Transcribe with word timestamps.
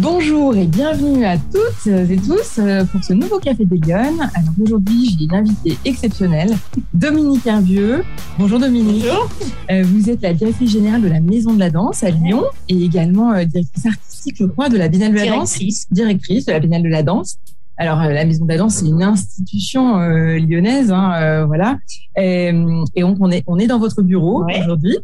Bonjour 0.00 0.54
et 0.54 0.66
bienvenue 0.66 1.24
à 1.24 1.36
toutes 1.36 1.86
et 1.88 2.16
tous 2.18 2.60
euh, 2.60 2.84
pour 2.84 3.02
ce 3.02 3.12
nouveau 3.14 3.40
Café 3.40 3.64
des. 3.64 3.90
Alors 3.90 4.52
aujourd'hui, 4.62 5.16
j'ai 5.18 5.24
une 5.24 5.34
invitée 5.34 5.76
exceptionnelle, 5.84 6.56
Dominique 6.94 7.44
Hervieux. 7.44 8.04
Bonjour 8.38 8.60
Dominique. 8.60 9.02
Bonjour. 9.04 9.28
Euh, 9.72 9.82
vous 9.84 10.08
êtes 10.08 10.22
la 10.22 10.34
directrice 10.34 10.70
générale 10.70 11.02
de 11.02 11.08
la 11.08 11.18
Maison 11.18 11.52
de 11.52 11.58
la 11.58 11.70
Danse 11.70 12.04
à 12.04 12.10
Lyon 12.10 12.44
et 12.68 12.80
également 12.80 13.32
euh, 13.32 13.44
directrice 13.44 13.86
artistique, 13.86 14.36
je 14.38 14.44
crois, 14.44 14.68
de 14.68 14.76
la 14.76 14.86
Biennale 14.86 15.12
de 15.12 15.16
la 15.16 15.22
Directrice. 15.24 15.88
Danse. 15.88 15.96
Directrice 15.96 16.46
de 16.46 16.52
la 16.52 16.60
Biennale 16.60 16.82
de 16.84 16.88
la 16.88 17.02
Danse. 17.02 17.38
Alors 17.78 18.00
la 18.00 18.24
Maison 18.24 18.44
de 18.44 18.50
la 18.50 18.58
Danse, 18.58 18.74
c'est 18.74 18.86
une 18.86 19.02
institution 19.02 19.98
lyonnaise, 19.98 20.90
hein, 20.90 21.44
voilà. 21.46 21.78
Et, 22.16 22.52
et, 22.96 23.00
donc 23.02 23.18
on 23.20 23.30
est 23.30 23.44
on 23.46 23.56
est 23.58 23.68
dans 23.68 23.78
votre 23.78 24.02
bureau 24.02 24.44
Ouais. 24.44 24.60
aujourd'hui 24.60 24.96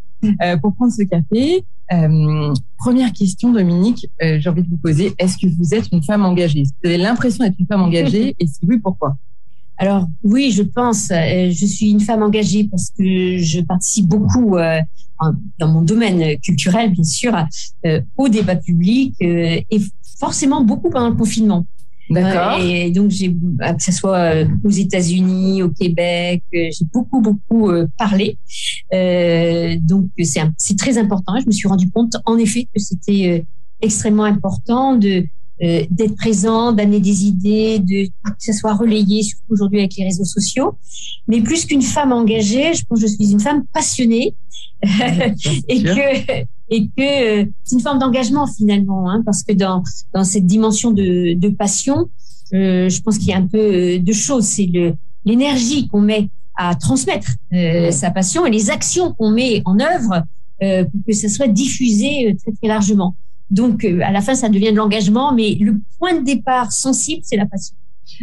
pour 0.61 0.75
prendre 0.75 0.91
ce 0.91 1.03
café. 1.03 1.63
Euh, 1.93 2.53
première 2.77 3.13
question, 3.13 3.51
Dominique, 3.51 4.07
euh, 4.23 4.37
j'ai 4.39 4.49
envie 4.49 4.63
de 4.63 4.69
vous 4.69 4.77
poser, 4.77 5.13
est-ce 5.19 5.37
que 5.37 5.45
vous 5.55 5.75
êtes 5.75 5.87
une 5.91 6.01
femme 6.01 6.25
engagée? 6.25 6.61
Est-ce 6.61 6.71
que 6.71 6.75
Vous 6.83 6.89
avez 6.89 6.97
l'impression 6.97 7.43
d'être 7.43 7.59
une 7.59 7.67
femme 7.67 7.81
engagée? 7.83 8.35
Et 8.39 8.47
si 8.47 8.59
oui, 8.67 8.79
pourquoi? 8.79 9.15
Alors 9.77 10.07
oui, 10.23 10.51
je 10.51 10.63
pense. 10.63 11.11
euh, 11.11 11.51
je 11.51 11.65
suis 11.65 11.91
une 11.91 11.99
femme 11.99 12.23
engagée 12.23 12.67
parce 12.69 12.89
que 12.89 13.37
je 13.37 13.61
participe 13.61 14.07
beaucoup 14.07 14.57
euh, 14.57 14.79
dans 15.59 15.67
mon 15.67 15.81
domaine 15.81 16.37
culturel, 16.39 16.91
bien 16.91 17.03
sûr, 17.03 17.33
euh, 17.85 18.01
au 18.17 18.29
débat 18.29 18.55
public 18.55 19.13
euh, 19.21 19.59
et 19.69 19.81
forcément 20.19 20.61
beaucoup 20.63 20.89
pendant 20.89 21.09
le 21.09 21.15
confinement. 21.15 21.65
D'accord. 22.09 22.59
Et 22.59 22.91
donc 22.91 23.09
j'ai, 23.11 23.29
euh, 23.29 23.73
que 23.73 23.83
ce 23.83 23.91
soit 23.91 24.17
euh, 24.17 24.47
aux 24.63 24.69
États-Unis, 24.69 25.63
au 25.63 25.69
Québec, 25.69 26.43
euh, 26.53 26.69
j'ai 26.71 26.85
beaucoup 26.93 27.21
beaucoup 27.21 27.69
euh, 27.69 27.87
parlé. 27.97 28.37
Euh, 28.93 29.77
donc 29.81 30.05
c'est 30.23 30.41
c'est 30.57 30.77
très 30.77 30.97
important. 30.97 31.33
Je 31.39 31.47
me 31.47 31.51
suis 31.51 31.67
rendu 31.67 31.89
compte 31.89 32.15
en 32.25 32.37
effet 32.37 32.65
que 32.65 32.79
c'était 32.79 33.45
extrêmement 33.81 34.23
important 34.23 34.95
de 34.95 35.25
euh, 35.63 35.83
d'être 35.89 36.15
présent, 36.15 36.71
d'amener 36.71 36.99
des 36.99 37.25
idées, 37.25 37.79
de 37.79 38.07
que 38.07 38.33
ça 38.39 38.53
soit 38.53 38.73
relayé, 38.73 39.23
surtout 39.23 39.45
aujourd'hui 39.49 39.79
avec 39.79 39.95
les 39.95 40.05
réseaux 40.05 40.25
sociaux. 40.25 40.77
Mais 41.27 41.41
plus 41.41 41.65
qu'une 41.65 41.81
femme 41.81 42.11
engagée, 42.11 42.73
je 42.73 42.83
pense 42.85 43.01
que 43.01 43.07
je 43.07 43.13
suis 43.13 43.31
une 43.31 43.39
femme 43.39 43.63
passionnée 43.73 44.35
et 44.83 45.83
que 45.83 46.45
et 46.69 46.87
que 46.87 47.43
euh, 47.43 47.45
c'est 47.63 47.75
une 47.75 47.81
forme 47.81 47.99
d'engagement 47.99 48.47
finalement, 48.47 49.09
hein, 49.09 49.21
parce 49.25 49.43
que 49.43 49.53
dans 49.53 49.83
dans 50.13 50.23
cette 50.23 50.45
dimension 50.45 50.91
de, 50.91 51.33
de 51.33 51.49
passion, 51.49 52.09
euh, 52.53 52.89
je 52.89 53.01
pense 53.01 53.17
qu'il 53.17 53.29
y 53.29 53.33
a 53.33 53.37
un 53.37 53.47
peu 53.47 53.57
euh, 53.57 53.99
de 53.99 54.13
choses. 54.13 54.45
C'est 54.45 54.65
le 54.65 54.95
l'énergie 55.25 55.87
qu'on 55.87 56.01
met 56.01 56.29
à 56.55 56.75
transmettre 56.75 57.29
euh, 57.53 57.91
sa 57.91 58.11
passion 58.11 58.45
et 58.45 58.51
les 58.51 58.69
actions 58.69 59.13
qu'on 59.13 59.31
met 59.31 59.61
en 59.65 59.79
œuvre 59.79 60.23
euh, 60.63 60.85
pour 60.85 61.01
que 61.05 61.13
ça 61.13 61.27
soit 61.27 61.47
diffusé 61.47 62.29
euh, 62.29 62.33
très 62.41 62.51
très 62.53 62.67
largement. 62.67 63.15
Donc 63.49 63.83
euh, 63.85 63.99
à 64.03 64.11
la 64.11 64.21
fin, 64.21 64.35
ça 64.35 64.49
devient 64.49 64.71
de 64.71 64.77
l'engagement, 64.77 65.33
mais 65.33 65.55
le 65.59 65.79
point 65.99 66.19
de 66.19 66.25
départ 66.25 66.71
sensible, 66.71 67.21
c'est 67.23 67.37
la 67.37 67.45
passion. 67.45 67.75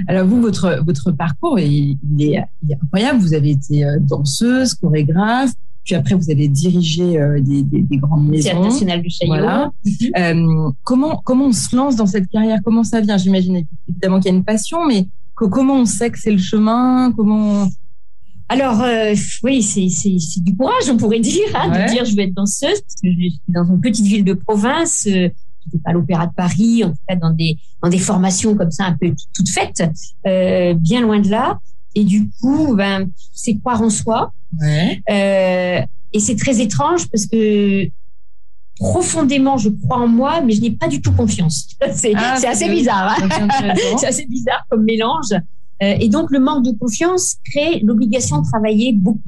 Alors 0.06 0.26
vous, 0.26 0.40
votre 0.40 0.82
votre 0.84 1.10
parcours, 1.12 1.58
il, 1.58 1.98
il 2.16 2.22
est, 2.22 2.44
il 2.62 2.72
est 2.72 2.78
incroyable. 2.82 3.18
Vous 3.20 3.34
avez 3.34 3.50
été 3.50 3.84
euh, 3.84 3.98
danseuse, 4.00 4.74
chorégraphe, 4.74 5.52
puis 5.84 5.94
après 5.96 6.14
vous 6.14 6.30
avez 6.30 6.46
dirigé 6.48 7.18
euh, 7.20 7.40
des, 7.40 7.62
des, 7.62 7.82
des 7.82 7.96
grandes 7.98 8.30
Théâtre 8.32 8.60
maisons. 8.60 8.70
national 8.70 9.02
de 9.02 9.08
Chaillot. 9.08 9.32
Voilà. 9.34 9.72
Euh, 10.18 10.70
comment 10.84 11.20
comment 11.24 11.46
on 11.46 11.52
se 11.52 11.74
lance 11.74 11.96
dans 11.96 12.06
cette 12.06 12.28
carrière? 12.28 12.60
Comment 12.64 12.84
ça 12.84 13.00
vient? 13.00 13.16
J'imagine 13.16 13.64
évidemment 13.88 14.20
qu'il 14.20 14.30
y 14.30 14.34
a 14.34 14.36
une 14.38 14.44
passion, 14.44 14.86
mais 14.86 15.06
co- 15.34 15.48
comment 15.48 15.74
on 15.74 15.84
sait 15.84 16.10
que 16.10 16.18
c'est 16.18 16.30
le 16.32 16.38
chemin? 16.38 17.12
Comment 17.16 17.66
Alors 18.52 18.82
euh, 18.82 19.14
oui, 19.42 19.62
c'est 19.62 20.40
du 20.42 20.54
courage, 20.56 20.88
on 20.90 20.96
pourrait 20.96 21.20
dire, 21.20 21.42
hein, 21.54 21.70
Ouais. 21.70 21.86
de 21.86 21.90
dire 21.92 22.04
je 22.04 22.14
vais 22.14 22.24
être 22.24 22.34
danseuse 22.34 22.80
parce 22.80 22.94
que 23.02 23.10
je 23.10 23.18
suis 23.18 23.40
dans 23.48 23.64
une 23.64 23.80
petite 23.80 24.04
ville 24.06 24.24
de 24.24 24.34
province. 24.34 25.06
Euh, 25.08 25.28
J'étais 25.64 25.78
pas 25.84 25.90
à 25.90 25.92
l'Opéra 25.92 26.26
de 26.26 26.32
Paris, 26.34 26.82
en 26.84 26.90
tout 26.90 26.96
cas 27.08 27.14
dans 27.14 27.30
des 27.30 27.56
dans 27.82 27.88
des 27.88 27.98
formations 28.00 28.56
comme 28.56 28.72
ça 28.72 28.84
un 28.84 28.96
peu 29.00 29.10
tout- 29.10 29.26
toutes 29.32 29.48
faites, 29.48 29.82
euh, 30.26 30.74
bien 30.74 31.00
loin 31.02 31.20
de 31.20 31.30
là. 31.30 31.60
Et 31.94 32.02
du 32.04 32.28
coup, 32.40 32.74
ben 32.74 33.08
c'est 33.32 33.54
croire 33.58 33.80
en 33.80 33.88
soi. 33.90 34.32
Ouais. 34.60 35.00
Euh, 35.08 35.80
et 36.12 36.18
c'est 36.20 36.34
très 36.36 36.60
étrange 36.60 37.06
parce 37.10 37.26
que 37.26 37.88
profondément, 38.76 39.56
je 39.56 39.68
crois 39.68 39.98
en 39.98 40.08
moi, 40.08 40.40
mais 40.40 40.52
je 40.54 40.60
n'ai 40.62 40.72
pas 40.72 40.88
du 40.88 41.00
tout 41.00 41.12
confiance. 41.12 41.68
C'est 41.94 42.12
Ah, 42.16 42.36
c'est 42.40 42.48
assez 42.48 42.68
bizarre. 42.68 43.16
hein. 43.22 43.48
c'est 43.98 44.06
assez 44.06 44.26
bizarre 44.26 44.66
comme 44.68 44.82
mélange. 44.84 45.30
Euh, 45.82 45.96
et 46.00 46.08
donc, 46.08 46.30
le 46.30 46.38
manque 46.38 46.64
de 46.64 46.72
confiance 46.72 47.36
crée 47.50 47.80
l'obligation 47.80 48.40
de 48.40 48.46
travailler 48.46 48.92
beaucoup. 48.92 49.20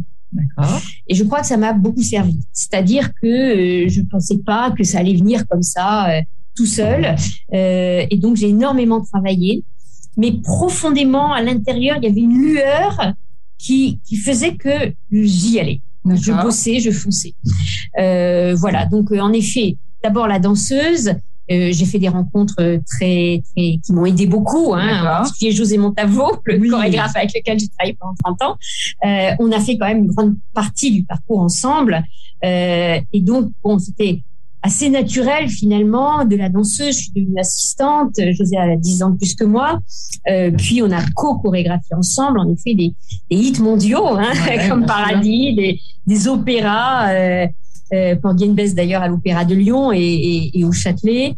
Et 1.06 1.14
je 1.14 1.24
crois 1.24 1.40
que 1.40 1.46
ça 1.46 1.56
m'a 1.56 1.72
beaucoup 1.72 2.02
servi. 2.02 2.40
C'est-à-dire 2.52 3.10
que 3.20 3.26
euh, 3.26 3.88
je 3.88 4.00
ne 4.00 4.06
pensais 4.06 4.38
pas 4.38 4.70
que 4.70 4.84
ça 4.84 4.98
allait 4.98 5.16
venir 5.16 5.46
comme 5.46 5.62
ça, 5.62 6.10
euh, 6.10 6.22
tout 6.56 6.66
seul. 6.66 7.14
Euh, 7.52 8.06
et 8.10 8.18
donc, 8.18 8.36
j'ai 8.36 8.48
énormément 8.48 9.00
travaillé. 9.00 9.64
Mais 10.16 10.32
profondément, 10.32 11.32
à 11.32 11.42
l'intérieur, 11.42 11.96
il 11.98 12.04
y 12.04 12.08
avait 12.08 12.20
une 12.20 12.38
lueur 12.38 13.14
qui, 13.58 14.00
qui 14.04 14.16
faisait 14.16 14.54
que 14.56 14.94
j'y 15.10 15.58
allais. 15.58 15.80
Je 16.04 16.32
bossais, 16.32 16.80
je 16.80 16.90
fonçais. 16.90 17.34
Voilà. 17.96 18.86
Donc, 18.86 19.10
en 19.12 19.32
effet, 19.32 19.76
d'abord 20.02 20.28
la 20.28 20.38
danseuse. 20.38 21.14
Euh, 21.50 21.70
j'ai 21.72 21.84
fait 21.84 21.98
des 21.98 22.08
rencontres 22.08 22.54
euh, 22.60 22.78
très, 22.86 23.42
très 23.54 23.78
qui 23.84 23.92
m'ont 23.92 24.06
aidé 24.06 24.26
beaucoup. 24.26 24.72
Hein, 24.74 25.00
en 25.00 25.04
particulier 25.22 25.52
José 25.52 25.76
Montavo, 25.78 26.32
le 26.44 26.58
Oui. 26.58 26.68
chorégraphe 26.70 27.14
avec 27.16 27.32
lequel 27.34 27.58
j'ai 27.58 27.68
travaillé 27.68 27.96
pendant 28.00 28.14
30 28.36 28.42
ans. 28.42 28.56
Euh, 29.06 29.30
on 29.38 29.52
a 29.52 29.60
fait 29.60 29.76
quand 29.76 29.86
même 29.86 29.98
une 30.04 30.06
grande 30.12 30.36
partie 30.54 30.90
du 30.90 31.02
parcours 31.04 31.40
ensemble. 31.40 32.02
Euh, 32.44 32.98
et 33.12 33.20
donc, 33.20 33.50
bon, 33.62 33.78
c'était 33.78 34.20
assez 34.62 34.88
naturel 34.88 35.50
finalement 35.50 36.24
de 36.24 36.36
la 36.36 36.48
danseuse. 36.48 36.96
Je 36.96 37.02
suis 37.02 37.12
devenue 37.14 37.38
assistante. 37.38 38.14
José 38.32 38.56
a 38.56 38.76
10 38.76 39.02
ans 39.02 39.10
de 39.10 39.18
plus 39.18 39.34
que 39.34 39.44
moi. 39.44 39.78
Euh, 40.30 40.50
puis 40.50 40.80
on 40.82 40.90
a 40.90 41.02
co-chorégraphié 41.14 41.94
ensemble, 41.94 42.38
en 42.38 42.50
effet, 42.50 42.74
des, 42.74 42.94
des 43.30 43.36
hits 43.36 43.60
mondiaux, 43.60 44.06
hein, 44.06 44.32
Ouais, 44.48 44.66
comme. 44.70 44.86
Paradis, 44.86 45.54
des, 45.54 45.78
des 46.06 46.28
opéras. 46.28 47.10
Euh, 47.12 47.46
euh, 47.92 48.14
Bess 48.50 48.74
d'ailleurs 48.74 49.02
à 49.02 49.08
l'Opéra 49.08 49.44
de 49.44 49.54
Lyon 49.54 49.92
et, 49.92 49.98
et, 50.00 50.58
et 50.58 50.64
au 50.64 50.72
Châtelet. 50.72 51.34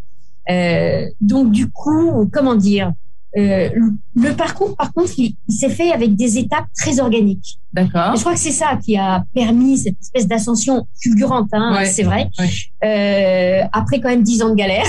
Euh, 0.51 1.07
donc 1.21 1.51
du 1.51 1.69
coup, 1.71 2.29
comment 2.33 2.55
dire, 2.55 2.93
euh, 3.37 3.69
le 4.15 4.33
parcours 4.35 4.75
par 4.77 4.95
contre, 4.95 5.13
il, 5.19 5.35
il 5.49 5.55
s'est 5.55 5.69
fait 5.69 5.93
avec 5.93 6.15
des 6.17 6.39
étapes 6.39 6.65
très 6.75 7.01
organiques. 7.01 7.59
D'accord. 7.73 8.15
Je 8.17 8.21
crois 8.21 8.33
que 8.33 8.39
c'est 8.39 8.51
ça 8.53 8.79
qui 8.83 8.97
a 8.97 9.25
permis 9.35 9.77
cette 9.77 10.01
espèce 10.01 10.27
d'ascension 10.27 10.87
fulgurante, 11.03 11.49
hein, 11.53 11.75
Ouais. 11.77 11.85
c'est 11.87 12.05
vrai. 12.05 12.29
Ouais. 12.39 12.49
Euh, 12.85 13.67
après 13.73 14.01
quand 14.01 14.09
même 14.09 14.23
dix 14.23 14.41
ans 14.43 14.51
de 14.51 14.55
galère, 14.55 14.87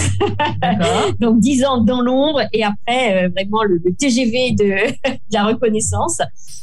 donc 1.20 1.40
dix 1.40 1.66
ans 1.66 1.82
dans 1.82 2.02
l'ombre, 2.02 2.42
et 2.54 2.64
après 2.64 3.26
euh, 3.26 3.30
vraiment 3.30 3.64
le, 3.64 3.82
le 3.84 3.94
TGV 3.94 4.52
de, 4.52 4.64
de 4.64 5.18
la 5.34 5.46
reconnaissance. 5.46 6.20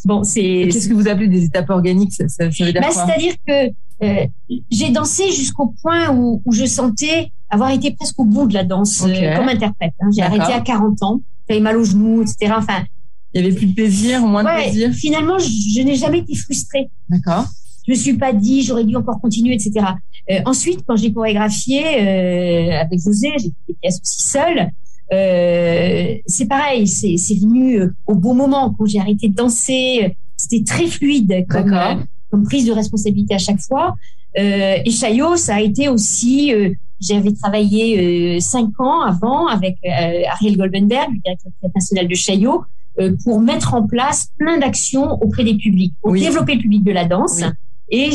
Bon, 0.07 0.23
c'est 0.23 0.69
Qu'est-ce 0.71 0.89
que 0.89 0.95
vous 0.95 1.09
appelez 1.09 1.29
des 1.29 1.45
étapes 1.45 1.71
organiques? 1.71 2.13
Ça, 2.13 2.29
ça, 2.29 2.51
ça 2.51 2.65
veut 2.65 2.73
dire 2.73 2.81
bah, 2.81 2.89
C'est-à-dire 2.91 3.35
que 3.47 3.69
euh, 4.03 4.27
j'ai 4.71 4.91
dansé 4.91 5.31
jusqu'au 5.33 5.75
point 5.83 6.11
où, 6.15 6.43
où 6.45 6.53
je 6.53 6.65
sentais 6.65 7.31
avoir 7.51 7.71
été 7.71 7.93
presque 7.93 8.19
au 8.19 8.25
bout 8.25 8.47
de 8.47 8.55
la 8.55 8.65
danse 8.65 9.03
euh, 9.07 9.37
comme 9.37 9.49
interprète. 9.49 9.93
hein. 10.01 10.09
J'ai 10.15 10.23
arrêté 10.23 10.53
à 10.53 10.61
40 10.61 11.03
ans, 11.03 11.21
j'avais 11.49 11.61
mal 11.61 11.77
aux 11.77 11.85
genoux, 11.85 12.23
etc. 12.23 12.53
Enfin, 12.57 12.85
Il 13.33 13.43
y 13.43 13.47
avait 13.47 13.55
plus 13.55 13.67
de 13.67 13.75
plaisir, 13.75 14.21
moins 14.27 14.43
de 14.43 14.49
plaisir? 14.63 14.93
finalement, 14.93 15.39
je, 15.39 15.49
je 15.77 15.81
n'ai 15.83 15.95
jamais 15.95 16.19
été 16.19 16.35
frustrée. 16.35 16.91
D'accord. 17.09 17.47
Je 17.87 17.93
me 17.93 17.97
suis 17.97 18.15
pas 18.15 18.33
dit 18.33 18.63
j'aurais 18.63 18.85
dû 18.85 18.97
encore 18.97 19.21
continuer, 19.21 19.55
etc. 19.55 19.73
Euh, 20.31 20.41
ensuite, 20.47 20.81
quand 20.87 20.97
j'ai 20.97 21.13
chorégraphié 21.13 21.83
euh, 21.85 22.81
avec 22.81 22.99
José, 22.99 23.33
j'ai 23.37 23.49
fait 23.49 23.53
des 23.69 23.75
pièces 23.81 24.01
aussi 24.03 24.23
seule. 24.23 24.71
Euh, 25.13 26.15
c'est 26.27 26.47
pareil, 26.47 26.87
c'est 26.89 27.17
venu 27.35 27.81
au 28.07 28.15
bon 28.15 28.35
moment 28.35 28.75
quand 28.77 28.87
j'ai 28.87 28.99
arrêté 29.01 29.29
de 29.29 29.35
danser. 29.35 30.17
C'était 30.37 30.65
très 30.65 30.87
fluide 30.87 31.29
D'accord. 31.49 31.99
Comme 32.35 32.45
prise 32.45 32.67
de 32.67 32.73
responsabilité 32.73 33.35
à 33.35 33.39
chaque 33.39 33.61
fois. 33.61 33.95
Euh, 34.37 34.77
et 34.85 34.91
Chaillot, 34.91 35.37
ça 35.37 35.55
a 35.55 35.61
été 35.61 35.89
aussi. 35.89 36.53
euh, 36.53 36.71
J'avais 37.01 37.33
travaillé 37.33 37.85
euh, 38.37 38.41
cinq 38.41 38.71
ans 38.81 39.03
avant 39.03 39.47
avec 39.47 39.77
Ariel 40.33 40.57
Goldenberg, 40.57 41.11
le 41.13 41.21
directeur 41.25 41.53
national 41.75 42.09
de 42.09 42.15
Chaillot, 42.15 42.65
pour 43.25 43.41
mettre 43.41 43.75
en 43.75 43.83
place 43.87 44.31
plein 44.39 44.59
d'actions 44.59 45.13
auprès 45.23 45.45
des 45.45 45.55
publics, 45.55 45.93
pour 46.01 46.13
Oui. 46.13 46.21
développer 46.21 46.55
le 46.55 46.61
public 46.61 46.83
de 46.83 46.93
la 46.93 47.05
danse. 47.05 47.41
Oui. 47.43 47.49
Et 47.91 48.11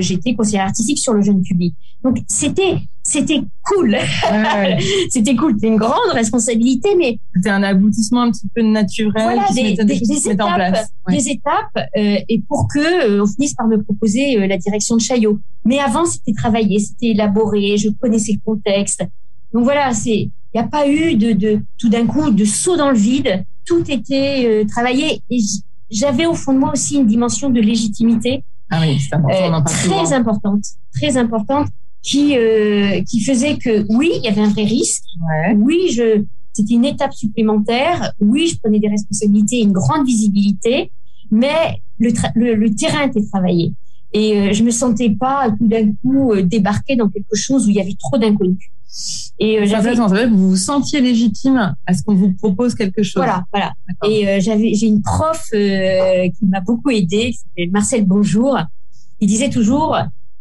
j'étais 0.00 0.34
conseillère 0.34 0.64
artistique 0.66 0.98
sur 0.98 1.12
le 1.12 1.22
jeune 1.22 1.42
public. 1.42 1.74
Donc 2.04 2.18
c'était 2.28 2.76
c'était 3.10 3.40
cool, 3.64 3.90
Ouais, 3.90 3.98
ouais. 4.32 4.78
c'était 5.10 5.34
cool. 5.36 5.54
C'était 5.54 5.68
une 5.68 5.76
grande 5.76 6.10
responsabilité, 6.12 6.94
mais 6.96 7.18
C'était 7.34 7.50
un 7.50 7.62
aboutissement 7.62 8.22
un 8.22 8.30
petit 8.30 8.46
peu 8.54 8.62
naturel 8.62 9.12
Voilà, 9.22 9.44
qui 9.44 9.54
se 9.54 9.56
des- 9.56 9.62
mettait, 9.64 9.84
des- 9.84 9.98
qui 9.98 10.06
se 10.06 10.22
des 10.24 10.28
mettait 10.30 10.42
en 10.42 10.54
étapes. 10.54 10.68
place. 10.72 10.88
Ouais. 11.06 11.16
des 11.16 11.28
étapes 11.30 11.88
euh, 11.96 12.16
et 12.28 12.42
pour 12.48 12.68
que 12.68 12.78
euh, 13.08 13.22
on 13.22 13.26
finisse 13.26 13.54
par 13.54 13.66
me 13.66 13.82
proposer 13.82 14.38
euh, 14.38 14.46
la 14.46 14.58
direction 14.58 14.96
de 14.96 15.00
Chaillot. 15.00 15.38
Mais 15.64 15.78
avant, 15.78 16.04
c'était 16.04 16.32
travaillé, 16.32 16.78
c'était 16.78 17.08
élaboré, 17.08 17.76
je 17.78 17.88
connaissais 18.00 18.32
le 18.32 18.40
contexte. 18.44 19.02
Donc 19.52 19.64
voilà, 19.64 19.92
c'est 19.94 20.30
il 20.54 20.60
n'y 20.60 20.60
a 20.60 20.68
pas 20.68 20.88
eu 20.88 21.14
de, 21.14 21.32
de 21.32 21.60
tout 21.78 21.88
d'un 21.90 22.06
coup 22.06 22.30
de 22.30 22.44
saut 22.44 22.76
dans 22.76 22.90
le 22.90 22.96
vide. 22.96 23.44
Tout 23.66 23.82
était 23.90 24.44
euh, 24.46 24.64
travaillé 24.66 25.20
et 25.30 25.38
j'avais 25.90 26.24
au 26.26 26.34
fond 26.34 26.52
de 26.54 26.58
moi 26.58 26.72
aussi 26.72 26.96
une 26.96 27.06
dimension 27.06 27.50
de 27.50 27.60
légitimité 27.60 28.42
Ah 28.70 28.80
oui, 28.80 28.98
c'est 28.98 29.14
important, 29.14 29.54
euh, 29.54 29.60
très 29.64 29.82
souvent. 29.88 30.12
importante, 30.12 30.64
très 30.94 31.16
importante. 31.16 31.68
Qui 32.02 32.36
euh, 32.36 33.02
qui 33.02 33.20
faisait 33.20 33.56
que 33.56 33.84
oui, 33.88 34.10
il 34.16 34.24
y 34.24 34.28
avait 34.28 34.40
un 34.40 34.48
vrai 34.48 34.64
risque. 34.64 35.04
Ouais. 35.28 35.54
Oui, 35.56 35.90
je 35.92 36.24
c'était 36.52 36.74
une 36.74 36.84
étape 36.84 37.12
supplémentaire. 37.12 38.12
Oui, 38.20 38.48
je 38.48 38.58
prenais 38.58 38.80
des 38.80 38.88
responsabilités, 38.88 39.60
une 39.60 39.72
grande 39.72 40.06
visibilité, 40.06 40.90
mais 41.30 41.80
le, 41.98 42.10
le, 42.34 42.54
le 42.54 42.74
terrain 42.74 43.06
était 43.06 43.24
travaillé. 43.30 43.72
Et 44.12 44.36
euh, 44.36 44.52
je 44.52 44.64
me 44.64 44.70
sentais 44.70 45.10
pas 45.10 45.50
tout 45.56 45.68
d'un 45.68 45.92
coup 46.02 46.32
euh, 46.32 46.42
débarquer 46.42 46.96
dans 46.96 47.08
quelque 47.08 47.34
chose 47.36 47.66
où 47.66 47.70
il 47.70 47.76
y 47.76 47.80
avait 47.80 47.96
trop 48.00 48.18
d'inconnus. 48.18 48.70
Et 49.38 49.58
euh, 49.60 49.66
j'avais 49.66 49.94
vous 50.26 50.50
vous 50.50 50.56
sentiez 50.56 51.00
légitime 51.00 51.76
à 51.86 51.94
ce 51.94 52.02
qu'on 52.02 52.14
vous 52.14 52.32
propose 52.32 52.74
quelque 52.74 53.02
chose. 53.02 53.22
voilà, 53.22 53.44
voilà. 53.52 53.72
Et 54.08 54.26
euh, 54.26 54.40
j'avais, 54.40 54.74
j'ai 54.74 54.86
une 54.86 55.02
prof 55.02 55.44
euh, 55.52 56.28
qui 56.30 56.46
m'a 56.46 56.60
beaucoup 56.60 56.90
aidée, 56.90 57.34
qui 57.56 57.66
Marcel 57.68 58.06
Bonjour. 58.06 58.58
Il 59.20 59.28
disait 59.28 59.50
toujours, 59.50 59.96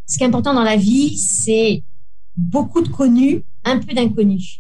ce 0.08 0.18
qui 0.18 0.24
est 0.24 0.28
important 0.28 0.54
dans 0.54 0.64
la 0.64 0.78
vie, 0.78 1.18
c'est 1.18 1.84
beaucoup 2.36 2.82
de 2.82 2.88
connus, 2.88 3.44
un 3.64 3.80
peu 3.80 3.94
d'inconnus. 3.94 4.60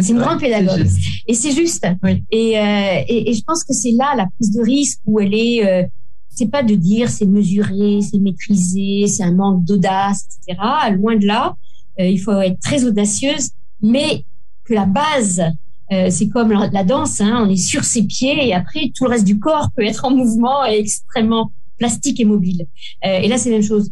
C'est 0.00 0.12
une 0.12 0.18
grande 0.18 0.40
pédagogue. 0.40 0.86
Et 1.26 1.34
c'est 1.34 1.52
juste. 1.52 1.86
Oui. 2.02 2.24
Et, 2.30 2.58
euh, 2.58 3.02
et, 3.06 3.30
et 3.30 3.34
je 3.34 3.42
pense 3.42 3.64
que 3.64 3.72
c'est 3.72 3.92
là 3.92 4.14
la 4.16 4.26
prise 4.26 4.50
de 4.52 4.62
risque 4.62 5.00
où 5.06 5.20
elle 5.20 5.34
est. 5.34 5.66
Euh, 5.66 5.86
c'est 6.30 6.50
pas 6.50 6.62
de 6.62 6.74
dire 6.74 7.10
c'est 7.10 7.26
mesuré, 7.26 8.00
c'est 8.00 8.18
maîtrisé, 8.18 9.06
c'est 9.08 9.24
un 9.24 9.32
manque 9.32 9.64
d'audace, 9.64 10.26
etc. 10.46 10.60
Loin 10.92 11.16
de 11.16 11.26
là. 11.26 11.56
Euh, 12.00 12.06
il 12.06 12.18
faut 12.18 12.32
être 12.40 12.60
très 12.60 12.84
audacieuse, 12.84 13.50
mais 13.82 14.24
que 14.64 14.74
la 14.74 14.86
base, 14.86 15.42
euh, 15.92 16.08
c'est 16.10 16.28
comme 16.28 16.52
la, 16.52 16.68
la 16.68 16.84
danse, 16.84 17.20
hein, 17.20 17.44
on 17.44 17.50
est 17.50 17.56
sur 17.56 17.84
ses 17.84 18.04
pieds 18.04 18.46
et 18.46 18.54
après 18.54 18.92
tout 18.94 19.04
le 19.04 19.10
reste 19.10 19.24
du 19.24 19.38
corps 19.38 19.68
peut 19.74 19.84
être 19.84 20.04
en 20.04 20.10
mouvement 20.10 20.64
et 20.64 20.78
extrêmement 20.78 21.50
plastique 21.78 22.20
et 22.20 22.24
mobile. 22.24 22.66
Euh, 23.04 23.18
et 23.20 23.28
là, 23.28 23.38
c'est 23.38 23.50
la 23.50 23.56
même 23.56 23.66
chose. 23.66 23.90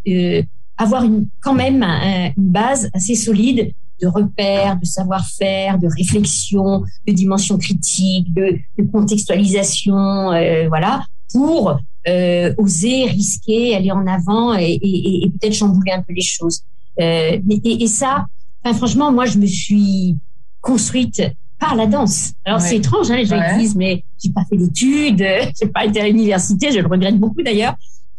Avoir 0.78 1.04
une, 1.04 1.26
quand 1.40 1.54
même 1.54 1.82
un- 1.82 2.30
une 2.36 2.48
base 2.50 2.90
assez 2.92 3.14
solide 3.14 3.72
de 4.02 4.06
repères, 4.08 4.78
de 4.78 4.84
savoir-faire, 4.84 5.78
de 5.78 5.86
réflexion, 5.88 6.82
de 7.06 7.12
dimension 7.12 7.56
critique, 7.56 8.32
de, 8.34 8.58
de 8.78 8.84
contextualisation, 8.92 10.32
euh, 10.32 10.68
voilà, 10.68 11.04
pour 11.32 11.78
euh, 12.08 12.54
oser, 12.58 13.06
risquer, 13.06 13.74
aller 13.74 13.90
en 13.90 14.06
avant 14.06 14.54
et, 14.56 14.64
et- 14.82 15.24
et 15.24 15.30
peut-être 15.30 15.54
chambouler 15.54 15.92
un 15.92 16.02
peu 16.02 16.12
les 16.12 16.22
choses. 16.22 16.60
Euh, 17.00 17.38
et, 17.50 17.82
et 17.84 17.86
ça, 17.88 18.26
enfin, 18.64 18.76
franchement, 18.76 19.10
moi, 19.12 19.26
je 19.26 19.38
me 19.38 19.46
suis 19.46 20.16
construite 20.60 21.22
par 21.58 21.74
la 21.74 21.86
danse. 21.86 22.32
Alors 22.44 22.60
Ouais. 22.60 22.68
c'est 22.68 22.76
étrange, 22.76 23.10
hein, 23.10 23.16
les 23.16 23.24
gens 23.26 23.38
Ouais. 23.38 23.58
disent, 23.58 23.74
mais 23.76 24.04
j'ai 24.22 24.30
pas 24.30 24.44
fait 24.48 24.56
d'études, 24.56 25.24
j'ai 25.60 25.68
pas 25.68 25.84
été 25.86 26.00
à 26.00 26.06
l'université, 26.06 26.70
je 26.70 26.78
le 26.80 26.86
regrette 26.86 27.18
beaucoup 27.18 27.42
d'ailleurs. 27.42 27.74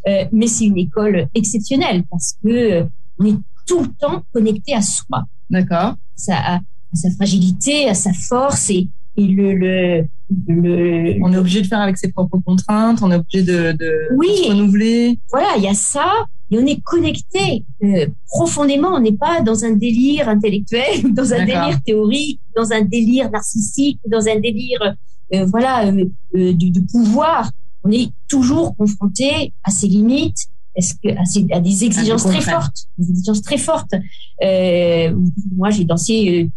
Euh, 0.06 0.24
mais 0.32 0.46
c'est 0.46 0.64
une 0.66 0.78
école 0.78 1.26
exceptionnelle 1.34 2.04
parce 2.10 2.34
que 2.42 2.48
euh, 2.48 2.84
on 3.18 3.24
est 3.26 3.36
tout 3.66 3.80
le 3.80 3.88
temps 3.98 4.22
connecté 4.32 4.74
à 4.74 4.80
soi, 4.82 5.24
D'accord. 5.50 5.94
à, 6.28 6.54
à 6.56 6.60
sa 6.94 7.10
fragilité, 7.10 7.88
à 7.88 7.94
sa 7.94 8.12
force 8.12 8.70
et, 8.70 8.88
et 9.16 9.26
le, 9.26 9.54
le, 9.54 10.04
le, 10.46 11.18
On 11.22 11.32
est 11.32 11.36
obligé 11.36 11.60
de 11.62 11.66
faire 11.66 11.80
avec 11.80 11.98
ses 11.98 12.10
propres 12.12 12.38
contraintes, 12.38 13.00
on 13.02 13.10
est 13.10 13.16
obligé 13.16 13.42
de, 13.42 13.72
de, 13.72 13.92
Oui. 14.16 14.28
de 14.28 14.34
se 14.44 14.48
renouveler. 14.50 15.18
voilà, 15.30 15.48
il 15.56 15.64
y 15.64 15.68
a 15.68 15.74
ça 15.74 16.10
et 16.50 16.58
on 16.58 16.64
est 16.64 16.80
connecté 16.82 17.64
euh, 17.84 18.06
profondément. 18.28 18.94
On 18.94 19.00
n'est 19.00 19.12
pas 19.12 19.42
dans 19.42 19.64
un 19.64 19.72
délire 19.72 20.28
intellectuel, 20.28 21.12
dans 21.12 21.32
un 21.34 21.40
délire 21.44 21.78
théorique, 21.84 22.40
dans 22.56 22.72
un 22.72 22.82
délire 22.82 23.30
narcissique, 23.30 23.98
dans 24.08 24.26
un 24.28 24.38
délire 24.40 24.94
euh, 25.34 25.44
voilà 25.44 25.86
euh, 25.88 26.04
de, 26.34 26.52
de 26.52 26.80
pouvoir. 26.90 27.50
On 27.84 27.90
est 27.90 28.10
toujours 28.28 28.76
confronté 28.76 29.52
à 29.64 29.70
ses 29.70 29.88
limites, 29.88 30.48
est-ce 30.74 30.94
que 30.94 31.08
à, 31.52 31.60
des 31.60 31.84
exigences 31.84 32.24
très 32.24 32.36
contraintes. 32.36 32.62
fortes, 32.62 32.86
des 32.98 33.10
exigences 33.10 33.42
très 33.42 33.58
fortes. 33.58 33.94
Euh, 34.42 35.14
moi, 35.56 35.70
j'ai 35.70 35.84
dansé 35.84 36.44
euh, 36.44 36.48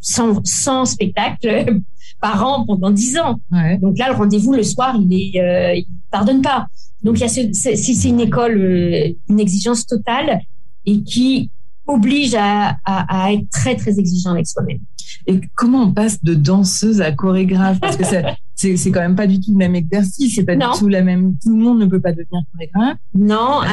100, 0.00 0.44
100 0.44 0.84
spectacles 0.84 1.80
par 2.20 2.46
an 2.46 2.64
pendant 2.66 2.90
10 2.90 3.18
ans. 3.18 3.40
Ouais. 3.50 3.78
Donc 3.78 3.98
là, 3.98 4.08
le 4.08 4.16
rendez-vous 4.16 4.52
le 4.52 4.62
soir, 4.62 4.96
il 4.98 5.12
est, 5.12 5.40
euh, 5.40 5.74
il 5.74 5.86
pardonne 6.10 6.42
pas. 6.42 6.66
Donc 7.02 7.16
il 7.16 7.20
y 7.20 7.24
a 7.24 7.28
ce, 7.28 7.40
c'est, 7.52 7.76
c'est 7.76 8.08
une 8.08 8.20
école, 8.20 8.58
euh, 8.58 9.12
une 9.28 9.40
exigence 9.40 9.86
totale 9.86 10.40
et 10.84 11.02
qui 11.02 11.50
oblige 11.90 12.34
à, 12.34 12.76
à, 12.84 13.24
à 13.26 13.32
être 13.32 13.48
très 13.50 13.76
très 13.76 13.98
exigeant 13.98 14.30
avec 14.32 14.46
soi-même. 14.46 14.78
Et 15.26 15.40
comment 15.54 15.82
on 15.84 15.92
passe 15.92 16.22
de 16.22 16.34
danseuse 16.34 17.00
à 17.00 17.12
chorégraphe? 17.12 17.78
Parce 17.80 17.96
que 17.96 18.04
c'est, 18.54 18.90
quand 18.90 19.00
même 19.00 19.16
pas 19.16 19.26
du 19.26 19.40
tout 19.40 19.52
le 19.52 19.58
même 19.58 19.74
exercice, 19.74 20.34
c'est 20.34 20.44
pas 20.44 20.56
Non. 20.56 20.72
du 20.72 20.78
tout 20.78 20.88
la 20.88 21.02
même. 21.02 21.34
Tout 21.42 21.50
le 21.50 21.62
monde 21.62 21.78
ne 21.80 21.86
peut 21.86 22.00
pas 22.00 22.12
devenir 22.12 22.42
chorégraphe. 22.52 22.98
Non, 23.14 23.62
Euh, 23.62 23.66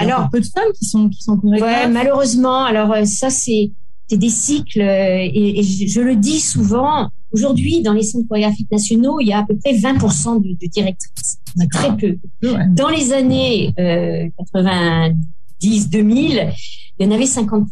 il 0.00 0.06
y 0.06 0.10
a 0.10 0.16
alors- 0.16 0.30
peu 0.30 0.40
de 0.40 0.46
femmes 0.46 0.72
qui 0.78 0.84
sont 0.84 1.08
qui 1.08 1.22
sont 1.22 1.34
ouais, 1.42 1.58
chorégraphes. 1.58 1.90
malheureusement, 1.92 2.64
alors 2.64 2.92
euh, 2.92 3.04
ça 3.04 3.30
c'est 3.30 3.70
c'est 4.08 4.16
des 4.18 4.28
cycles 4.28 4.80
euh, 4.80 5.18
et, 5.22 5.60
et 5.60 5.62
je, 5.62 5.86
je 5.86 6.00
le 6.00 6.16
dis 6.16 6.40
souvent. 6.40 7.08
Aujourd'hui, 7.32 7.80
dans 7.80 7.92
les 7.92 8.02
centres 8.02 8.26
chorégraphiques 8.26 8.72
nationaux, 8.72 9.20
il 9.20 9.28
y 9.28 9.32
a 9.32 9.38
à 9.38 9.44
peu 9.46 9.56
près 9.56 9.72
20% 9.72 10.42
de, 10.42 10.48
de 10.60 10.66
directrices. 10.68 11.38
Très 11.70 11.96
peu. 11.96 12.16
Ouais. 12.42 12.66
Dans 12.70 12.88
les 12.88 13.12
années 13.12 13.72
euh, 13.78 14.28
90, 14.54 15.90
2000, 15.90 16.48
il 17.00 17.06
y 17.06 17.08
en 17.08 17.12
avait 17.12 17.24
50%. 17.24 17.64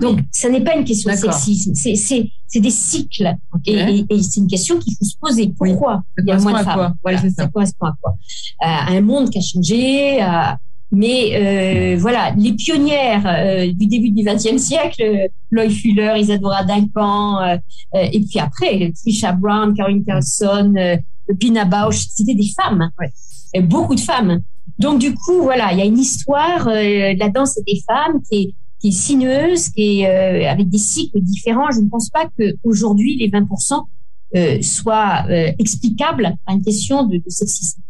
Donc, 0.00 0.20
ça 0.30 0.48
n'est 0.50 0.60
pas 0.60 0.76
une 0.76 0.84
question 0.84 1.10
de 1.10 1.16
sexisme, 1.32 1.72
c'est 1.74 2.60
des 2.60 2.70
cycles 2.70 3.34
et, 3.66 3.72
et- 3.74 4.06
et 4.10 4.22
c'est 4.22 4.40
une 4.40 4.46
question 4.46 4.78
qu'il 4.78 4.94
faut 4.96 5.04
se 5.04 5.16
poser. 5.20 5.48
Pourquoi 5.48 6.02
il 6.18 6.26
y 6.26 6.30
a 6.30 6.36
moins 6.42 6.52
de 6.60 6.64
femmes? 6.64 6.94
Voilà, 7.02 7.18
ça. 7.22 7.30
ça 7.30 7.46
correspond 7.48 7.86
à 7.86 7.94
quoi? 8.00 8.14
À 8.60 8.92
un 8.92 9.00
monde 9.00 9.30
qui 9.30 9.38
a 9.38 9.42
changé. 9.42 10.20
à- 10.20 10.58
Mais 10.92 11.94
euh, 11.94 11.96
voilà, 12.00 12.34
les 12.36 12.52
pionnières 12.52 13.22
euh, 13.26 13.72
du 13.72 13.86
début 13.86 14.10
du 14.10 14.24
XXe 14.24 14.58
siècle, 14.60 15.00
euh, 15.02 15.28
Lloyd 15.52 15.70
Fuller, 15.70 16.14
Isadora 16.18 16.64
Duncan, 16.64 17.40
euh, 17.40 17.56
euh, 17.94 18.08
et 18.12 18.18
puis 18.20 18.40
après, 18.40 18.92
Trisha 19.00 19.30
Brown, 19.32 19.72
Caroline 19.72 20.04
Carlson, 20.04 20.74
euh, 20.76 20.96
Pina 21.38 21.64
Bausch, 21.64 22.06
c'était 22.10 22.34
des 22.34 22.50
femmes, 22.60 22.90
Ouais. 23.00 23.10
Et 23.54 23.62
beaucoup 23.62 23.94
de 23.94 24.00
femmes. 24.00 24.40
Donc 24.78 24.98
du 25.00 25.14
coup, 25.14 25.42
voilà, 25.42 25.72
il 25.72 25.78
y 25.78 25.82
a 25.82 25.84
une 25.84 25.98
histoire 25.98 26.68
euh, 26.68 27.14
de 27.14 27.18
la 27.18 27.28
danse 27.28 27.58
des 27.66 27.80
femmes 27.86 28.20
qui 28.30 28.36
est, 28.42 28.54
qui 28.80 28.88
est 28.88 28.92
sinueuse, 28.92 29.68
qui 29.70 30.00
est 30.00 30.06
euh, 30.08 30.50
avec 30.50 30.68
des 30.68 30.78
cycles 30.78 31.20
différents. 31.20 31.70
Je 31.70 31.80
ne 31.80 31.88
pense 31.88 32.08
pas 32.10 32.26
que 32.38 32.54
aujourd'hui 32.64 33.16
les 33.16 33.28
20% 33.30 33.82
euh, 34.36 34.62
soient 34.62 35.24
euh, 35.28 35.50
explicables 35.58 36.34
à 36.46 36.52
une 36.52 36.62
question 36.62 37.04
de, 37.04 37.16
de 37.16 37.22
sexisme. 37.28 37.80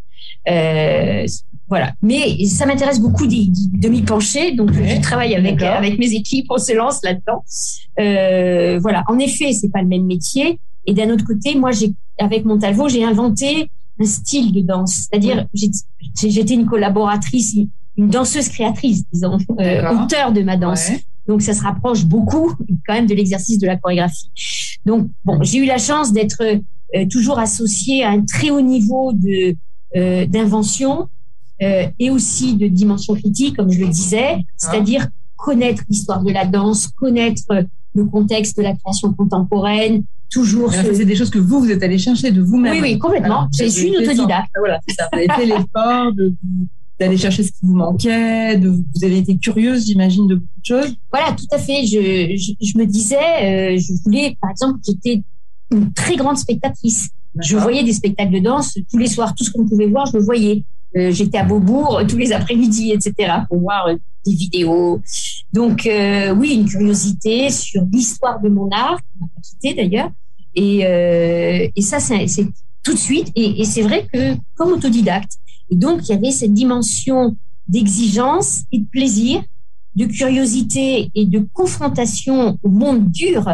Euh, 0.48 1.26
voilà. 1.68 1.92
Mais 2.02 2.44
ça 2.46 2.66
m'intéresse 2.66 2.98
beaucoup 2.98 3.26
de 3.26 3.88
m'y 3.88 4.02
pencher. 4.02 4.52
Donc, 4.52 4.70
Ouais. 4.70 4.96
je 4.96 5.00
travaille 5.00 5.34
avec, 5.36 5.62
avec 5.62 5.98
mes 5.98 6.12
équipes. 6.14 6.46
On 6.50 6.58
se 6.58 6.72
lance 6.72 7.00
là-dedans. 7.04 7.44
Euh, 8.00 8.78
voilà. 8.80 9.04
En 9.08 9.18
effet, 9.18 9.52
c'est 9.52 9.70
pas 9.70 9.82
le 9.82 9.86
même 9.88 10.06
métier. 10.06 10.58
Et 10.86 10.94
d'un 10.94 11.10
autre 11.10 11.24
côté, 11.24 11.54
moi, 11.54 11.70
j'ai, 11.70 11.92
avec 12.18 12.44
Montalvo, 12.44 12.88
j'ai 12.88 13.04
inventé 13.04 13.70
un 14.00 14.04
style 14.04 14.52
de 14.52 14.60
danse. 14.60 15.08
C'est-à-dire, 15.08 15.46
j'étais 15.52 16.54
une 16.54 16.66
collaboratrice, 16.66 17.56
une 17.96 18.08
danseuse 18.08 18.48
créatrice, 18.48 19.04
disons, 19.12 19.38
euh, 19.60 20.04
auteur 20.04 20.32
de 20.32 20.42
ma 20.42 20.56
danse. 20.56 20.88
Ouais. 20.88 21.04
Donc, 21.28 21.42
ça 21.42 21.54
se 21.54 21.62
rapproche 21.62 22.04
beaucoup 22.04 22.52
quand 22.86 22.94
même 22.94 23.06
de 23.06 23.14
l'exercice 23.14 23.58
de 23.58 23.66
la 23.66 23.76
chorégraphie. 23.76 24.30
Donc, 24.86 25.08
bon, 25.24 25.42
j'ai 25.42 25.58
eu 25.58 25.66
la 25.66 25.78
chance 25.78 26.12
d'être 26.12 26.42
euh, 26.42 27.06
toujours 27.06 27.38
associée 27.38 28.02
à 28.02 28.10
un 28.10 28.24
très 28.24 28.50
haut 28.50 28.62
niveau 28.62 29.12
de 29.12 29.56
euh, 29.96 30.24
d'invention 30.24 31.08
euh, 31.62 31.88
et 31.98 32.10
aussi 32.10 32.54
de 32.54 32.68
dimension 32.68 33.16
critique, 33.16 33.56
comme 33.56 33.72
je 33.72 33.80
le 33.80 33.88
disais, 33.88 34.36
c'est-à-dire 34.56 35.08
connaître 35.34 35.82
l'histoire 35.88 36.22
de 36.22 36.30
la 36.30 36.44
danse, 36.44 36.86
connaître 36.86 37.42
euh, 37.50 37.64
le 37.96 38.04
contexte 38.04 38.56
de 38.56 38.62
la 38.62 38.72
création 38.76 39.12
contemporaine, 39.12 40.04
toujours. 40.30 40.72
C'est 40.72 41.04
des 41.04 41.16
choses 41.16 41.30
que 41.30 41.38
vous 41.38 41.60
vous 41.60 41.70
êtes 41.70 41.82
allé 41.82 41.98
chercher 41.98 42.30
de 42.30 42.40
vous-même. 42.42 42.72
Oui, 42.74 42.80
oui, 42.82 42.98
complètement. 42.98 43.48
Je 43.58 43.66
suis 43.66 43.88
une 43.88 43.96
autodidacte. 43.96 44.50
Ah, 44.54 44.58
Voilà, 44.60 44.80
c'est 44.86 44.94
ça. 44.94 45.08
Vous 45.12 45.18
avez 45.18 45.28
fait 45.28 45.46
l'effort 45.46 46.12
de 46.12 46.34
d'aller 46.98 47.16
chercher 47.16 47.42
ce 47.42 47.48
qui 47.50 47.60
vous 47.62 47.76
manquait, 47.76 48.58
de, 48.58 48.68
vous 48.68 49.04
avez 49.04 49.16
été 49.16 49.34
curieuse, 49.38 49.86
j'imagine, 49.86 50.26
de 50.28 50.34
beaucoup 50.34 50.60
de 50.60 50.66
choses. 50.66 50.94
Voilà, 51.10 51.32
tout 51.32 51.46
à 51.50 51.56
fait. 51.58 51.86
Je, 51.86 52.36
je, 52.36 52.52
je 52.60 52.76
me 52.78 52.84
disais, 52.84 53.16
euh, 53.16 53.78
je 53.78 53.94
voulais, 54.04 54.36
par 54.38 54.50
exemple, 54.50 54.80
j'étais 54.86 55.22
une 55.72 55.94
très 55.94 56.16
grande 56.16 56.36
spectatrice. 56.36 57.08
Je 57.38 57.56
voyais 57.56 57.84
des 57.84 57.94
spectacles 57.94 58.34
de 58.34 58.40
danse 58.40 58.76
tous 58.90 58.98
les 58.98 59.06
soirs, 59.06 59.34
tout 59.34 59.44
ce 59.44 59.50
qu'on 59.50 59.64
pouvait 59.66 59.86
voir, 59.86 60.04
je 60.06 60.18
le 60.18 60.22
voyais. 60.22 60.62
Euh, 60.96 61.10
J'étais 61.12 61.38
à 61.38 61.44
Beaubourg 61.44 61.98
euh, 62.00 62.04
tous 62.04 62.16
les 62.18 62.32
après-midi, 62.32 62.90
etc., 62.90 63.32
pour 63.48 63.60
voir 63.60 63.86
euh, 63.86 63.94
des 64.26 64.34
vidéos. 64.34 65.00
Donc, 65.52 65.86
euh, 65.86 66.34
oui, 66.34 66.54
une 66.54 66.66
curiosité 66.66 67.48
sur 67.50 67.82
l'histoire 67.92 68.40
de 68.40 68.48
mon 68.48 68.68
art, 68.70 68.96
qui 68.98 69.20
m'a 69.20 69.26
pas 69.26 69.40
quitté 69.40 69.74
d'ailleurs. 69.74 70.10
Et, 70.54 70.86
euh, 70.86 71.68
et 71.74 71.82
ça, 71.82 72.00
c'est 72.00 72.26
c'est 72.26 72.46
tout 72.82 72.94
de 72.94 72.98
suite. 72.98 73.28
Et, 73.34 73.60
et 73.60 73.64
c'est 73.64 73.82
vrai 73.82 74.06
que 74.12 74.36
comme 74.56 74.72
autodidacte, 74.72 75.32
et 75.70 75.76
donc 75.76 76.08
il 76.08 76.12
y 76.12 76.14
avait 76.14 76.30
cette 76.30 76.54
dimension 76.54 77.36
d'exigence 77.68 78.62
et 78.72 78.78
de 78.78 78.86
plaisir, 78.86 79.42
de 79.96 80.06
curiosité 80.06 81.10
et 81.14 81.26
de 81.26 81.46
confrontation 81.52 82.58
au 82.62 82.68
monde 82.68 83.10
dur 83.10 83.48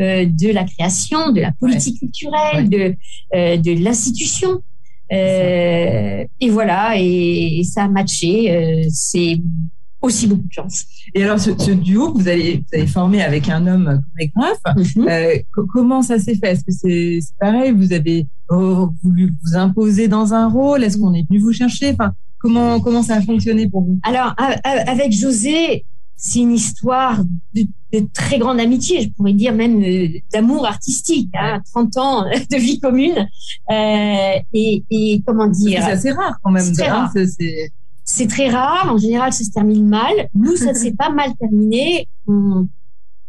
euh, 0.00 0.24
de 0.26 0.48
la 0.48 0.64
création, 0.64 1.30
de 1.32 1.40
la 1.40 1.52
politique 1.52 1.98
culturelle, 1.98 2.68
de, 2.68 2.94
euh, 3.34 3.56
de 3.56 3.72
l'institution. 3.72 4.62
Euh, 5.12 6.24
et 6.40 6.50
voilà, 6.50 6.94
et, 6.96 7.58
et 7.60 7.64
ça 7.64 7.84
a 7.84 7.88
matché. 7.88 8.50
Euh, 8.50 8.84
c'est 8.90 9.40
aussi 10.02 10.26
beaucoup 10.26 10.46
de 10.46 10.52
chance. 10.52 10.86
Et 11.14 11.22
alors, 11.22 11.38
ce, 11.38 11.70
duo, 11.70 12.12
vous 12.14 12.28
avez, 12.28 12.56
vous 12.56 12.78
avez 12.78 12.86
formé 12.86 13.22
avec 13.22 13.48
un 13.48 13.66
homme 13.66 14.00
chorégraphe. 14.12 14.96
Mhm. 14.96 15.08
Euh, 15.08 15.36
comment 15.72 16.02
ça 16.02 16.18
s'est 16.18 16.36
fait? 16.36 16.52
Est-ce 16.52 16.64
que 16.64 16.72
c'est 16.72 17.20
pareil? 17.38 17.72
Vous 17.72 17.92
avez 17.92 18.26
oh, 18.48 18.90
voulu 19.02 19.34
vous 19.42 19.56
imposer 19.56 20.08
dans 20.08 20.32
un 20.32 20.48
rôle? 20.48 20.84
Est-ce 20.84 20.98
qu'on 20.98 21.14
est 21.14 21.26
venu 21.28 21.38
vous 21.38 21.52
chercher? 21.52 21.92
Enfin, 21.92 22.12
comment 22.38 22.80
comment 22.80 23.02
ça 23.02 23.16
a 23.16 23.20
fonctionné 23.20 23.68
pour 23.68 23.82
vous? 23.82 23.98
Alors, 24.02 24.34
avec 24.64 25.12
José, 25.12 25.84
c'est 26.16 26.40
une 26.40 26.52
histoire 26.52 27.22
de, 27.54 27.66
très 28.14 28.38
grande 28.38 28.60
amitié, 28.60 29.02
je 29.02 29.08
pourrais 29.10 29.32
dire 29.32 29.52
même 29.52 29.82
euh, 29.82 30.06
d'amour 30.32 30.66
artistique, 30.66 31.30
hein, 31.34 31.60
30 31.72 31.96
ans 31.96 32.24
de 32.24 32.56
vie 32.56 32.78
commune. 32.78 33.26
Euh, 33.70 34.38
et, 34.52 34.84
et, 34.90 35.22
comment 35.26 35.48
dire? 35.48 35.82
C'est 35.82 35.90
assez 35.92 36.12
rare 36.12 36.38
quand 36.42 36.52
même. 36.52 36.72
C'est. 36.72 37.72
C'est 38.12 38.26
très 38.26 38.48
rare. 38.48 38.92
En 38.92 38.98
général, 38.98 39.32
ça 39.32 39.44
se 39.44 39.50
termine 39.50 39.86
mal. 39.86 40.12
Nous, 40.34 40.56
ça 40.56 40.74
s'est 40.74 40.92
pas 40.92 41.10
mal 41.10 41.30
terminé. 41.38 42.08
On, 42.26 42.66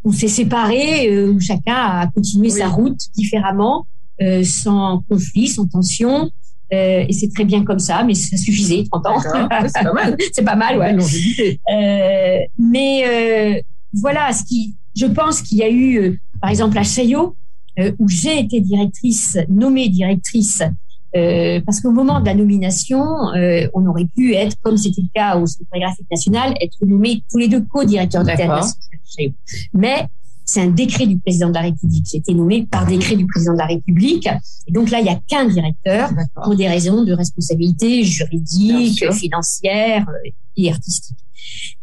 on 0.04 0.12
s'est 0.12 0.28
séparés, 0.28 1.10
euh, 1.10 1.40
chacun 1.40 1.76
a 1.76 2.08
continué 2.08 2.50
sa 2.50 2.68
route 2.68 3.00
différemment, 3.16 3.86
euh, 4.22 4.44
sans 4.44 5.04
conflit, 5.08 5.48
sans 5.48 5.68
tension. 5.68 6.32
Euh, 6.74 7.06
et 7.08 7.14
c'est 7.14 7.32
très 7.32 7.46
bien 7.46 7.64
comme 7.64 7.80
ça, 7.80 8.04
mais 8.04 8.16
ça 8.16 8.38
suffisait, 8.38 8.86
30 8.90 9.06
ans. 9.06 9.20
c'est 9.20 9.84
pas 9.84 9.94
mal. 9.94 10.18
c'est 10.34 10.44
pas 10.44 10.56
mal, 10.56 10.80
ouais. 10.80 10.96
Euh, 10.96 12.40
mais 12.58 13.04
euh, 13.06 13.62
voilà, 13.94 14.34
ce 14.34 14.44
qui, 14.46 14.76
je 14.96 15.06
pense 15.06 15.42
qu'il 15.42 15.60
y 15.60 15.64
a 15.64 15.70
eu, 15.70 15.98
euh, 16.00 16.18
par 16.42 16.50
exemple, 16.50 16.78
à 16.78 16.84
Chaillot, 16.84 17.36
euh, 17.78 17.92
où 18.00 18.08
j'ai 18.08 18.40
été 18.40 18.62
directrice, 18.62 19.38
nommée 19.50 19.90
directrice, 19.90 20.64
parce 21.13 21.82
qu'au 21.82 21.91
moment 21.91 22.20
de 22.20 22.25
la 22.25 22.36
nomination, 22.36 23.03
on 23.74 23.86
aurait 23.86 24.06
pu 24.06 24.34
être, 24.34 24.56
comme 24.62 24.77
c'était 24.77 25.01
le 25.01 25.10
cas 25.13 25.38
au 25.38 25.46
Centre 25.46 25.65
graphique 25.74 26.08
national, 26.10 26.53
être 26.62 26.77
nommés 26.86 27.24
tous 27.30 27.38
les 27.38 27.48
deux 27.48 27.62
co-directeurs 27.62 28.24
de 28.24 28.36
théâtre 28.36 28.68
Mais 29.74 30.08
c'est 30.51 30.62
un 30.62 30.68
décret 30.68 31.08
du 31.08 31.18
président 31.18 31.50
de 31.50 31.53
la 31.53 31.62
République. 31.62 32.06
J'ai 32.12 32.18
été 32.18 32.34
nommé 32.34 32.68
par 32.70 32.86
décret 32.86 33.15
du 33.15 33.25
président 33.25 33.53
de 33.53 33.58
la 33.58 33.68
République. 33.68 34.27
Et 34.68 34.72
donc 34.72 34.89
là, 34.89 35.00
il 35.00 35.03
n'y 35.03 35.10
a 35.10 35.20
qu'un 35.27 35.46
directeur 35.46 36.10
pour 36.44 36.56
des 36.56 36.68
raisons 36.68 37.03
de 37.03 37.13
responsabilité 37.13 38.03
juridique, 38.03 39.10
financière 39.13 40.06
euh, 40.10 40.30
et 40.58 40.70
artistique. 40.70 41.18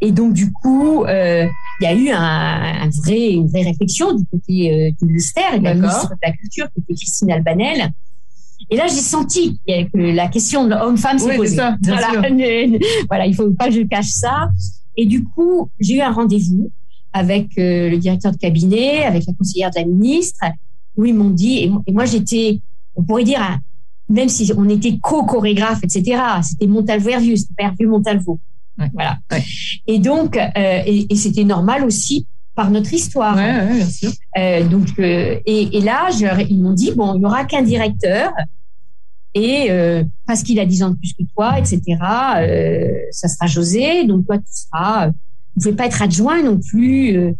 Et 0.00 0.12
donc 0.12 0.34
du 0.34 0.52
coup, 0.52 1.04
euh, 1.04 1.46
il 1.80 1.84
y 1.84 1.86
a 1.86 1.94
eu 1.94 2.10
un, 2.10 2.82
un, 2.82 2.90
vrai, 2.90 3.32
une 3.32 3.48
vraie 3.48 3.62
réflexion 3.62 4.14
du 4.14 4.24
côté 4.26 4.72
euh, 4.72 4.90
du 5.00 5.06
ministère 5.06 5.54
et 5.54 5.58
de 5.58 5.64
la 5.64 5.74
ministre 5.74 6.10
de 6.10 6.18
la 6.22 6.32
Culture, 6.32 6.66
qui 6.74 6.80
était 6.80 6.94
Christine 6.94 7.30
Albanel. 7.30 7.90
Et 8.70 8.76
là, 8.76 8.86
j'ai 8.86 8.94
senti 8.94 9.58
que 9.66 9.98
la 9.98 10.28
question 10.28 10.66
de 10.66 10.74
homme-femme 10.74 11.18
s'est 11.18 11.36
posée. 11.36 11.56
Ça, 11.56 11.76
voilà, 11.82 12.08
voilà, 13.08 13.26
il 13.26 13.34
faut 13.34 13.50
pas 13.50 13.68
que 13.68 13.74
je 13.74 13.82
cache 13.82 14.10
ça. 14.10 14.50
Et 14.96 15.06
du 15.06 15.24
coup, 15.24 15.70
j'ai 15.78 15.96
eu 15.96 16.00
un 16.00 16.12
rendez-vous 16.12 16.70
avec 17.12 17.56
euh, 17.58 17.88
le 17.88 17.98
directeur 17.98 18.32
de 18.32 18.36
cabinet, 18.36 19.04
avec 19.04 19.24
la 19.26 19.32
conseillère 19.32 19.70
de 19.70 19.76
la 19.76 19.86
ministre, 19.86 20.44
où 20.96 21.04
ils 21.04 21.14
m'ont 21.14 21.30
dit, 21.30 21.70
et, 21.86 21.92
moi 21.92 22.04
j'étais, 22.04 22.60
on 22.96 23.02
pourrait 23.02 23.24
dire, 23.24 23.40
même 24.08 24.28
si 24.28 24.50
on 24.56 24.68
était 24.68 24.98
co-chorégraphe, 24.98 25.80
etc., 25.82 26.20
c'était 26.42 26.66
Montalvo 26.66 27.08
Hervieux, 27.08 27.36
c'était 27.36 27.54
pas 27.56 27.64
Hervieux 27.64 27.88
Montalvo. 27.88 28.38
Voilà. 28.92 29.18
Et 29.86 29.98
donc, 29.98 30.36
euh, 30.36 30.82
et, 30.86 31.16
c'était 31.16 31.44
normal 31.44 31.84
aussi 31.84 32.26
par 32.58 32.72
notre 32.72 32.92
histoire. 32.92 33.36
Ouais, 33.36 33.72
bien 33.72 33.88
sûr. 33.88 34.10
Euh, 34.36 34.66
donc, 34.66 34.88
euh, 34.98 35.38
et, 35.46 35.76
et, 35.76 35.80
là, 35.80 36.08
je, 36.10 36.26
ils 36.48 36.60
m'ont 36.60 36.72
dit 36.72 36.90
bon, 36.90 37.14
il 37.14 37.20
n'y 37.20 37.24
aura 37.24 37.44
qu'un 37.44 37.62
directeur 37.62 38.32
et 39.32 39.70
euh, 39.70 40.02
parce 40.26 40.42
qu'il 40.42 40.58
a 40.58 40.66
10 40.66 40.82
ans 40.82 40.90
de 40.90 40.96
plus 40.96 41.12
que 41.12 41.22
toi, 41.36 41.56
etc. 41.56 41.80
ça 43.12 43.28
sera 43.28 43.46
José, 43.46 44.04
donc 44.06 44.26
toi 44.26 44.38
tu 44.38 44.44
seras 44.50 45.06
vous 45.58 45.62
pouvez 45.62 45.76
pas 45.76 45.86
être 45.86 46.02
adjoint 46.02 46.42
non 46.42 46.58
plus. 46.58 47.16
Euh, 47.16 47.32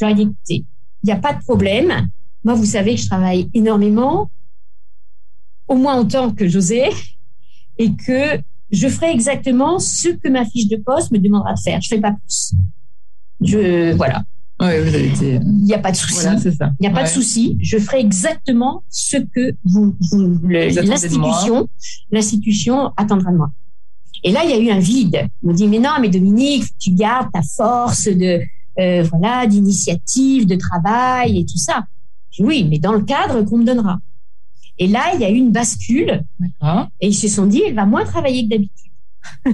J'aurais 0.00 0.14
dit, 0.14 0.22
écoutez, 0.22 0.64
il 1.02 1.06
n'y 1.06 1.12
a 1.12 1.16
pas 1.16 1.34
de 1.34 1.42
problème. 1.42 2.08
Moi, 2.42 2.54
vous 2.54 2.64
savez 2.64 2.94
que 2.94 3.00
je 3.02 3.06
travaille 3.06 3.50
énormément, 3.52 4.30
au 5.68 5.74
moins 5.76 5.98
autant 5.98 6.32
que 6.32 6.48
José, 6.48 6.84
et 7.76 7.94
que 7.94 8.40
je 8.70 8.88
ferai 8.88 9.10
exactement 9.10 9.78
ce 9.78 10.08
que 10.08 10.28
ma 10.30 10.46
fiche 10.46 10.68
de 10.68 10.76
poste 10.76 11.12
me 11.12 11.18
demandera 11.18 11.52
de 11.54 11.60
faire. 11.60 11.80
Je 11.82 11.94
ne 11.94 11.96
fais 11.96 12.02
pas 12.02 12.12
plus. 12.12 12.52
Je, 13.42 13.92
voilà. 13.92 14.22
Il 14.62 15.64
n'y 15.64 15.74
a 15.74 15.78
pas 15.78 15.90
de 15.90 15.96
souci. 15.96 16.24
Il 16.24 16.72
n'y 16.80 16.86
a 16.86 16.90
pas 16.90 17.02
de 17.02 17.08
souci. 17.08 17.58
Je 17.60 17.78
ferai 17.78 18.00
exactement 18.00 18.84
ce 18.88 19.16
que 19.16 19.54
vous, 19.64 19.96
l'institution, 20.44 21.68
l'institution 22.10 22.92
attendra 22.96 23.32
de 23.32 23.36
moi. 23.36 23.50
Et 24.24 24.30
là, 24.30 24.44
il 24.44 24.50
y 24.50 24.54
a 24.54 24.58
eu 24.58 24.70
un 24.70 24.78
vide. 24.78 25.28
On 25.42 25.48
me 25.48 25.52
dit, 25.54 25.66
mais 25.66 25.80
non, 25.80 25.90
mais 26.00 26.08
Dominique, 26.08 26.64
tu 26.78 26.92
gardes 26.92 27.28
ta 27.32 27.42
force 27.42 28.06
de, 28.06 28.40
euh, 28.78 29.02
voilà, 29.02 29.46
d'initiative, 29.46 30.46
de 30.46 30.54
travail 30.54 31.40
et 31.40 31.44
tout 31.44 31.58
ça. 31.58 31.84
oui, 32.38 32.66
mais 32.68 32.78
dans 32.78 32.92
le 32.92 33.02
cadre 33.02 33.42
qu'on 33.42 33.58
me 33.58 33.64
donnera. 33.64 33.98
Et 34.78 34.86
là, 34.86 35.12
il 35.14 35.20
y 35.20 35.24
a 35.24 35.30
eu 35.30 35.36
une 35.36 35.50
bascule. 35.52 36.24
Et 37.00 37.08
ils 37.08 37.14
se 37.14 37.28
sont 37.28 37.46
dit, 37.46 37.62
elle 37.66 37.74
va 37.74 37.84
moins 37.84 38.04
travailler 38.04 38.44
que 38.44 38.50
d'habitude. 38.50 38.92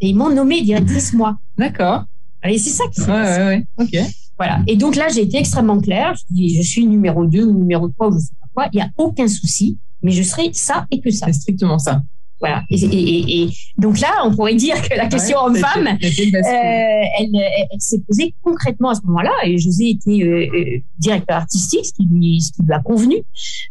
et 0.00 0.08
ils 0.08 0.16
m'ont 0.16 0.30
nommé 0.30 0.62
directrice 0.62 1.12
moi. 1.12 1.38
D'accord. 1.56 2.04
Et 2.44 2.58
c'est 2.58 2.70
ça 2.70 2.84
qui 2.88 3.00
s'est 3.00 3.10
ouais, 3.10 3.22
passé. 3.22 3.40
Ouais, 3.42 3.66
Ok. 3.78 3.96
Voilà. 4.40 4.62
Et 4.66 4.76
donc 4.76 4.96
là, 4.96 5.08
j'ai 5.08 5.20
été 5.20 5.36
extrêmement 5.36 5.78
claire. 5.78 6.14
Je 6.14 6.24
dis, 6.30 6.56
je 6.56 6.62
suis 6.62 6.86
numéro 6.86 7.26
2 7.26 7.44
ou 7.44 7.52
numéro 7.52 7.90
3 7.90 8.08
ou 8.08 8.12
je 8.14 8.20
sais 8.20 8.34
pas 8.40 8.46
quoi. 8.54 8.68
Il 8.72 8.76
n'y 8.76 8.82
a 8.82 8.88
aucun 8.96 9.28
souci, 9.28 9.76
mais 10.02 10.12
je 10.12 10.22
serai 10.22 10.50
ça 10.54 10.86
et 10.90 10.98
que 10.98 11.10
ça. 11.10 11.26
C'est 11.26 11.34
strictement 11.34 11.78
ça. 11.78 12.00
Voilà. 12.40 12.62
Et, 12.70 12.82
et, 12.82 13.42
et, 13.42 13.50
donc 13.76 14.00
là, 14.00 14.08
on 14.24 14.34
pourrait 14.34 14.54
dire 14.54 14.74
que 14.80 14.96
la 14.96 15.06
question 15.08 15.38
homme-femme, 15.38 15.86
euh, 15.86 15.98
elle, 16.02 17.34
elle, 17.34 17.80
s'est 17.80 18.00
posée 18.00 18.34
concrètement 18.42 18.90
à 18.90 18.94
ce 18.94 19.02
moment-là. 19.04 19.32
Et 19.44 19.58
José 19.58 19.90
était 19.90 20.24
euh, 20.24 20.46
euh, 20.54 20.78
directeur 20.98 21.36
artistique, 21.36 21.84
ce 21.84 21.92
qui 21.92 22.08
lui, 22.10 22.40
ce 22.40 22.52
qui 22.52 22.62
lui 22.62 22.72
a 22.72 22.80
convenu. 22.80 23.16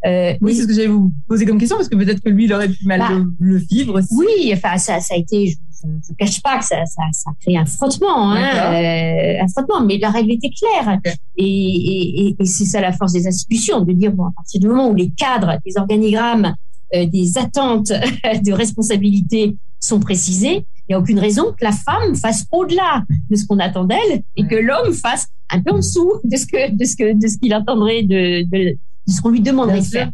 Euh, 0.06 0.34
oui, 0.42 0.54
c'est 0.54 0.64
ce 0.64 0.68
que 0.68 0.74
j'allais 0.74 0.88
vous 0.88 1.12
poser 1.28 1.48
comme 1.48 1.58
question, 1.58 1.78
parce 1.78 1.90
que 1.90 1.96
peut-être 1.96 2.22
que 2.22 2.30
lui, 2.30 2.46
il 2.46 2.54
aurait 2.54 2.70
pu 2.70 2.86
mal 2.86 3.00
bah, 3.00 3.10
le, 3.40 3.58
vivre 3.58 3.98
aussi. 3.98 4.14
Oui, 4.16 4.52
enfin, 4.54 4.78
ça, 4.78 5.00
ça 5.00 5.16
a 5.16 5.18
été. 5.18 5.48
Je, 5.48 5.88
ne 5.88 6.16
cache 6.18 6.42
pas 6.42 6.60
que 6.60 6.66
ça, 6.66 6.86
ça, 6.86 7.04
ça 7.14 7.30
a 7.30 7.34
créé 7.40 7.58
un 7.58 7.66
frottement, 7.66 8.34
hein, 8.34 9.42
un 9.42 9.48
frottement. 9.48 9.82
Mais 9.82 9.98
la 9.98 10.10
règle 10.10 10.34
était 10.34 10.50
claire. 10.50 11.00
Et, 11.38 11.46
et, 11.46 12.36
et 12.38 12.46
c'est 12.46 12.66
ça 12.66 12.82
la 12.82 12.92
force 12.92 13.14
des 13.14 13.26
institutions, 13.26 13.82
de 13.82 13.94
dire 13.94 14.12
bon, 14.12 14.26
à 14.26 14.32
partir 14.36 14.60
du 14.60 14.68
moment 14.68 14.90
où 14.90 14.96
les 14.96 15.10
cadres, 15.10 15.58
les 15.66 15.78
organigrammes 15.78 16.54
des 16.94 17.38
attentes 17.38 17.88
de 18.46 18.52
responsabilité 18.52 19.56
sont 19.80 20.00
précisées, 20.00 20.66
il 20.90 20.94
n'y 20.94 20.96
a 20.96 21.00
aucune 21.00 21.20
raison 21.20 21.54
que 21.58 21.64
la 21.64 21.72
femme 21.72 22.16
fasse 22.16 22.46
au-delà 22.52 23.06
de 23.30 23.36
ce 23.36 23.46
qu'on 23.46 23.60
attend 23.60 23.84
d'elle 23.84 24.24
et 24.36 24.48
que 24.48 24.56
l'homme 24.56 24.94
fasse 24.94 25.28
un 25.52 25.62
peu 25.62 25.72
en 25.72 25.78
dessous 25.78 26.14
de 26.24 26.36
ce 26.36 26.48
que 26.48 26.72
de 26.72 26.84
ce 26.84 26.96
que 26.96 27.14
de 27.14 27.28
ce 27.28 27.38
qu'il 27.38 27.54
attendrait 27.54 28.02
de, 28.02 28.42
de, 28.44 28.72
de 28.72 29.12
ce 29.12 29.22
qu'on 29.22 29.30
lui 29.30 29.42
demanderait 29.42 29.82
de 29.82 29.86
faire. 29.86 30.12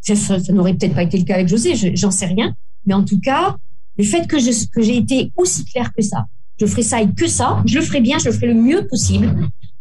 Ça, 0.00 0.16
ça, 0.16 0.52
n'aurait 0.52 0.74
peut-être 0.74 0.94
pas 0.94 1.04
été 1.04 1.18
le 1.18 1.24
cas 1.24 1.34
avec 1.34 1.46
José, 1.46 1.74
j'en 1.94 2.10
sais 2.10 2.26
rien, 2.26 2.52
mais 2.86 2.94
en 2.94 3.04
tout 3.04 3.20
cas, 3.20 3.56
le 3.96 4.02
fait 4.02 4.26
que 4.26 4.40
je 4.40 4.50
que 4.74 4.82
j'ai 4.82 4.96
été 4.96 5.30
aussi 5.36 5.64
claire 5.64 5.92
que 5.96 6.02
ça, 6.02 6.26
je 6.58 6.66
ferai 6.66 6.82
ça 6.82 7.00
et 7.00 7.08
que 7.08 7.28
ça, 7.28 7.62
je 7.64 7.78
le 7.78 7.84
ferai 7.84 8.00
bien, 8.00 8.18
je 8.18 8.26
le 8.26 8.32
ferai 8.32 8.48
le 8.48 8.54
mieux 8.54 8.86
possible. 8.88 9.32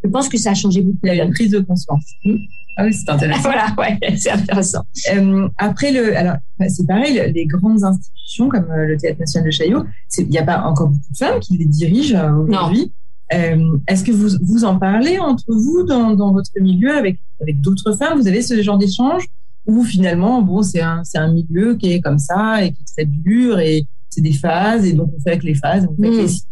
Je 0.04 0.10
pense 0.10 0.30
que 0.30 0.38
ça 0.38 0.52
a 0.52 0.54
changé 0.54 0.82
beaucoup. 0.82 1.00
La 1.04 1.28
prise 1.28 1.52
de 1.52 1.60
conscience. 1.60 2.04
Mmh. 2.26 2.36
Ah 2.78 2.86
oui, 2.86 2.94
c'est 2.94 3.10
intéressant. 3.10 3.42
voilà, 3.44 3.76
ouais, 3.78 4.18
c'est 4.18 4.32
intéressant. 4.32 4.84
Euh, 5.14 5.48
après 5.58 5.92
le, 5.92 6.16
alors 6.16 6.36
bah, 6.58 6.70
c'est 6.70 6.86
pareil, 6.88 7.32
les 7.34 7.46
grandes 7.46 7.84
institutions 7.84 8.50
comme 8.50 8.72
euh, 8.72 8.86
le 8.88 8.98
Théâtre 8.98 9.20
National 9.20 9.48
de 9.48 9.52
Chaillot, 9.52 9.84
il 10.18 10.28
n'y 10.28 10.38
a 10.38 10.44
pas 10.44 10.62
encore 10.64 10.88
beaucoup 10.88 11.12
de 11.12 11.18
femmes 11.18 11.40
qui 11.40 11.58
les 11.58 11.66
dirigent 11.66 12.18
euh, 12.18 12.44
aujourd'hui. 12.44 12.92
Euh, 13.34 13.78
Est-ce 13.88 14.04
que 14.04 14.12
vous 14.12 14.38
vous 14.42 14.66
en 14.66 14.78
parlez 14.78 15.18
entre 15.20 15.46
vous 15.48 15.84
dans, 15.84 16.16
dans 16.16 16.34
votre 16.34 16.52
milieu 16.60 16.96
avec 16.96 17.20
avec 17.42 17.62
d'autres 17.62 17.94
femmes? 17.94 18.20
Vous 18.20 18.28
avez 18.28 18.42
ce 18.42 18.62
genre 18.62 18.78
d'échange? 18.78 19.26
Ou 19.68 19.84
finalement 19.84 20.42
bon 20.42 20.64
c'est 20.64 20.82
un 20.82 21.04
un 21.16 21.32
milieu 21.32 21.76
qui 21.76 21.92
est 21.92 22.02
comme 22.02 22.20
ça 22.20 22.64
et 22.64 22.72
qui 22.72 22.82
est 22.82 22.94
très 22.94 23.06
dur 23.06 23.60
et 23.60 23.86
c'est 24.10 24.22
des 24.22 24.34
phases 24.34 24.86
et 24.86 24.94
donc 24.94 25.12
on 25.16 25.22
fait 25.22 25.32
avec 25.32 25.44
les 25.44 25.56
phases, 25.56 25.88
on 25.90 25.96
fait 26.02 26.08
avec 26.08 26.20
les 26.22 26.28
cycles? 26.28 26.48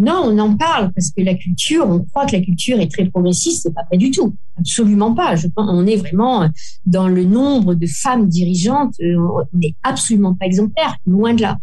Non, 0.00 0.22
on 0.24 0.38
en 0.38 0.56
parle 0.56 0.92
parce 0.92 1.10
que 1.10 1.22
la 1.22 1.34
culture, 1.34 1.84
on 1.88 2.00
croit 2.00 2.26
que 2.26 2.36
la 2.36 2.42
culture 2.42 2.78
est 2.78 2.90
très 2.90 3.04
progressiste, 3.06 3.62
c'est 3.64 3.74
pas 3.74 3.82
vrai 3.88 3.98
du 3.98 4.10
tout, 4.10 4.34
absolument 4.56 5.12
pas. 5.12 5.34
Je 5.34 5.48
pense, 5.48 5.68
on 5.68 5.86
est 5.86 5.96
vraiment 5.96 6.48
dans 6.86 7.08
le 7.08 7.24
nombre 7.24 7.74
de 7.74 7.86
femmes 7.86 8.28
dirigeantes, 8.28 8.94
euh, 9.02 9.16
on 9.18 9.58
n'est 9.58 9.74
absolument 9.82 10.34
pas 10.34 10.46
exemplaire, 10.46 10.96
loin 11.06 11.34
de 11.34 11.42
là. 11.42 11.58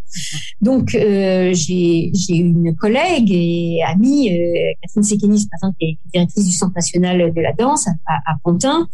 Donc 0.60 0.96
euh, 0.96 1.54
j'ai 1.54 2.12
une 2.30 2.76
collègue 2.76 3.32
et 3.32 3.82
amie, 3.88 4.30
euh, 4.32 4.74
Catherine 4.82 5.04
Sekenis, 5.04 5.48
par 5.48 5.58
exemple, 5.60 5.78
qui 5.80 5.86
est 5.86 5.98
directrice 6.14 6.46
du 6.46 6.52
Centre 6.52 6.74
national 6.76 7.34
de 7.34 7.42
la 7.42 7.54
danse 7.54 7.88
à, 7.88 8.16
à 8.26 8.36
Pantin. 8.44 8.88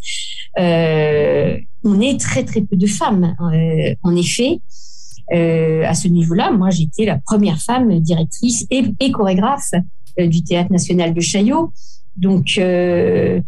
Euh, 0.59 1.57
on 1.83 1.99
est 1.99 2.19
très 2.19 2.43
très 2.43 2.61
peu 2.61 2.75
de 2.75 2.87
femmes, 2.87 3.35
euh, 3.39 3.95
en 4.03 4.15
effet. 4.15 4.59
Euh, 5.33 5.83
à 5.85 5.93
ce 5.93 6.07
niveau-là, 6.07 6.51
moi, 6.51 6.69
j'étais 6.69 7.05
la 7.05 7.17
première 7.17 7.59
femme 7.59 7.99
directrice 7.99 8.65
et, 8.69 8.83
et 8.99 9.11
chorégraphe 9.11 9.71
euh, 10.19 10.27
du 10.27 10.43
Théâtre 10.43 10.71
national 10.71 11.13
de 11.13 11.21
Chaillot. 11.21 11.71
Donc, 12.17 12.55
euh, 12.57 13.39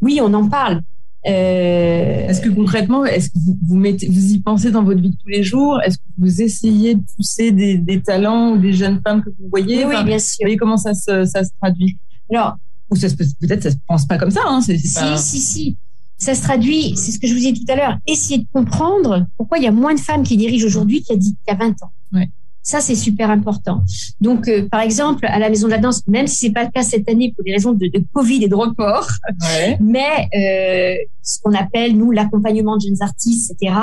oui, 0.00 0.20
on 0.22 0.32
en 0.32 0.48
parle. 0.48 0.82
Est-ce 1.24 2.40
que 2.40 2.48
concrètement, 2.48 3.04
est-ce 3.04 3.30
que 3.30 3.38
vous, 3.38 3.76
mettez, 3.76 4.08
vous 4.08 4.32
y 4.32 4.40
pensez 4.40 4.72
dans 4.72 4.82
votre 4.82 5.00
vie 5.00 5.10
de 5.10 5.16
tous 5.16 5.28
les 5.28 5.44
jours? 5.44 5.80
Est-ce 5.84 5.98
que 5.98 6.02
vous 6.18 6.42
essayez 6.42 6.96
de 6.96 7.02
pousser 7.16 7.52
des, 7.52 7.78
des, 7.78 8.00
talents 8.00 8.52
ou 8.52 8.58
des 8.58 8.72
jeunes 8.72 9.00
femmes 9.04 9.22
que 9.22 9.30
vous 9.30 9.48
voyez? 9.48 9.84
Oui, 9.84 9.94
bien 10.04 10.18
sûr. 10.18 10.38
Vous 10.40 10.46
voyez 10.46 10.56
comment 10.56 10.76
ça 10.76 10.94
se, 10.94 11.24
ça 11.24 11.44
se 11.44 11.50
traduit? 11.60 11.96
Alors, 12.28 12.56
ou 12.90 12.96
peut-être 12.96 13.62
ça 13.62 13.70
se 13.70 13.76
pense 13.86 14.06
pas 14.06 14.18
comme 14.18 14.30
ça. 14.30 14.40
Hein, 14.46 14.60
si, 14.60 14.78
si, 14.78 15.38
si. 15.38 15.76
Ça 16.22 16.36
se 16.36 16.42
traduit, 16.42 16.96
c'est 16.96 17.10
ce 17.10 17.18
que 17.18 17.26
je 17.26 17.32
vous 17.32 17.40
disais 17.40 17.52
tout 17.52 17.64
à 17.66 17.74
l'heure, 17.74 17.98
essayer 18.06 18.38
de 18.38 18.46
comprendre 18.52 19.26
pourquoi 19.36 19.58
il 19.58 19.64
y 19.64 19.66
a 19.66 19.72
moins 19.72 19.92
de 19.92 19.98
femmes 19.98 20.22
qui 20.22 20.36
dirigent 20.36 20.64
aujourd'hui 20.64 21.02
qu'il 21.02 21.20
y 21.20 21.50
a 21.50 21.54
20 21.54 21.70
ans. 21.82 21.90
Ouais. 22.12 22.28
Ça, 22.62 22.80
c'est 22.80 22.94
super 22.94 23.28
important. 23.28 23.82
Donc, 24.20 24.46
euh, 24.46 24.68
par 24.70 24.82
exemple, 24.82 25.26
à 25.26 25.40
la 25.40 25.48
Maison 25.50 25.66
de 25.66 25.72
la 25.72 25.78
Danse, 25.78 26.06
même 26.06 26.28
si 26.28 26.46
c'est 26.46 26.52
pas 26.52 26.62
le 26.62 26.70
cas 26.70 26.84
cette 26.84 27.10
année 27.10 27.32
pour 27.34 27.44
des 27.44 27.50
raisons 27.50 27.72
de, 27.72 27.88
de 27.88 28.04
Covid 28.12 28.44
et 28.44 28.48
de 28.48 28.54
report, 28.54 29.08
ouais. 29.42 29.76
mais 29.80 30.28
euh, 30.36 31.04
ce 31.24 31.40
qu'on 31.42 31.54
appelle, 31.54 31.96
nous, 31.96 32.12
l'accompagnement 32.12 32.76
de 32.76 32.82
jeunes 32.82 33.02
artistes, 33.02 33.50
etc., 33.50 33.74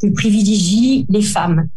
que 0.00 0.06
privilégie 0.08 1.06
les 1.08 1.22
femmes. 1.22 1.68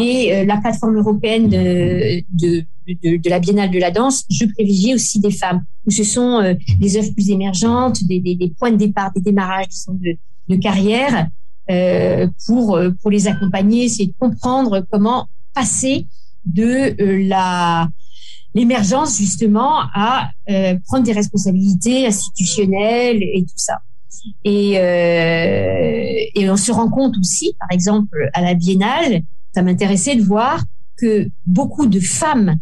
Et 0.00 0.34
euh, 0.34 0.44
la 0.44 0.58
plateforme 0.58 0.96
européenne 0.96 1.48
de, 1.48 2.22
de, 2.32 2.64
de, 2.86 3.16
de, 3.16 3.30
la 3.30 3.38
Biennale 3.38 3.70
de 3.70 3.78
la 3.78 3.90
danse, 3.90 4.24
je 4.30 4.44
privilégie 4.44 4.94
aussi 4.94 5.20
des 5.20 5.30
femmes, 5.30 5.64
où 5.86 5.90
ce 5.90 6.04
sont 6.04 6.40
euh, 6.40 6.54
des 6.78 6.96
œuvres 6.96 7.12
plus 7.12 7.30
émergentes, 7.30 8.04
des, 8.04 8.20
des, 8.20 8.34
des, 8.34 8.50
points 8.50 8.72
de 8.72 8.76
départ, 8.76 9.12
des 9.14 9.22
démarrages 9.22 9.68
de, 9.88 10.16
de 10.48 10.56
carrière, 10.56 11.28
euh, 11.70 12.26
pour, 12.46 12.78
pour 13.00 13.10
les 13.10 13.28
accompagner, 13.28 13.88
c'est 13.88 14.06
de 14.06 14.14
comprendre 14.18 14.84
comment 14.90 15.28
passer 15.54 16.06
de 16.44 16.94
euh, 17.00 17.28
la 17.28 17.88
l'émergence 18.54 19.16
justement 19.16 19.80
à 19.94 20.28
euh, 20.50 20.76
prendre 20.86 21.04
des 21.04 21.12
responsabilités 21.12 22.06
institutionnelles 22.06 23.22
et 23.22 23.42
tout 23.44 23.56
ça. 23.56 23.78
Et, 24.44 24.78
euh, 24.78 26.24
et 26.34 26.50
on 26.50 26.56
se 26.56 26.72
rend 26.72 26.88
compte 26.88 27.16
aussi, 27.18 27.54
par 27.58 27.68
exemple, 27.70 28.30
à 28.34 28.40
la 28.40 28.54
Biennale, 28.54 29.22
ça 29.54 29.62
m'intéressait 29.62 30.16
de 30.16 30.22
voir 30.22 30.64
que 30.96 31.28
beaucoup 31.46 31.86
de 31.86 32.00
femmes 32.00 32.56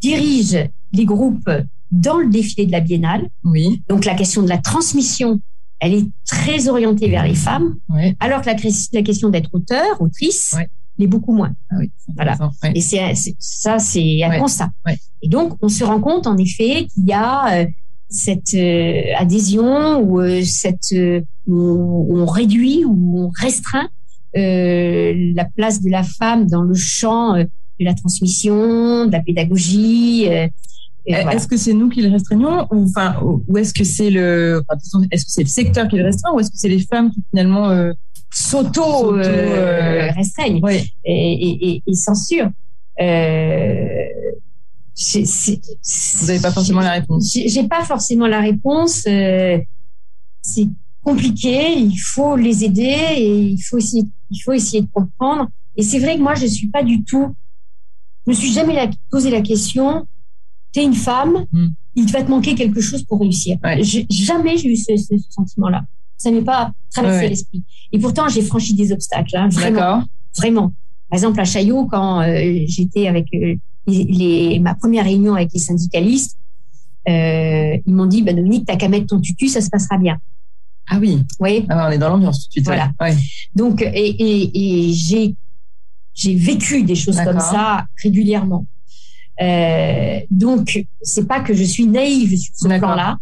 dirigent 0.00 0.68
les 0.92 1.04
groupes 1.04 1.50
dans 1.90 2.18
le 2.18 2.28
défilé 2.28 2.66
de 2.66 2.72
la 2.72 2.80
Biennale. 2.80 3.28
Oui. 3.44 3.82
Donc 3.88 4.04
la 4.04 4.14
question 4.14 4.42
de 4.42 4.48
la 4.48 4.58
transmission, 4.58 5.40
elle 5.80 5.94
est 5.94 6.06
très 6.26 6.68
orientée 6.68 7.08
vers 7.08 7.24
les 7.24 7.34
femmes, 7.34 7.76
oui. 7.88 8.16
alors 8.20 8.40
que 8.40 8.46
la, 8.46 8.56
la 8.92 9.02
question 9.02 9.28
d'être 9.28 9.50
auteur, 9.52 10.00
autrice, 10.00 10.54
oui 10.56 10.64
mais 10.98 11.06
beaucoup 11.06 11.32
moins. 11.32 11.52
Ah 11.70 11.76
oui, 11.78 11.90
voilà. 12.14 12.36
Et 12.74 12.80
c'est 12.80 13.14
ça, 13.38 13.78
c'est 13.78 14.22
un 14.22 14.38
constat. 14.38 14.70
Et 15.22 15.28
donc, 15.28 15.56
on 15.62 15.68
se 15.68 15.84
rend 15.84 16.00
compte 16.00 16.26
en 16.26 16.36
effet 16.36 16.86
qu'il 16.92 17.04
y 17.04 17.12
a 17.12 17.60
euh, 17.60 17.66
cette 18.08 18.54
euh, 18.54 19.02
adhésion 19.16 20.00
ou 20.00 20.20
euh, 20.20 20.42
cette 20.42 20.94
où 21.46 22.18
on 22.18 22.26
réduit 22.26 22.84
ou 22.84 23.26
on 23.26 23.30
restreint 23.40 23.88
la 24.34 25.44
place 25.56 25.80
de 25.80 25.90
la 25.90 26.02
femme 26.02 26.46
dans 26.46 26.62
le 26.62 26.74
champ 26.74 27.36
de 27.36 27.84
la 27.84 27.94
transmission, 27.94 29.06
de 29.06 29.12
la 29.12 29.22
pédagogie. 29.22 30.28
Est-ce 31.06 31.46
que 31.46 31.56
c'est 31.56 31.72
nous 31.72 31.88
qui 31.88 32.02
le 32.02 32.10
restreignons 32.10 32.66
ou 32.72 32.84
enfin 32.84 33.16
ou 33.22 33.56
est-ce 33.56 33.72
que 33.72 33.84
c'est 33.84 34.10
le 34.10 34.62
est-ce 35.10 35.24
que 35.24 35.30
c'est 35.30 35.42
le 35.42 35.48
secteur 35.48 35.86
qui 35.88 35.96
le 35.96 36.04
restreint 36.04 36.32
ou 36.32 36.40
est-ce 36.40 36.50
que 36.50 36.56
c'est 36.56 36.68
les 36.68 36.80
femmes 36.80 37.10
qui 37.10 37.22
finalement 37.30 37.70
euh, 37.70 37.92
s'auto 38.32 39.16
euh, 39.16 40.10
restreignent 40.16 40.60
oui. 40.62 40.92
et, 41.04 41.74
et, 41.74 41.82
et, 41.86 41.94
censurent. 41.94 42.50
Vous 44.96 46.26
n'avez 46.26 46.40
pas 46.40 46.52
forcément 46.52 46.80
la 46.80 46.92
réponse. 46.92 47.32
J'ai 47.32 47.68
pas 47.68 47.84
forcément 47.84 48.26
la 48.26 48.40
réponse. 48.40 49.04
Euh, 49.06 49.58
c'est 50.42 50.68
compliqué. 51.04 51.78
Il 51.78 51.96
faut 51.96 52.36
les 52.36 52.64
aider 52.64 52.96
et 53.16 53.40
il 53.40 53.60
faut 53.60 53.78
essayer, 53.78 54.04
il 54.30 54.38
faut 54.38 54.52
essayer 54.52 54.82
de 54.82 54.88
comprendre. 54.92 55.48
Et 55.76 55.82
c'est 55.82 55.98
vrai 55.98 56.16
que 56.16 56.22
moi, 56.22 56.34
je 56.34 56.46
suis 56.46 56.68
pas 56.68 56.82
du 56.82 57.04
tout. 57.04 57.34
Je 58.26 58.30
me 58.30 58.34
suis 58.34 58.52
jamais 58.52 58.74
la, 58.74 58.88
posé 59.10 59.30
la 59.30 59.42
question. 59.42 60.06
T'es 60.72 60.82
une 60.82 60.94
femme, 60.94 61.46
mm. 61.52 61.66
il 61.96 62.10
va 62.10 62.22
te 62.22 62.30
manquer 62.30 62.54
quelque 62.54 62.80
chose 62.80 63.02
pour 63.04 63.20
réussir. 63.20 63.58
Ouais. 63.62 63.82
Jamais 63.82 64.56
j'ai 64.56 64.70
eu 64.70 64.76
ce, 64.76 64.96
ce 64.96 65.14
sentiment-là 65.30 65.84
ça 66.16 66.30
m'est 66.30 66.42
pas 66.42 66.72
traversé 66.90 67.20
ouais. 67.20 67.28
l'esprit. 67.28 67.62
Et 67.92 67.98
pourtant, 67.98 68.28
j'ai 68.28 68.42
franchi 68.42 68.74
des 68.74 68.92
obstacles, 68.92 69.36
hein, 69.36 69.48
vraiment, 69.48 70.04
vraiment. 70.36 70.72
Par 71.08 71.18
exemple, 71.18 71.40
à 71.40 71.44
Chaillot, 71.44 71.86
quand 71.86 72.20
euh, 72.22 72.64
j'étais 72.66 73.06
avec 73.06 73.26
euh, 73.34 73.54
les, 73.86 74.04
les, 74.04 74.58
ma 74.58 74.74
première 74.74 75.04
réunion 75.04 75.34
avec 75.34 75.52
les 75.52 75.60
syndicalistes, 75.60 76.36
euh, 77.08 77.76
ils 77.86 77.94
m'ont 77.94 78.06
dit, 78.06 78.22
bah, 78.22 78.32
Dominique, 78.32 78.66
t'as 78.66 78.76
qu'à 78.76 78.88
mettre 78.88 79.06
ton 79.06 79.20
tutu, 79.20 79.48
ça 79.48 79.60
se 79.60 79.70
passera 79.70 79.98
bien. 79.98 80.18
Ah 80.88 80.98
oui. 81.00 81.24
Oui. 81.40 81.66
Ah, 81.68 81.88
on 81.88 81.90
est 81.90 81.98
dans 81.98 82.10
l'ambiance 82.10 82.42
tout 82.42 82.48
de 82.48 82.52
suite. 82.52 82.64
Voilà. 82.66 82.92
Ouais. 83.00 83.16
Donc, 83.54 83.82
et, 83.82 83.86
et, 83.86 84.88
et 84.88 84.92
j'ai 84.92 85.34
j'ai 86.14 86.34
vécu 86.34 86.82
des 86.82 86.94
choses 86.94 87.20
comme 87.20 87.40
ça 87.40 87.84
régulièrement. 88.02 88.66
Euh, 89.42 90.20
donc, 90.30 90.86
c'est 91.02 91.28
pas 91.28 91.40
que 91.40 91.52
je 91.52 91.62
suis 91.62 91.86
naïve 91.86 92.34
sur 92.38 92.54
ce 92.56 92.66
plan-là 92.66 93.18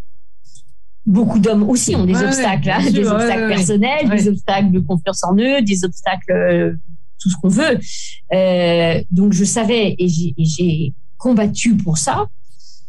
beaucoup 1.06 1.38
d'hommes 1.38 1.68
aussi 1.68 1.94
ont 1.94 2.04
des 2.04 2.14
ouais, 2.14 2.24
obstacles, 2.24 2.70
hein, 2.70 2.80
sûr, 2.80 2.92
des 2.92 3.06
obstacles 3.06 3.48
personnels, 3.48 4.08
des 4.08 4.28
obstacles 4.28 4.70
de 4.70 4.80
confiance 4.80 5.22
en 5.24 5.36
eux, 5.36 5.62
des 5.62 5.84
obstacles 5.84 6.32
euh, 6.32 6.76
tout 7.20 7.30
ce 7.30 7.36
qu'on 7.40 7.48
veut. 7.48 7.78
Euh, 8.32 9.02
donc 9.10 9.32
je 9.32 9.44
savais 9.44 9.94
et 9.98 10.08
j'ai 10.08 10.92
combattu 11.18 11.76
pour 11.76 11.96
ça, 11.98 12.26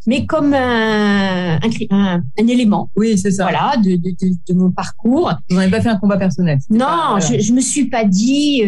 mais 0.07 0.25
comme 0.25 0.53
un, 0.53 1.55
un, 1.55 1.69
un, 1.91 2.21
un 2.39 2.47
élément. 2.47 2.89
Oui, 2.95 3.17
c'est 3.17 3.31
ça. 3.31 3.43
Voilà, 3.43 3.75
de, 3.77 3.91
de, 3.95 4.11
de, 4.11 4.35
de, 4.47 4.53
mon 4.53 4.71
parcours. 4.71 5.31
Vous 5.49 5.55
n'avez 5.55 5.71
pas 5.71 5.81
fait 5.81 5.89
un 5.89 5.97
combat 5.97 6.17
personnel. 6.17 6.59
Non, 6.69 6.79
pas, 6.79 7.17
voilà. 7.19 7.38
je, 7.38 7.39
je 7.41 7.53
me 7.53 7.61
suis 7.61 7.85
pas 7.85 8.03
dit 8.03 8.61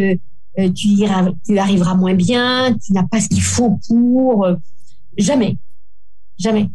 euh, 0.60 0.70
tu, 0.72 0.88
iras, 0.88 1.30
tu 1.46 1.58
arriveras 1.60 1.96
moins 1.96 2.16
bien, 2.16 2.76
tu 2.84 2.94
n'as 2.94 3.04
pas 3.04 3.20
ce 3.22 3.28
qu'il 3.30 3.44
faut 3.44 3.78
pour. 3.88 4.46
euh, 4.46 4.56
jamais, 5.18 5.58
jamais. 6.40 6.70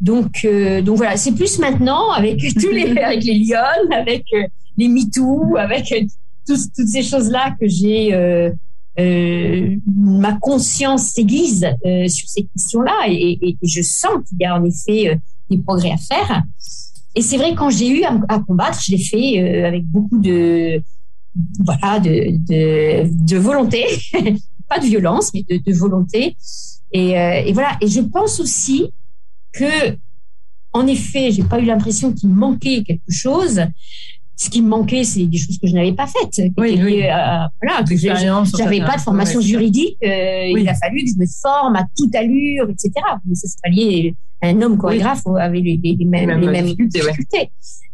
Donc, 0.00 0.40
euh, 0.44 0.82
donc 0.82 0.96
voilà, 0.96 1.16
c'est 1.16 1.32
plus 1.32 1.58
maintenant 1.60 2.10
avec 2.10 2.40
tous 2.60 2.70
les, 2.70 2.96
avec 2.98 3.22
les 3.22 3.34
Lyon, 3.34 3.58
avec 3.92 4.24
euh, 4.34 4.42
les 4.76 4.88
MeToo, 4.88 5.56
avec 5.56 5.92
euh, 5.92 6.00
tout, 6.46 6.56
toutes 6.74 6.88
ces 6.88 7.02
choses-là 7.02 7.56
que 7.60 7.68
j'ai 7.68 8.14
euh, 8.14 9.76
ma 9.96 10.34
conscience 10.34 11.12
s'aiguise 11.12 11.66
sur 12.08 12.28
ces 12.28 12.44
questions-là 12.44 13.06
et, 13.08 13.56
je 13.62 13.80
sens 13.82 14.12
qu'il 14.28 14.38
y 14.40 14.44
a 14.44 14.54
en 14.54 14.64
effet 14.64 15.18
des 15.48 15.58
progrès 15.58 15.92
à 15.92 15.96
faire. 15.96 16.42
Et 17.14 17.22
c'est 17.22 17.36
vrai 17.36 17.54
quand 17.54 17.70
j'ai 17.70 17.88
eu 17.88 18.04
à, 18.04 18.38
combattre, 18.40 18.80
je 18.84 18.92
l'ai 18.92 19.02
fait 19.02 19.64
avec 19.64 19.84
beaucoup 19.86 20.18
de 20.18 20.82
voilà 21.64 21.98
de, 21.98 22.36
de, 23.08 23.36
volonté, 23.38 23.84
pas 24.68 24.78
de 24.78 24.84
violence, 24.84 25.32
mais 25.32 25.44
de, 25.48 25.56
de 25.56 25.74
volonté. 25.74 26.36
Et, 26.92 27.12
et 27.12 27.52
voilà. 27.54 27.78
Et 27.80 27.88
je 27.88 28.00
pense 28.00 28.40
aussi 28.40 28.90
que, 29.52 29.96
en 30.72 30.86
effet, 30.86 31.30
j'ai 31.30 31.44
pas 31.44 31.60
eu 31.60 31.64
l'impression 31.64 32.12
qu'il 32.12 32.30
manquait 32.30 32.82
quelque 32.82 33.10
chose. 33.10 33.60
Ce 34.42 34.50
qui 34.50 34.60
me 34.60 34.70
manquait, 34.70 35.04
c'est 35.04 35.24
des 35.26 35.38
choses 35.38 35.56
que 35.56 35.68
je 35.68 35.72
n'avais 35.72 35.92
pas 35.92 36.08
faites. 36.08 36.50
Oui, 36.58 36.76
oui. 36.82 37.02
Voilà, 37.62 37.84
que 37.88 37.96
j'avais 37.96 38.80
pas 38.80 38.96
de 38.96 39.00
formation 39.00 39.40
juridique. 39.40 39.96
Euh, 40.02 40.50
oui. 40.52 40.62
Il 40.62 40.68
a 40.68 40.74
fallu 40.74 41.04
que 41.04 41.10
je 41.12 41.16
me 41.16 41.26
forme 41.40 41.76
à 41.76 41.86
toute 41.96 42.12
allure, 42.16 42.68
etc. 42.68 42.90
Mais 43.24 43.36
ça, 43.36 43.46
c'est 43.46 43.62
pas 43.62 43.68
lié. 43.70 44.16
Un 44.42 44.60
homme 44.60 44.78
chorégraphe 44.78 45.24
avait 45.38 45.60
les, 45.60 45.78
les, 45.80 45.94
les 45.94 46.04
mêmes, 46.04 46.40
les 46.40 46.48
mêmes 46.48 46.64
difficultés. 46.64 46.98
difficultés. 46.98 47.50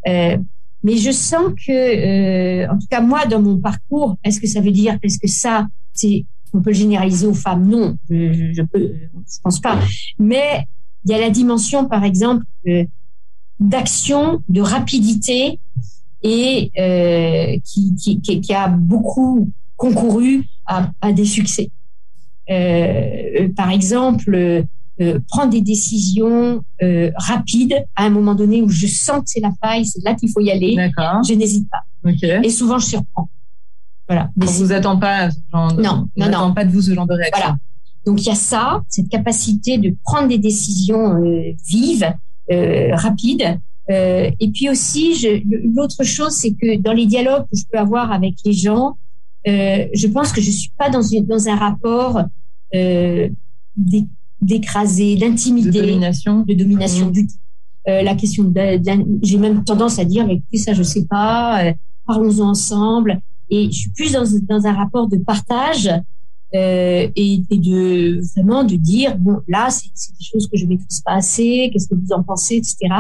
Euh, 0.08 0.38
mais 0.82 0.96
je 0.96 1.10
sens 1.10 1.52
que, 1.66 1.70
euh, 1.70 2.66
en 2.72 2.78
tout 2.78 2.86
cas 2.88 3.02
moi, 3.02 3.26
dans 3.26 3.42
mon 3.42 3.58
parcours, 3.58 4.16
est-ce 4.24 4.40
que 4.40 4.46
ça 4.46 4.62
veut 4.62 4.70
dire, 4.70 4.96
est-ce 5.02 5.18
que 5.18 5.28
ça, 5.28 5.66
c'est, 5.92 6.24
on 6.54 6.62
peut 6.62 6.70
le 6.70 6.76
généraliser 6.76 7.26
aux 7.26 7.34
femmes? 7.34 7.68
Non, 7.68 7.94
je, 8.08 8.54
je, 8.54 8.62
peux, 8.62 8.94
je 9.12 9.38
pense 9.42 9.60
pas. 9.60 9.78
Mais 10.18 10.64
il 11.04 11.10
y 11.10 11.14
a 11.14 11.18
la 11.18 11.28
dimension, 11.28 11.86
par 11.86 12.04
exemple, 12.04 12.44
d'action, 13.60 14.42
de 14.48 14.62
rapidité 14.62 15.60
et 16.22 16.70
euh, 16.78 17.58
qui, 17.64 17.94
qui, 17.94 18.40
qui, 18.40 18.54
a 18.54 18.68
beaucoup 18.68 19.50
concouru 19.76 20.44
à, 20.66 20.90
à 21.00 21.12
des 21.12 21.24
succès. 21.24 21.70
Euh, 22.50 23.48
par 23.56 23.70
exemple, 23.70 24.66
euh, 25.00 25.20
prendre 25.28 25.50
des 25.50 25.60
décisions 25.60 26.64
euh, 26.82 27.10
rapides 27.14 27.84
à 27.94 28.04
un 28.04 28.10
moment 28.10 28.34
donné 28.34 28.62
où 28.62 28.68
je 28.68 28.88
sens 28.88 29.18
que 29.18 29.24
c'est 29.26 29.40
la 29.40 29.52
faille, 29.62 29.86
c'est 29.86 30.02
là 30.02 30.14
qu'il 30.14 30.28
faut 30.30 30.40
y 30.40 30.50
aller. 30.50 30.76
Je 31.26 31.34
n'hésite 31.34 31.68
pas. 31.70 32.10
Okay. 32.10 32.40
Et 32.42 32.50
souvent, 32.50 32.78
je 32.78 32.86
surprends. 32.86 33.28
Voilà. 34.08 34.30
On 34.40 34.46
vous 34.46 34.72
attend 34.72 34.98
pas 34.98 35.30
ce 35.30 35.38
genre 35.52 35.72
de, 35.72 35.82
non, 35.82 36.08
on 36.16 36.24
non, 36.24 36.30
non. 36.30 36.54
pas 36.54 36.64
de 36.64 36.70
vous 36.72 36.82
ce 36.82 36.94
genre 36.94 37.06
de 37.06 37.14
réaction. 37.14 37.38
Voilà. 37.38 37.56
Donc 38.06 38.22
il 38.22 38.26
y 38.26 38.30
a 38.30 38.34
ça, 38.34 38.82
cette 38.88 39.08
capacité 39.08 39.76
de 39.76 39.94
prendre 40.02 40.28
des 40.28 40.38
décisions 40.38 41.22
euh, 41.22 41.52
vives, 41.66 42.12
euh, 42.50 42.88
rapides. 42.94 43.60
Euh, 43.90 44.30
et 44.38 44.50
puis 44.50 44.68
aussi, 44.68 45.42
l'autre 45.74 46.04
chose, 46.04 46.32
c'est 46.32 46.52
que 46.52 46.76
dans 46.78 46.92
les 46.92 47.06
dialogues 47.06 47.44
que 47.50 47.58
je 47.58 47.64
peux 47.70 47.78
avoir 47.78 48.12
avec 48.12 48.34
les 48.44 48.52
gens, 48.52 48.98
euh, 49.46 49.86
je 49.94 50.06
pense 50.08 50.32
que 50.32 50.40
je 50.40 50.50
suis 50.50 50.70
pas 50.76 50.90
dans, 50.90 51.02
une, 51.02 51.24
dans 51.24 51.48
un 51.48 51.56
rapport 51.56 52.22
euh, 52.74 53.28
d'écraser, 54.42 55.16
d'intimider, 55.16 55.70
de 55.70 55.86
domination, 55.86 56.42
de 56.42 56.54
domination 56.54 57.06
mmh. 57.06 57.12
du 57.12 57.26
tout. 57.26 57.34
la 57.86 58.14
question 58.14 58.44
de, 58.44 58.80
j'ai 59.22 59.38
même 59.38 59.64
tendance 59.64 59.98
à 59.98 60.04
dire, 60.04 60.28
écoutez, 60.28 60.58
ça, 60.58 60.74
je 60.74 60.82
sais 60.82 61.06
pas, 61.06 61.72
parlons-en 62.06 62.50
ensemble. 62.50 63.20
Et 63.50 63.70
je 63.70 63.78
suis 63.78 63.90
plus 63.90 64.12
dans, 64.12 64.24
dans 64.42 64.66
un 64.66 64.74
rapport 64.74 65.08
de 65.08 65.16
partage 65.16 65.90
euh, 66.54 67.08
et, 67.14 67.42
et, 67.50 67.58
de 67.58 68.20
vraiment 68.34 68.64
de 68.64 68.76
dire 68.76 69.16
bon 69.18 69.40
là 69.48 69.68
c'est 69.70 69.88
des 69.88 70.24
choses 70.24 70.48
que 70.48 70.56
je 70.56 70.66
maîtrise 70.66 71.02
pas 71.04 71.14
assez 71.14 71.70
qu'est-ce 71.72 71.88
que 71.88 71.94
vous 71.94 72.12
en 72.12 72.22
pensez 72.22 72.56
etc 72.56 72.94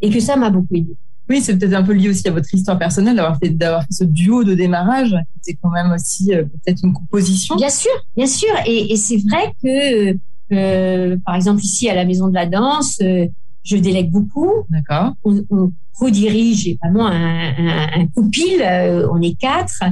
et 0.00 0.08
que 0.08 0.20
ça 0.20 0.36
m'a 0.36 0.48
beaucoup 0.48 0.74
aidé 0.74 0.96
oui 1.28 1.42
c'est 1.42 1.58
peut-être 1.58 1.74
un 1.74 1.82
peu 1.82 1.92
lié 1.92 2.08
aussi 2.08 2.26
à 2.26 2.32
votre 2.32 2.52
histoire 2.54 2.78
personnelle 2.78 3.16
d'avoir 3.16 3.38
fait 3.38 3.50
d'avoir 3.50 3.82
fait 3.82 3.92
ce 3.92 4.04
duo 4.04 4.42
de 4.42 4.54
démarrage 4.54 5.14
c'est 5.48 5.58
quand 5.62 5.70
même 5.70 5.92
aussi 5.92 6.34
euh, 6.34 6.44
peut-être 6.44 6.84
une 6.84 6.92
composition. 6.92 7.56
Bien 7.56 7.70
sûr 7.70 7.90
bien 8.16 8.26
sûr. 8.26 8.48
Et, 8.66 8.92
et 8.92 8.96
c'est 8.96 9.16
vrai 9.28 9.54
que 9.62 10.18
euh, 10.52 11.16
par 11.24 11.34
exemple 11.34 11.62
ici 11.62 11.88
à 11.88 11.94
la 11.94 12.04
maison 12.04 12.28
de 12.28 12.34
la 12.34 12.46
danse 12.46 12.98
euh, 13.02 13.26
je 13.64 13.76
délègue 13.76 14.10
beaucoup. 14.10 14.50
D'accord. 14.70 15.12
On, 15.24 15.42
on 15.50 15.72
co-dirige 15.98 16.76
vraiment 16.82 17.06
un, 17.06 17.52
un, 17.58 18.00
un 18.00 19.08
on 19.12 19.20
est 19.20 19.38
quatre 19.38 19.84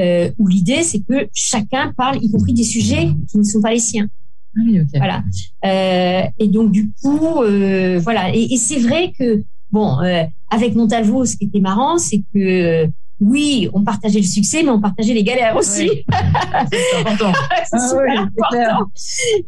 euh, 0.00 0.30
où 0.38 0.48
l'idée 0.48 0.82
c'est 0.82 1.00
que 1.00 1.28
chacun 1.34 1.92
parle, 1.96 2.22
y 2.22 2.30
compris 2.30 2.52
des 2.52 2.64
sujets 2.64 3.10
qui 3.30 3.38
ne 3.38 3.44
sont 3.44 3.60
pas 3.60 3.72
les 3.72 3.78
siens. 3.78 4.08
Ah 4.56 4.60
oui, 4.64 4.80
okay. 4.80 4.98
Voilà. 4.98 5.22
Euh, 5.64 6.22
et 6.38 6.48
donc 6.48 6.72
du 6.72 6.90
coup, 7.00 7.42
euh, 7.42 8.00
voilà. 8.02 8.34
Et, 8.34 8.52
et 8.52 8.56
c'est 8.56 8.80
vrai 8.80 9.12
que 9.16 9.44
bon, 9.70 10.00
euh, 10.00 10.24
avec 10.50 10.74
Montalvo, 10.74 11.24
ce 11.24 11.36
qui 11.36 11.44
était 11.44 11.60
marrant, 11.60 11.98
c'est 11.98 12.22
que 12.34 12.88
oui, 13.20 13.68
on 13.74 13.84
partageait 13.84 14.20
le 14.20 14.26
succès, 14.26 14.62
mais 14.62 14.70
on 14.70 14.80
partageait 14.80 15.14
les 15.14 15.22
galères 15.22 15.56
aussi. 15.56 15.88
Oui. 15.88 16.04
c'est 16.72 17.00
important. 17.00 17.32
c'est 17.64 17.76
ah, 17.76 17.94
oui, 17.96 18.16
important. 18.16 18.86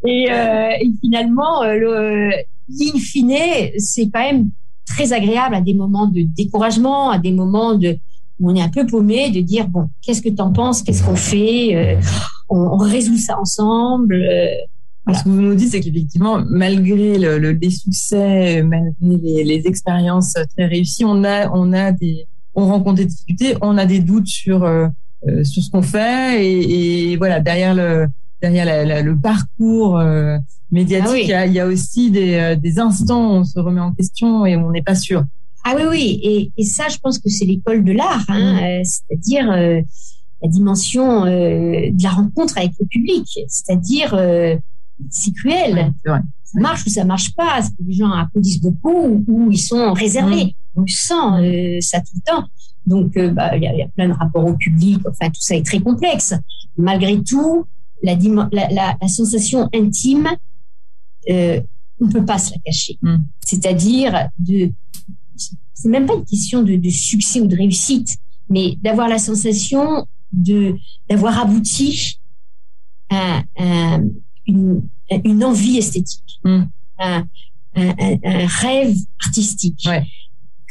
Et, 0.06 0.26
et, 0.28 0.92
finalement, 1.00 1.64
le 1.64 2.30
in 2.80 2.98
fine, 2.98 3.34
c'est 3.78 4.08
quand 4.12 4.20
même 4.20 4.50
très 4.86 5.12
agréable 5.12 5.54
à 5.54 5.60
des 5.60 5.74
moments 5.74 6.06
de 6.06 6.22
découragement, 6.22 7.10
à 7.10 7.18
des 7.18 7.32
moments 7.32 7.74
de 7.74 7.96
on 8.42 8.54
est 8.54 8.62
un 8.62 8.68
peu 8.68 8.86
paumé, 8.86 9.30
de 9.30 9.40
dire 9.40 9.68
bon, 9.68 9.88
qu'est-ce 10.00 10.22
que 10.22 10.28
tu 10.28 10.40
en 10.40 10.52
penses, 10.52 10.82
qu'est-ce 10.82 11.04
qu'on 11.04 11.16
fait, 11.16 11.74
euh, 11.74 12.00
on, 12.48 12.58
on, 12.58 12.76
résout 12.76 13.16
ça 13.16 13.38
ensemble. 13.38 14.14
Euh, 14.14 14.46
voilà. 15.04 15.18
Ce 15.18 15.24
que 15.24 15.28
vous 15.28 15.40
nous 15.40 15.54
dites, 15.54 15.70
c'est 15.70 15.80
qu'effectivement, 15.80 16.42
malgré 16.48 17.18
le, 17.18 17.38
le, 17.38 17.52
les 17.52 17.70
succès, 17.70 18.62
malgré 18.62 18.94
les, 19.00 19.44
les, 19.44 19.66
expériences 19.66 20.34
très 20.56 20.66
réussies, 20.66 21.04
on 21.04 21.24
a, 21.24 21.50
on 21.50 21.72
a 21.72 21.92
des, 21.92 22.26
on 22.54 22.66
rencontre 22.66 22.98
des 22.98 23.06
difficultés, 23.06 23.56
on 23.62 23.78
a 23.78 23.86
des 23.86 24.00
doutes 24.00 24.28
sur 24.28 24.64
euh, 24.64 24.88
sur 25.44 25.62
ce 25.62 25.70
qu'on 25.70 25.82
fait, 25.82 26.44
et, 26.44 27.12
et, 27.12 27.16
voilà, 27.16 27.40
derrière 27.40 27.74
le 27.74 28.08
derrière 28.40 28.64
la, 28.64 28.84
la, 28.84 29.02
le 29.02 29.16
parcours 29.16 29.98
euh, 29.98 30.36
médiatique, 30.72 31.08
ah 31.08 31.12
oui. 31.12 31.22
il, 31.24 31.30
y 31.30 31.34
a, 31.34 31.46
il, 31.46 31.52
y 31.52 31.60
a, 31.60 31.66
aussi 31.66 32.10
des, 32.10 32.56
des 32.60 32.78
instants 32.80 33.30
où 33.30 33.34
on 33.34 33.44
se 33.44 33.58
remet 33.60 33.80
en 33.80 33.92
question 33.92 34.46
et 34.46 34.56
on 34.56 34.70
n'est 34.72 34.82
pas 34.82 34.96
sûr. 34.96 35.24
Ah 35.64 35.74
oui, 35.76 35.82
oui, 35.88 36.20
et, 36.22 36.52
et 36.56 36.64
ça, 36.64 36.88
je 36.88 36.98
pense 36.98 37.18
que 37.18 37.28
c'est 37.28 37.44
l'école 37.44 37.84
de 37.84 37.92
l'art, 37.92 38.24
hein, 38.28 38.54
mmh. 38.54 38.64
euh, 38.64 38.80
c'est-à-dire 38.84 39.50
euh, 39.52 39.80
la 40.42 40.48
dimension 40.48 41.24
euh, 41.24 41.90
de 41.92 42.02
la 42.02 42.10
rencontre 42.10 42.58
avec 42.58 42.72
le 42.80 42.86
public, 42.86 43.26
c'est-à-dire 43.46 44.12
euh, 44.14 44.56
c'est 45.08 45.32
cruel. 45.32 45.92
Ouais, 46.04 46.18
ça 46.44 46.60
marche 46.60 46.84
ou 46.86 46.90
ça 46.90 47.04
marche 47.04 47.32
pas. 47.34 47.60
Les 47.86 47.94
gens 47.94 48.10
applaudissent 48.10 48.60
beaucoup 48.60 49.24
ou 49.26 49.50
ils 49.52 49.58
sont 49.58 49.92
réservés. 49.92 50.56
Mmh. 50.74 50.82
On 50.82 50.86
sent 50.86 51.80
ça 51.80 52.00
tout 52.00 52.14
le 52.16 52.22
temps. 52.32 52.44
Donc, 52.84 53.16
bah, 53.34 53.56
il 53.56 53.62
y, 53.62 53.66
a, 53.68 53.74
y, 53.74 53.82
a 53.82 53.88
plein 53.88 54.08
de 54.08 54.14
rapports 54.14 54.44
au 54.44 54.54
public. 54.54 54.98
Enfin, 55.08 55.30
tout 55.30 55.40
ça 55.40 55.54
est 55.54 55.64
très 55.64 55.78
complexe. 55.78 56.34
Malgré 56.76 57.22
tout, 57.22 57.66
la, 58.02 58.16
la, 58.16 58.68
la, 58.70 58.96
la 59.00 59.08
sensation 59.08 59.68
intime, 59.72 60.28
on 61.28 62.06
ne 62.06 62.12
peut 62.12 62.24
pas 62.24 62.38
se 62.38 62.50
la 62.50 62.58
cacher. 62.64 62.98
Mmh. 63.00 63.16
C'est-à-dire 63.46 64.28
de 64.38 64.72
c'est 65.36 65.88
même 65.88 66.06
pas 66.06 66.14
une 66.14 66.24
question 66.24 66.62
de, 66.62 66.76
de, 66.76 66.90
succès 66.90 67.40
ou 67.40 67.46
de 67.46 67.56
réussite, 67.56 68.16
mais 68.48 68.76
d'avoir 68.82 69.08
la 69.08 69.18
sensation 69.18 70.06
de 70.32 70.76
d'avoir 71.08 71.38
abouti 71.40 72.18
à, 73.10 73.42
à 73.58 73.98
une, 74.46 74.82
à 75.10 75.16
une 75.24 75.44
envie 75.44 75.78
esthétique, 75.78 76.40
à, 76.98 77.24
un 77.74 78.46
rêve 78.46 78.96
artistique. 79.24 79.84
Ouais. 79.86 80.04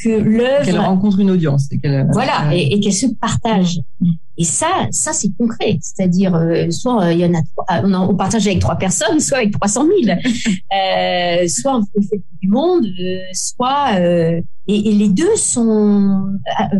Que 0.04 0.10
l'œuvre 0.10 0.66
qu'elle 0.66 0.80
rencontre 0.80 1.20
une 1.20 1.30
audience 1.30 1.72
et 1.72 1.78
qu'elle 1.78 2.08
voilà 2.12 2.48
euh... 2.48 2.54
et, 2.54 2.74
et 2.74 2.80
qu'elle 2.80 2.94
se 2.94 3.06
partage. 3.08 3.80
Mmh. 4.00 4.12
Et 4.42 4.44
ça, 4.44 4.88
ça 4.90 5.14
c'est 5.14 5.30
concret, 5.38 5.78
c'est-à-dire 5.82 6.34
euh, 6.34 6.72
soit 6.72 7.04
euh, 7.04 7.14
y 7.14 7.24
en 7.24 7.34
a 7.36 7.44
trois, 7.44 7.66
on, 7.84 7.94
en, 7.94 8.10
on, 8.10 8.16
partage 8.16 8.48
avec 8.48 8.58
trois 8.58 8.76
personnes, 8.76 9.20
soit 9.28 9.38
avec 9.38 9.52
300 9.52 9.86
000, 10.04 10.18
euh, 10.18 11.48
soit 11.48 11.78
on 11.78 12.02
fait 12.02 12.24
du 12.42 12.48
monde, 12.48 12.88
euh, 12.88 13.20
soit 13.34 14.00
et, 14.00 14.42
les 14.68 15.10
deux 15.10 15.36
sont 15.36 16.26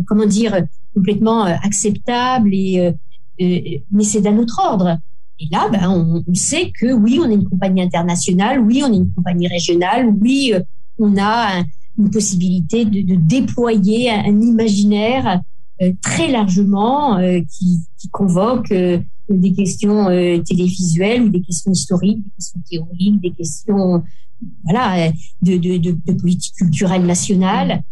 comment 0.08 0.26
dire 0.26 0.56
complètement 0.92 1.44
acceptables 1.44 2.52
et 2.52 2.92
mais 3.38 4.02
c'est 4.02 4.22
d'un 4.22 4.38
autre 4.38 4.60
ordre. 4.60 4.98
Et 5.38 5.46
là, 5.52 5.68
ben, 5.70 5.88
on, 5.88 6.34
sait 6.34 6.72
que 6.76 6.92
oui, 6.92 7.20
on 7.22 7.30
est 7.30 7.34
une 7.34 7.48
compagnie 7.48 7.82
internationale, 7.82 8.58
oui, 8.58 8.82
on 8.84 8.92
est 8.92 8.96
une 8.96 9.12
compagnie 9.12 9.46
régionale, 9.46 10.08
oui, 10.20 10.52
on 10.98 11.16
a 11.16 11.60
un, 11.60 11.64
une 11.96 12.10
possibilité 12.10 12.84
de, 12.84 13.14
déployer 13.14 14.10
un, 14.10 14.40
imaginaire 14.40 15.40
très 16.00 16.30
largement 16.30 17.18
euh, 17.18 17.40
qui, 17.40 17.80
qui 17.98 18.08
convoque 18.08 18.70
euh, 18.72 18.98
des 19.28 19.52
questions 19.52 20.06
télévisuelles 20.44 21.22
ou 21.22 21.28
des 21.28 21.40
questions 21.40 21.72
historiques, 21.72 22.22
des 22.22 22.30
questions 22.36 22.60
théoriques, 22.68 23.20
des 23.20 23.30
questions 23.30 24.02
voilà 24.64 25.10
de, 25.40 25.56
de, 25.56 25.78
de, 25.78 25.96
de 26.04 26.12
politique 26.12 26.54
culturelle 26.56 27.06
nationale. 27.06 27.82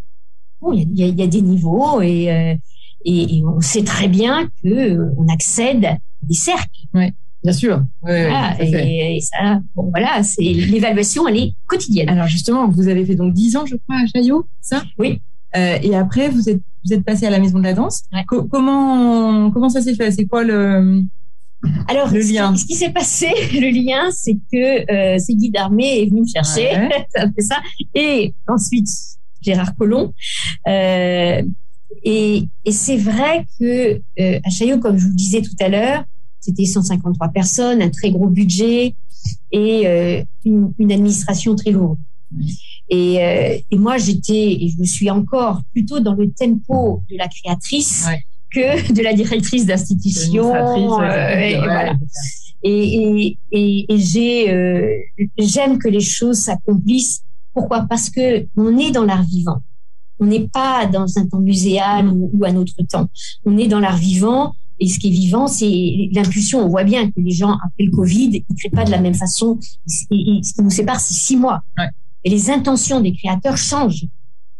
Bon, 0.60 0.72
il 0.72 0.98
y 0.98 1.04
a, 1.04 1.06
y 1.06 1.22
a, 1.22 1.26
des 1.26 1.40
niveaux 1.40 2.02
et, 2.02 2.58
et, 3.04 3.36
et 3.36 3.44
on 3.44 3.60
sait 3.60 3.84
très 3.84 4.08
bien 4.08 4.50
que 4.62 4.98
on 5.16 5.28
accède 5.28 5.84
à 5.86 5.98
des 6.22 6.34
cercles. 6.34 6.80
Ouais. 6.92 7.14
Bien 7.42 7.52
sûr. 7.52 7.78
Oui, 8.02 8.10
voilà, 8.10 8.54
oui, 8.60 8.66
et, 8.74 9.16
et, 9.16 9.20
ça, 9.20 9.60
bon, 9.74 9.88
voilà, 9.90 10.22
c'est 10.22 10.42
l'évaluation, 10.42 11.26
elle 11.26 11.38
est 11.38 11.54
quotidienne. 11.66 12.10
Alors 12.10 12.26
justement, 12.26 12.68
vous 12.68 12.88
avez 12.88 13.06
fait 13.06 13.14
donc 13.14 13.32
10 13.32 13.56
ans, 13.56 13.64
je 13.64 13.76
crois, 13.76 13.96
à 13.96 14.06
Chaillot, 14.06 14.46
ça? 14.60 14.82
Oui. 14.98 15.22
Euh, 15.56 15.78
et 15.82 15.94
après, 15.96 16.28
vous 16.28 16.48
êtes 16.48 16.60
vous 16.84 16.94
êtes 16.94 17.04
passé 17.04 17.26
à 17.26 17.30
la 17.30 17.38
maison 17.38 17.58
de 17.58 17.64
la 17.64 17.74
danse. 17.74 18.02
Ouais. 18.12 18.24
Co 18.26 18.44
comment 18.44 19.50
comment 19.50 19.68
ça 19.68 19.82
s'est 19.82 19.94
fait? 19.94 20.10
C'est 20.10 20.26
quoi 20.26 20.44
le 20.44 21.02
alors, 21.88 22.10
le 22.10 22.20
lien? 22.20 22.56
ce 22.56 22.64
qui, 22.64 22.74
s'est 22.74 22.90
passé, 22.90 23.26
le 23.52 23.70
lien, 23.70 24.10
c'est 24.12 24.36
que 24.50 24.90
euh, 24.90 25.18
c'est 25.18 25.34
Guy 25.34 25.50
Darmé 25.50 26.00
est 26.00 26.06
venu 26.06 26.22
me 26.22 26.26
chercher, 26.26 26.70
ouais. 26.70 27.06
ça 27.14 27.26
fait 27.30 27.42
ça, 27.42 27.56
et 27.94 28.32
ensuite 28.48 28.88
Gérard 29.42 29.74
Collomb. 29.76 30.12
Euh, 30.68 31.42
et, 32.02 32.44
et 32.64 32.72
c'est 32.72 32.96
vrai 32.96 33.46
que 33.58 34.00
euh, 34.20 34.40
à 34.44 34.50
Chaillot, 34.50 34.78
comme 34.78 34.96
je 34.96 35.04
vous 35.04 35.10
le 35.10 35.16
disais 35.16 35.42
tout 35.42 35.56
à 35.60 35.68
l'heure, 35.68 36.04
c'était 36.40 36.64
153 36.64 37.28
personnes, 37.28 37.82
un 37.82 37.90
très 37.90 38.10
gros 38.10 38.28
budget 38.28 38.94
et 39.52 39.86
euh, 39.86 40.22
une, 40.44 40.72
une, 40.78 40.92
administration 40.92 41.54
très 41.54 41.72
lourde. 41.72 41.98
Et, 42.90 43.22
euh, 43.22 43.56
et 43.70 43.78
moi, 43.78 43.98
j'étais, 43.98 44.52
et 44.52 44.68
je 44.68 44.80
me 44.80 44.84
suis 44.84 45.08
encore 45.10 45.62
plutôt 45.72 46.00
dans 46.00 46.14
le 46.14 46.30
tempo 46.32 47.02
de 47.08 47.16
la 47.16 47.28
créatrice 47.28 48.06
ouais. 48.08 48.24
que 48.52 48.92
de 48.92 49.02
la 49.02 49.14
directrice 49.14 49.64
d'institution. 49.64 50.52
Euh, 50.54 51.38
et, 51.38 51.56
voilà. 51.56 51.94
et, 52.64 53.36
et, 53.52 53.86
et 53.88 53.98
j'ai, 53.98 54.52
euh, 54.52 54.98
j'aime 55.38 55.78
que 55.78 55.88
les 55.88 56.00
choses 56.00 56.38
s'accomplissent. 56.38 57.22
Pourquoi? 57.54 57.86
Parce 57.88 58.10
que 58.10 58.46
on 58.56 58.76
est 58.76 58.90
dans 58.90 59.04
l'art 59.04 59.22
vivant. 59.24 59.60
On 60.18 60.26
n'est 60.26 60.48
pas 60.48 60.86
dans 60.86 61.06
un 61.16 61.26
temps 61.26 61.40
muséal 61.40 62.08
ou, 62.08 62.30
ou 62.34 62.44
un 62.44 62.56
autre 62.56 62.74
temps. 62.88 63.08
On 63.46 63.56
est 63.56 63.68
dans 63.68 63.80
l'art 63.80 63.96
vivant. 63.96 64.54
Et 64.82 64.88
ce 64.88 64.98
qui 64.98 65.08
est 65.08 65.12
vivant, 65.12 65.46
c'est 65.46 66.08
l'impulsion. 66.12 66.64
On 66.64 66.68
voit 66.68 66.84
bien 66.84 67.10
que 67.10 67.20
les 67.20 67.32
gens, 67.32 67.52
après 67.52 67.84
le 67.84 67.90
Covid, 67.90 68.30
ils 68.32 68.44
ne 68.48 68.56
créent 68.56 68.70
pas 68.70 68.84
de 68.84 68.90
la 68.90 69.00
même 69.00 69.14
façon. 69.14 69.58
Et, 70.10 70.38
et 70.38 70.42
ce 70.42 70.54
qui 70.54 70.62
nous 70.62 70.70
sépare, 70.70 70.98
c'est 70.98 71.14
six 71.14 71.36
mois. 71.36 71.62
Ouais. 71.78 71.88
Et 72.24 72.30
les 72.30 72.50
intentions 72.50 73.00
des 73.00 73.12
créateurs 73.12 73.56
changent 73.56 74.06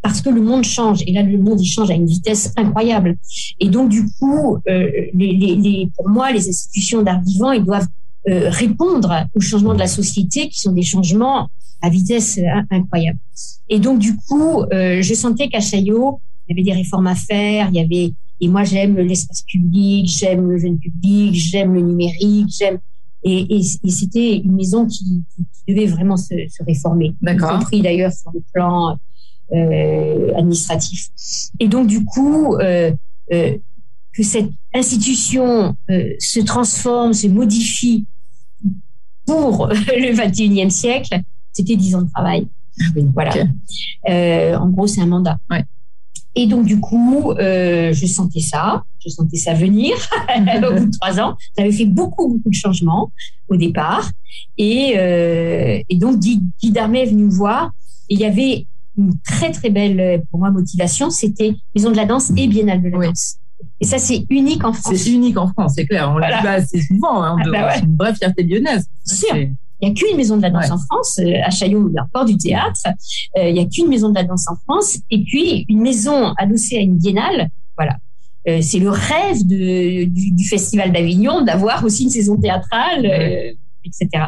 parce 0.03 0.21
que 0.23 0.31
le 0.31 0.41
monde 0.41 0.65
change. 0.65 1.03
Et 1.07 1.13
là, 1.13 1.23
le 1.23 1.39
monde, 1.39 1.61
il 1.61 1.67
change 1.67 1.91
à 1.91 1.95
une 1.95 2.07
vitesse 2.07 2.53
incroyable. 2.57 3.17
Et 3.59 3.69
donc, 3.69 3.91
du 3.91 4.07
coup, 4.19 4.57
euh, 4.69 4.91
les, 5.13 5.33
les, 5.33 5.57
les, 5.57 5.91
pour 5.95 6.09
moi, 6.09 6.33
les 6.33 6.49
institutions 6.49 7.03
d'art 7.03 7.21
vivant, 7.23 7.53
ils 7.53 7.65
doivent 7.65 7.89
euh, 8.29 8.49
répondre 8.51 9.27
aux 9.35 9.41
changements 9.41 9.75
de 9.75 9.79
la 9.79 9.87
société 9.87 10.49
qui 10.49 10.61
sont 10.61 10.73
des 10.73 10.83
changements 10.83 11.49
à 11.83 11.91
vitesse 11.91 12.39
euh, 12.39 12.63
incroyable. 12.71 13.19
Et 13.69 13.79
donc, 13.79 13.99
du 13.99 14.17
coup, 14.17 14.63
euh, 14.73 15.03
je 15.03 15.15
sentais 15.15 15.49
qu'à 15.49 15.61
Chaillot, 15.61 16.21
il 16.49 16.53
y 16.53 16.61
avait 16.61 16.71
des 16.71 16.77
réformes 16.77 17.07
à 17.07 17.15
faire, 17.15 17.69
il 17.71 17.77
y 17.77 17.81
avait 17.81 18.13
et 18.43 18.49
moi, 18.49 18.65
j'aime 18.65 18.97
l'espace 18.97 19.43
public, 19.43 20.09
j'aime 20.09 20.51
le 20.51 20.59
jeune 20.59 20.79
public, 20.79 21.35
j'aime 21.35 21.75
le 21.75 21.83
numérique, 21.83 22.49
j'aime 22.49 22.79
et, 23.23 23.57
et, 23.57 23.61
et 23.85 23.91
c'était 23.91 24.37
une 24.39 24.55
maison 24.55 24.87
qui, 24.87 25.25
qui, 25.35 25.75
devait 25.75 25.87
vraiment 25.87 26.17
se, 26.17 26.35
se 26.49 26.65
réformer, 26.65 27.15
y 27.23 27.37
compris 27.37 27.83
d'ailleurs 27.83 28.13
sur 28.13 28.31
le 28.33 28.41
plan 28.53 28.97
euh, 29.53 30.33
administratif. 30.37 31.09
Et 31.59 31.69
donc 31.69 31.87
du 31.87 32.05
coup, 32.05 32.57
euh, 32.57 32.93
euh, 33.33 33.57
que 34.13 34.23
cette 34.23 34.51
institution 34.75 35.77
euh, 35.91 36.15
se 36.19 36.41
transforme, 36.41 37.13
se 37.13 37.27
modifie 37.27 38.07
pour 39.27 39.67
le 39.69 40.15
21e 40.15 40.71
siècle, 40.71 41.21
c'était 41.53 41.77
dix 41.77 41.95
ans 41.95 42.03
de 42.03 42.11
travail. 42.11 42.49
voilà. 43.15 43.35
en 44.59 44.69
gros, 44.71 44.87
c'est 44.87 45.01
un 45.01 45.07
mandat. 45.07 45.39
Ouais. 45.51 45.65
Et 46.37 46.47
donc, 46.47 46.65
du 46.65 46.79
coup, 46.79 47.33
euh, 47.33 47.93
je 47.93 48.07
sentais 48.07 48.41
ça, 48.41 48.85
je 49.05 49.09
sentais 49.09 49.37
ça 49.37 49.53
venir 49.53 49.97
au 50.37 50.75
bout 50.75 50.87
de 50.87 50.91
trois 50.99 51.19
ans. 51.21 51.37
J'avais 51.59 51.73
fait 51.73 51.87
beaucoup, 51.87 52.29
beaucoup 52.29 52.51
de 52.51 52.55
changements 52.55 53.11
au 53.49 53.57
départ. 53.57 54.11
Et, 54.57 54.95
euh, 54.97 55.81
et 55.89 55.97
donc, 55.97 56.21
Guy, 56.21 56.43
Guy 56.61 56.71
Darmet 56.71 57.03
est 57.03 57.11
venu 57.11 57.25
me 57.25 57.31
voir. 57.31 57.73
Et 58.09 58.15
il 58.15 58.21
y 58.21 58.25
avait 58.25 58.67
une 58.97 59.19
très, 59.25 59.51
très 59.51 59.71
belle, 59.71 60.23
pour 60.31 60.39
moi, 60.39 60.51
motivation. 60.51 61.11
C'était 61.11 61.55
Maison 61.75 61.91
de 61.91 61.97
la 61.97 62.07
danse 62.07 62.31
et 62.37 62.47
Biennale 62.47 62.83
de 62.83 62.89
la 62.89 63.07
danse. 63.09 63.37
Et 63.81 63.85
ça, 63.85 63.99
c'est 63.99 64.25
unique 64.31 64.65
en 64.65 64.73
France. 64.73 64.95
C'est 64.97 65.11
unique 65.11 65.37
en 65.37 65.49
France, 65.49 65.73
c'est 65.77 65.87
clair. 65.87 66.11
On 66.15 66.19
l'a 66.19 66.41
dit 66.41 66.47
assez 66.47 66.81
souvent. 66.83 67.23
Hein, 67.23 67.37
ah 67.45 67.51
bah 67.51 67.73
C'est 67.75 67.85
une 67.85 67.97
vraie 67.97 68.15
fierté 68.15 68.43
lyonnaise. 68.43 68.87
Il 69.81 69.89
n'y 69.89 69.93
a 69.93 69.95
qu'une 69.95 70.17
maison 70.17 70.37
de 70.37 70.43
la 70.43 70.51
danse 70.51 70.71
en 70.71 70.79
France. 70.79 71.19
Euh, 71.21 71.33
à 71.45 71.51
Chaillot, 71.51 71.89
il 71.89 71.95
y 71.95 71.99
a 71.99 72.05
encore 72.05 72.25
du 72.25 72.37
théâtre. 72.37 72.81
Euh, 73.39 73.49
il 73.49 73.55
n'y 73.55 73.61
a 73.61 73.65
qu'une 73.65 73.89
maison 73.89 74.11
de 74.11 74.15
la 74.15 74.25
danse 74.25 74.47
en 74.49 74.57
France. 74.57 74.99
Et 75.11 75.23
puis, 75.23 75.65
une 75.69 75.81
maison 75.81 76.33
adossée 76.37 76.77
à 76.77 76.81
une 76.81 76.97
biennale. 76.97 77.49
Voilà. 77.77 77.97
Euh, 78.49 78.61
c'est 78.63 78.79
le 78.79 78.91
rêve 78.91 79.47
de, 79.47 80.05
du, 80.05 80.49
Festival 80.49 80.93
d'Avignon 80.93 81.43
d'avoir 81.43 81.85
aussi 81.85 82.05
une 82.05 82.11
saison 82.11 82.37
théâtrale, 82.37 83.07
etc. 83.85 84.27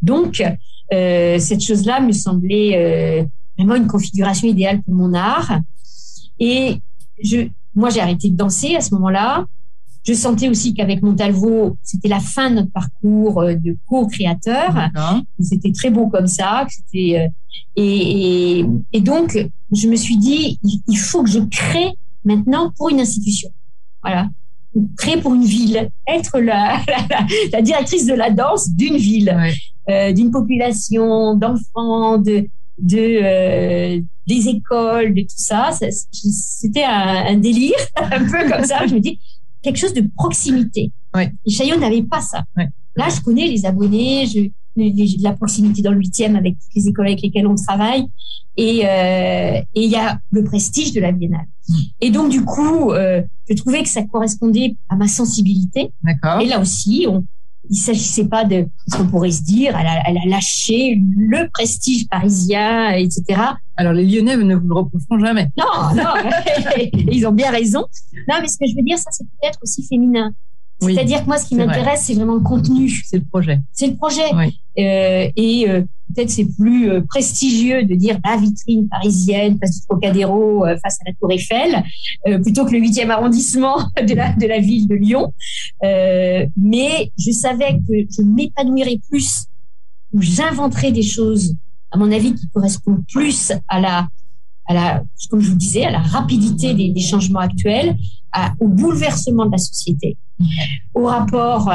Donc, 0.00 0.42
cette 0.90 1.62
chose-là 1.62 2.00
me 2.00 2.12
semblait 2.12 3.26
vraiment 3.56 3.76
une 3.76 3.86
configuration 3.86 4.48
idéale 4.48 4.82
pour 4.82 4.94
mon 4.94 5.14
art. 5.14 5.58
Et 6.38 6.78
je, 7.22 7.48
moi, 7.74 7.90
j'ai 7.90 8.00
arrêté 8.00 8.28
de 8.30 8.36
danser 8.36 8.74
à 8.76 8.80
ce 8.80 8.94
moment-là. 8.94 9.46
Je 10.04 10.14
sentais 10.14 10.48
aussi 10.48 10.74
qu'avec 10.74 11.02
Montalvo, 11.02 11.76
c'était 11.82 12.08
la 12.08 12.20
fin 12.20 12.50
de 12.50 12.56
notre 12.56 12.72
parcours 12.72 13.40
euh, 13.42 13.54
de 13.54 13.76
co-créateur. 13.86 14.74
C'était 15.40 15.72
très 15.72 15.90
beau 15.90 16.08
comme 16.08 16.26
ça. 16.26 16.66
C'était 16.68 17.20
euh, 17.20 17.28
et, 17.76 18.60
et, 18.60 18.66
et, 18.92 19.00
donc 19.00 19.38
je 19.72 19.88
me 19.88 19.96
suis 19.96 20.16
dit, 20.16 20.58
il 20.62 20.96
faut 20.96 21.22
que 21.22 21.30
je 21.30 21.38
crée 21.38 21.92
maintenant 22.24 22.72
pour 22.76 22.90
une 22.90 23.00
institution. 23.00 23.50
Voilà, 24.02 24.28
créer 24.98 25.18
pour 25.18 25.34
une 25.34 25.44
ville, 25.44 25.90
être 26.06 26.40
la, 26.40 26.80
la, 27.10 27.26
la 27.52 27.62
directrice 27.62 28.06
de 28.06 28.14
la 28.14 28.30
danse 28.30 28.70
d'une 28.70 28.96
ville, 28.96 29.36
euh, 29.88 30.12
d'une 30.12 30.30
population 30.30 31.34
d'enfants, 31.34 32.18
de 32.18 32.48
de 32.78 32.98
euh, 32.98 34.00
des 34.26 34.48
écoles, 34.48 35.14
de 35.14 35.22
tout 35.22 35.36
ça. 35.36 35.70
C'était 35.72 36.84
un, 36.84 37.26
un, 37.28 37.36
délire, 37.36 37.76
un 37.96 38.24
peu 38.24 38.50
comme 38.50 38.64
ça. 38.64 38.86
Je 38.86 38.94
me 38.94 39.00
dis, 39.00 39.18
quelque 39.62 39.78
chose 39.78 39.94
de 39.94 40.04
proximité. 40.16 40.92
Et 41.18 41.50
Chaillot 41.50 41.78
n'avait 41.78 42.02
pas 42.02 42.20
ça. 42.20 42.44
Là, 42.96 43.08
je 43.08 43.20
connais 43.20 43.48
les 43.48 43.64
abonnés, 43.64 44.26
je, 44.26 44.40
j'ai 44.76 45.16
de 45.16 45.22
la 45.22 45.32
proximité 45.32 45.82
dans 45.82 45.92
le 45.92 45.98
huitième 45.98 46.36
avec 46.36 46.56
les 46.74 46.88
écoles 46.88 47.06
avec 47.06 47.22
lesquelles 47.22 47.46
on 47.46 47.54
travaille. 47.54 48.06
Et 48.56 48.82
euh, 48.84 49.60
il 49.74 49.90
y 49.90 49.96
a 49.96 50.18
le 50.30 50.44
prestige 50.44 50.92
de 50.92 51.00
la 51.00 51.12
biennale. 51.12 51.46
Mm. 51.68 51.74
Et 52.02 52.10
donc, 52.10 52.30
du 52.30 52.44
coup, 52.44 52.92
euh, 52.92 53.22
je 53.48 53.54
trouvais 53.54 53.82
que 53.82 53.88
ça 53.88 54.02
correspondait 54.02 54.76
à 54.90 54.96
ma 54.96 55.08
sensibilité. 55.08 55.90
Et 56.40 56.46
là 56.46 56.60
aussi, 56.60 57.06
on, 57.08 57.24
il 57.70 57.76
s'agissait 57.76 58.26
pas 58.26 58.44
de 58.44 58.66
ce 58.90 58.96
qu'on 58.96 59.06
pourrait 59.06 59.30
se 59.30 59.42
dire, 59.42 59.76
elle 59.78 59.86
a, 59.86 60.02
elle 60.06 60.18
a, 60.18 60.26
lâché 60.26 61.00
le 61.16 61.48
prestige 61.50 62.06
parisien, 62.08 62.90
etc. 62.90 63.40
Alors 63.76 63.92
les 63.92 64.04
Lyonnais 64.04 64.36
ne 64.36 64.54
vous 64.56 64.66
le 64.66 64.74
reprocheront 64.74 65.18
jamais. 65.18 65.48
Non, 65.56 65.94
non, 65.94 66.30
ils 67.10 67.26
ont 67.26 67.32
bien 67.32 67.50
raison. 67.50 67.84
Non, 68.28 68.36
mais 68.40 68.48
ce 68.48 68.58
que 68.58 68.66
je 68.66 68.74
veux 68.74 68.82
dire, 68.82 68.98
ça 68.98 69.10
c'est 69.10 69.24
peut-être 69.24 69.58
aussi 69.62 69.86
féminin. 69.86 70.32
C'est-à-dire 70.82 71.22
que 71.22 71.26
moi, 71.26 71.38
ce 71.38 71.46
qui 71.46 71.54
m'intéresse, 71.54 72.02
c'est 72.04 72.14
vraiment 72.14 72.34
le 72.34 72.40
contenu. 72.40 72.90
C'est 73.04 73.18
le 73.18 73.24
projet. 73.24 73.60
C'est 73.72 73.86
le 73.86 73.96
projet. 73.96 74.30
Euh, 74.78 75.28
et 75.36 75.68
euh, 75.68 75.82
peut-être 76.14 76.30
c'est 76.30 76.46
plus 76.58 76.90
euh, 76.90 77.02
prestigieux 77.02 77.84
de 77.84 77.94
dire 77.94 78.18
la 78.24 78.36
vitrine 78.36 78.88
parisienne 78.88 79.58
face 79.60 79.80
du 79.80 79.86
Trocadéro, 79.86 80.64
face 80.82 80.98
à 81.00 81.10
la 81.10 81.12
Tour 81.14 81.30
Eiffel, 81.30 81.82
plutôt 82.42 82.64
que 82.64 82.72
le 82.72 82.78
huitième 82.78 83.10
arrondissement 83.10 83.76
de 84.06 84.14
la, 84.14 84.32
de 84.32 84.46
la 84.46 84.58
ville 84.58 84.88
de 84.88 84.94
Lyon. 84.94 85.32
mais 85.82 87.12
je 87.18 87.30
savais 87.32 87.78
que 87.86 87.94
je 88.10 88.22
m'épanouirais 88.22 88.98
plus, 89.08 89.46
ou 90.12 90.20
j'inventerais 90.22 90.92
des 90.92 91.02
choses, 91.02 91.54
à 91.90 91.98
mon 91.98 92.10
avis, 92.10 92.34
qui 92.34 92.48
correspondent 92.48 93.04
plus 93.10 93.52
à 93.68 93.80
la 93.80 94.08
à 94.66 94.74
la, 94.74 95.02
comme 95.28 95.40
je 95.40 95.50
vous 95.50 95.56
disais, 95.56 95.84
à 95.84 95.90
la 95.90 95.98
rapidité 95.98 96.72
des, 96.72 96.90
des 96.90 97.00
changements 97.00 97.40
actuels, 97.40 97.96
à, 98.32 98.52
au 98.60 98.68
bouleversement 98.68 99.46
de 99.46 99.52
la 99.52 99.58
société, 99.58 100.16
au 100.94 101.06
rapport 101.06 101.70
euh, 101.70 101.74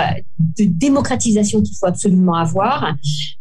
de 0.58 0.66
démocratisation 0.66 1.62
qu'il 1.62 1.76
faut 1.76 1.86
absolument 1.86 2.36
avoir 2.36 2.96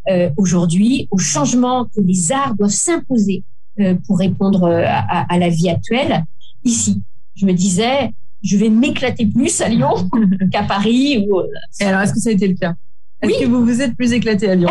euh, 0.09 0.31
aujourd'hui, 0.37 1.09
au 1.11 1.19
changement 1.19 1.87
que 1.87 2.01
les 2.01 2.31
arts 2.31 2.55
doivent 2.55 2.71
s'imposer 2.71 3.43
euh, 3.81 3.95
pour 4.07 4.19
répondre 4.19 4.65
euh, 4.65 4.85
à, 4.87 5.33
à, 5.33 5.39
la 5.39 5.49
vie 5.49 5.69
actuelle. 5.69 6.25
Ici, 6.65 7.03
je 7.35 7.45
me 7.45 7.53
disais, 7.53 8.13
je 8.43 8.57
vais 8.57 8.69
m'éclater 8.69 9.27
plus 9.27 9.61
à 9.61 9.69
Lyon 9.69 10.09
qu'à 10.53 10.63
Paris. 10.63 11.27
Ou... 11.29 11.43
Et 11.81 11.85
alors, 11.85 12.03
est-ce 12.03 12.13
que 12.13 12.21
ça 12.21 12.31
a 12.31 12.33
été 12.33 12.47
le 12.47 12.55
cas? 12.55 12.75
Est-ce 13.21 13.41
que 13.41 13.47
vous 13.47 13.65
vous 13.65 13.81
êtes 13.81 13.97
plus 13.97 14.13
éclaté 14.13 14.49
à 14.49 14.55
Lyon? 14.55 14.71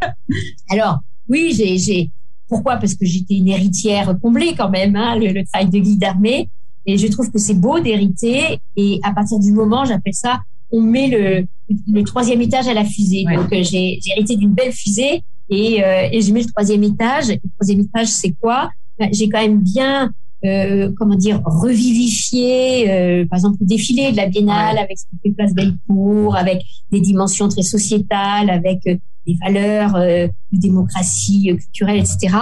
Alors, 0.70 1.00
oui, 1.28 1.52
j'ai 1.54 2.10
pourquoi? 2.48 2.76
Parce 2.76 2.94
que 2.94 3.04
j'étais 3.04 3.34
une 3.34 3.48
héritière 3.48 4.16
comblée 4.22 4.54
quand 4.56 4.70
même, 4.70 4.96
hein, 4.96 5.16
le, 5.18 5.28
le, 5.32 5.44
travail 5.44 5.68
de 5.68 5.78
guide 5.78 5.98
d'armée. 5.98 6.48
Et 6.86 6.98
je 6.98 7.06
trouve 7.08 7.30
que 7.30 7.38
c'est 7.38 7.54
beau 7.54 7.80
d'hériter. 7.80 8.58
Et 8.76 9.00
à 9.02 9.12
partir 9.12 9.38
du 9.38 9.52
moment, 9.52 9.84
j'appelle 9.84 10.14
ça, 10.14 10.40
on 10.70 10.80
met 10.80 11.08
le, 11.08 11.46
le 11.92 12.02
troisième 12.02 12.40
étage 12.40 12.66
à 12.68 12.74
la 12.74 12.84
fusée. 12.84 13.24
Donc 13.24 13.52
euh, 13.52 13.62
j'ai 13.62 13.98
hérité 14.16 14.36
d'une 14.36 14.52
belle 14.52 14.72
fusée 14.72 15.22
et, 15.48 15.84
euh, 15.84 16.08
et 16.10 16.20
je 16.20 16.32
mets 16.32 16.42
le 16.42 16.48
troisième 16.48 16.82
étage. 16.82 17.28
Le 17.28 17.50
troisième 17.56 17.80
étage, 17.80 18.08
c'est 18.08 18.32
quoi? 18.40 18.70
Ben, 18.98 19.08
J'ai 19.12 19.28
quand 19.28 19.40
même 19.40 19.60
bien 19.60 20.12
euh, 20.44 20.92
comment 20.98 21.14
dire, 21.14 21.40
revivifier, 21.44 22.90
euh, 22.90 23.24
par 23.26 23.38
exemple, 23.38 23.56
le 23.60 23.66
défilé 23.66 24.12
de 24.12 24.16
la 24.18 24.26
Biennale 24.26 24.76
avec 24.76 24.98
ce 24.98 25.04
qu'on 25.04 25.16
fait 25.22 25.34
Place 25.34 25.54
Bellecour, 25.54 26.36
avec 26.36 26.62
des 26.92 27.00
dimensions 27.00 27.48
très 27.48 27.62
sociétales, 27.62 28.50
avec 28.50 28.80
euh, 28.86 28.96
des 29.26 29.36
valeurs 29.44 29.96
euh, 29.96 30.26
de 30.52 30.58
démocratie 30.60 31.46
culturelle, 31.56 31.98
etc. 31.98 32.36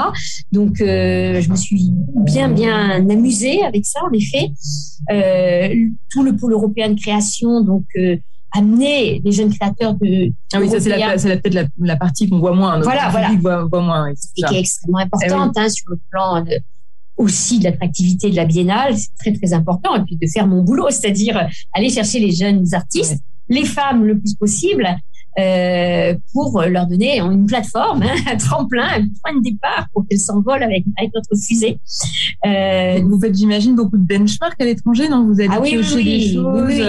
Donc, 0.51 0.77
je 0.79 1.51
me 1.51 1.57
suis 1.57 1.90
bien, 2.25 2.49
bien 2.49 3.09
amusée 3.09 3.62
avec 3.62 3.87
ça, 3.87 4.01
en 4.05 4.12
effet. 4.12 4.51
tout 6.11 6.23
le 6.23 6.37
pôle 6.37 6.53
européen 6.53 6.90
de 6.90 7.01
création, 7.01 7.62
donc 7.62 7.85
amener 8.55 9.23
les 9.25 9.33
jeunes 9.33 9.53
créateurs 9.55 9.95
de 9.95 10.31
ah 10.53 10.61
oui 10.61 10.68
ça 10.68 10.79
c'est 10.79 11.40
peut-être 11.40 11.55
la, 11.55 11.64
la, 11.81 11.97
partie 11.97 12.29
qu'on 12.29 12.38
voit 12.38 12.55
moins 12.55 12.79
voilà 12.83 13.09
voilà. 13.09 13.31
voit, 13.40 13.64
voit 13.64 13.81
moins 13.81 14.09
et 14.09 14.14
qui 14.42 14.55
est 14.55 14.59
extrêmement 14.59 14.99
importante 14.99 15.55
eh 15.57 15.61
hein, 15.61 15.68
sur 15.71 15.87
le 15.88 15.99
plan 16.11 16.42
de, 16.42 16.61
aussi 17.16 17.59
de 17.59 17.64
l'attractivité 17.64 18.31
de 18.31 18.37
la 18.37 18.45
biennale, 18.45 18.97
c'est 18.97 19.14
très 19.18 19.33
très 19.33 19.53
important, 19.53 19.95
et 19.97 20.05
puis 20.05 20.16
de 20.16 20.27
faire 20.27 20.47
mon 20.47 20.62
boulot, 20.62 20.90
c'est-à-dire 20.90 21.49
aller 21.73 21.90
chercher 21.90 22.21
les 22.21 22.33
jeunes 22.33 22.66
artistes, 22.73 23.23
les 23.49 23.64
femmes 23.64 24.05
le 24.05 24.18
plus 24.18 24.35
possible, 24.35 24.87
euh, 25.38 26.14
pour 26.33 26.62
leur 26.62 26.87
donner 26.87 27.21
une 27.21 27.47
plateforme, 27.47 28.03
hein, 28.03 28.14
un 28.33 28.37
tremplin, 28.37 28.87
un 28.87 29.07
point 29.23 29.38
de 29.38 29.42
départ 29.42 29.87
pour 29.92 30.07
qu'elles 30.07 30.18
s'envolent 30.18 30.62
avec, 30.62 30.85
avec 30.99 31.12
notre 31.14 31.37
fusée. 31.37 31.79
Euh, 32.47 33.01
vous 33.03 33.18
faites, 33.21 33.35
j'imagine, 33.35 33.75
beaucoup 33.75 33.97
de 33.97 34.05
benchmarks 34.05 34.61
à 34.61 34.64
l'étranger, 34.64 35.09
non? 35.09 35.27
Vous 35.27 35.40
avez 35.40 35.49
ah 35.51 35.61
oui, 35.61 35.79
oui, 35.95 36.05
des 36.05 36.35
choses. 36.35 36.64
Oui, 36.66 36.83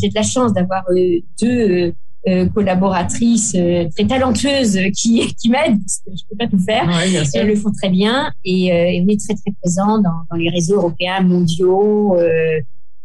J'ai 0.00 0.08
de 0.08 0.14
la 0.14 0.22
chance 0.22 0.52
d'avoir 0.52 0.84
euh, 0.90 1.20
deux 1.40 1.94
euh, 2.26 2.46
collaboratrices 2.48 3.54
euh, 3.54 3.88
très 3.94 4.04
talentueuses 4.06 4.76
qui, 4.94 5.34
qui 5.40 5.48
m'aident, 5.48 5.78
parce 5.80 6.02
que 6.04 6.10
je 6.14 6.22
peux 6.28 6.36
pas 6.36 6.48
tout 6.48 6.58
faire. 6.58 6.86
Ouais, 6.86 7.22
Elles 7.32 7.46
le 7.46 7.54
font 7.54 7.70
très 7.70 7.88
bien 7.88 8.32
et, 8.44 8.72
euh, 8.72 8.86
et, 8.86 9.02
on 9.02 9.08
est 9.08 9.20
très 9.20 9.34
très 9.34 9.52
présents 9.62 9.98
dans, 9.98 10.24
dans 10.30 10.36
les 10.36 10.50
réseaux 10.50 10.76
européens, 10.76 11.20
mondiaux. 11.20 12.16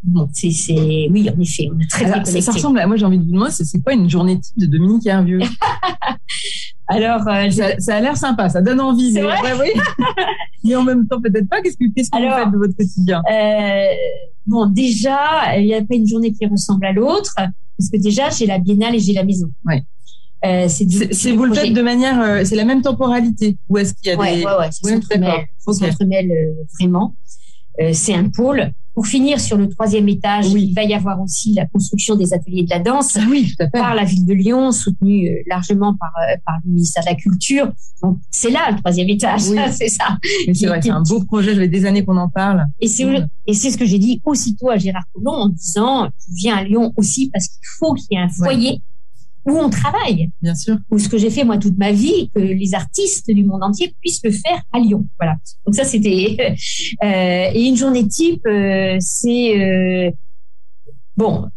Bon, 0.03 0.27
c'est, 0.33 0.51
c'est, 0.51 1.07
oui, 1.09 1.29
en 1.29 1.39
effet, 1.39 1.69
on 1.73 1.79
est 1.79 1.89
très, 1.89 2.05
Alors, 2.05 2.23
très 2.23 2.41
Ça 2.41 2.51
ressemble 2.51 2.79
à, 2.79 2.87
moi, 2.87 2.97
j'ai 2.97 3.05
envie 3.05 3.17
de 3.17 3.23
vous 3.23 3.31
demander, 3.31 3.51
c'est, 3.51 3.63
c'est 3.63 3.81
quoi 3.81 3.93
une 3.93 4.09
journée 4.09 4.39
type 4.39 4.57
de 4.57 4.65
Dominique 4.65 5.05
Hervieux 5.05 5.39
Alors, 6.87 7.25
euh, 7.27 7.49
ça, 7.49 7.79
ça, 7.79 7.95
a 7.95 8.01
l'air 8.01 8.17
sympa, 8.17 8.49
ça 8.49 8.61
donne 8.61 8.81
envie. 8.81 9.13
C'est 9.13 9.21
vrai? 9.21 9.41
ouais, 9.41 9.53
oui. 9.61 10.05
mais 10.65 10.75
en 10.75 10.83
même 10.83 11.07
temps, 11.07 11.21
peut-être 11.21 11.47
pas. 11.47 11.61
Qu'est-ce 11.61 11.77
que, 11.77 11.85
qu'est-ce 11.95 12.11
que 12.11 12.17
vous 12.17 12.43
faites 12.43 12.51
de 12.51 12.57
votre 12.57 12.75
quotidien? 12.75 13.21
euh, 13.31 13.85
Bon, 14.45 14.65
déjà, 14.65 15.57
il 15.57 15.65
n'y 15.65 15.73
a 15.73 15.81
pas 15.81 15.95
une 15.95 16.07
journée 16.07 16.33
qui 16.33 16.45
ressemble 16.45 16.85
à 16.85 16.91
l'autre. 16.91 17.33
Parce 17.35 17.89
que 17.89 17.97
déjà, 17.97 18.29
j'ai 18.29 18.45
la 18.45 18.59
biennale 18.59 18.95
et 18.95 18.99
j'ai 18.99 19.13
la 19.13 19.23
maison. 19.23 19.49
Ouais. 19.65 19.83
Euh, 20.45 20.67
c'est, 20.67 21.13
c'est 21.13 21.31
vous 21.31 21.45
le 21.45 21.53
faites 21.53 21.73
de 21.73 21.81
manière, 21.81 22.19
euh, 22.21 22.41
c'est 22.43 22.57
la 22.57 22.65
même 22.65 22.81
temporalité 22.81 23.55
ou 23.69 23.77
est-ce 23.77 23.93
qu'il 23.93 24.11
y 24.11 24.13
a 24.13 24.17
ouais, 24.17 24.39
des 24.39 24.45
ouais, 24.45 24.57
ouais, 24.59 24.71
ça 24.71 25.89
s'entremêle, 25.89 26.25
okay. 26.25 26.67
vraiment. 26.77 27.15
Euh, 27.79 27.91
c'est 27.93 28.13
un 28.13 28.29
pôle. 28.29 28.71
Pour 28.93 29.07
finir 29.07 29.39
sur 29.39 29.57
le 29.57 29.67
troisième 29.69 30.07
étage, 30.07 30.47
oui. 30.53 30.67
il 30.69 30.73
va 30.73 30.83
y 30.83 30.93
avoir 30.93 31.19
aussi 31.19 31.53
la 31.53 31.65
construction 31.65 32.15
des 32.15 32.33
ateliers 32.33 32.63
de 32.63 32.69
la 32.69 32.79
danse 32.79 33.17
ah 33.17 33.25
oui, 33.27 33.51
fait. 33.57 33.69
par 33.71 33.95
la 33.95 34.03
ville 34.03 34.25
de 34.25 34.33
Lyon, 34.33 34.71
soutenue 34.71 35.29
euh, 35.29 35.43
largement 35.47 35.95
par, 35.95 36.11
euh, 36.17 36.35
par 36.45 36.57
le 36.63 36.71
ministère 36.71 37.03
de 37.03 37.09
la 37.09 37.15
Culture. 37.15 37.71
Donc 38.01 38.19
c'est 38.29 38.51
là 38.51 38.69
le 38.71 38.77
troisième 38.77 39.09
étage, 39.09 39.47
oui. 39.49 39.57
c'est 39.71 39.89
ça. 39.89 40.17
C'est 40.53 40.67
vrai, 40.67 40.79
c'est 40.81 40.91
un 40.91 41.01
beau 41.01 41.23
projet. 41.23 41.53
J'avais 41.55 41.67
des 41.67 41.85
années 41.85 42.05
qu'on 42.05 42.17
en 42.17 42.29
parle. 42.29 42.65
Et 42.79 42.87
c'est 42.87 43.03
et 43.45 43.53
c'est 43.53 43.71
ce 43.71 43.77
que 43.77 43.85
j'ai 43.85 43.99
dit 43.99 44.21
aussitôt 44.25 44.69
à 44.69 44.77
Gérard 44.77 45.03
Collomb 45.13 45.43
en 45.43 45.49
disant, 45.49 46.09
je 46.27 46.35
viens 46.35 46.57
à 46.57 46.63
Lyon 46.63 46.93
aussi 46.95 47.29
parce 47.31 47.47
qu'il 47.47 47.67
faut 47.79 47.93
qu'il 47.93 48.07
y 48.11 48.15
ait 48.15 48.23
un 48.23 48.29
foyer. 48.29 48.81
Où 49.45 49.57
on 49.57 49.69
travaille. 49.69 50.31
Bien 50.41 50.55
sûr. 50.55 50.77
Ou 50.89 50.99
ce 50.99 51.09
que 51.09 51.17
j'ai 51.17 51.29
fait 51.29 51.43
moi 51.43 51.57
toute 51.57 51.77
ma 51.77 51.91
vie, 51.91 52.29
que 52.33 52.39
les 52.39 52.73
artistes 52.73 53.29
du 53.29 53.43
monde 53.43 53.63
entier 53.63 53.93
puissent 53.99 54.21
le 54.23 54.31
faire 54.31 54.61
à 54.71 54.79
Lyon. 54.79 55.05
Voilà. 55.19 55.35
Donc 55.65 55.75
ça 55.75 55.83
c'était 55.83 56.37
euh, 57.03 57.51
et 57.53 57.63
une 57.67 57.75
journée 57.75 58.07
type, 58.07 58.45
euh, 58.45 58.95
c'est 58.99 59.59
euh, 59.59 60.11
bon. 61.17 61.49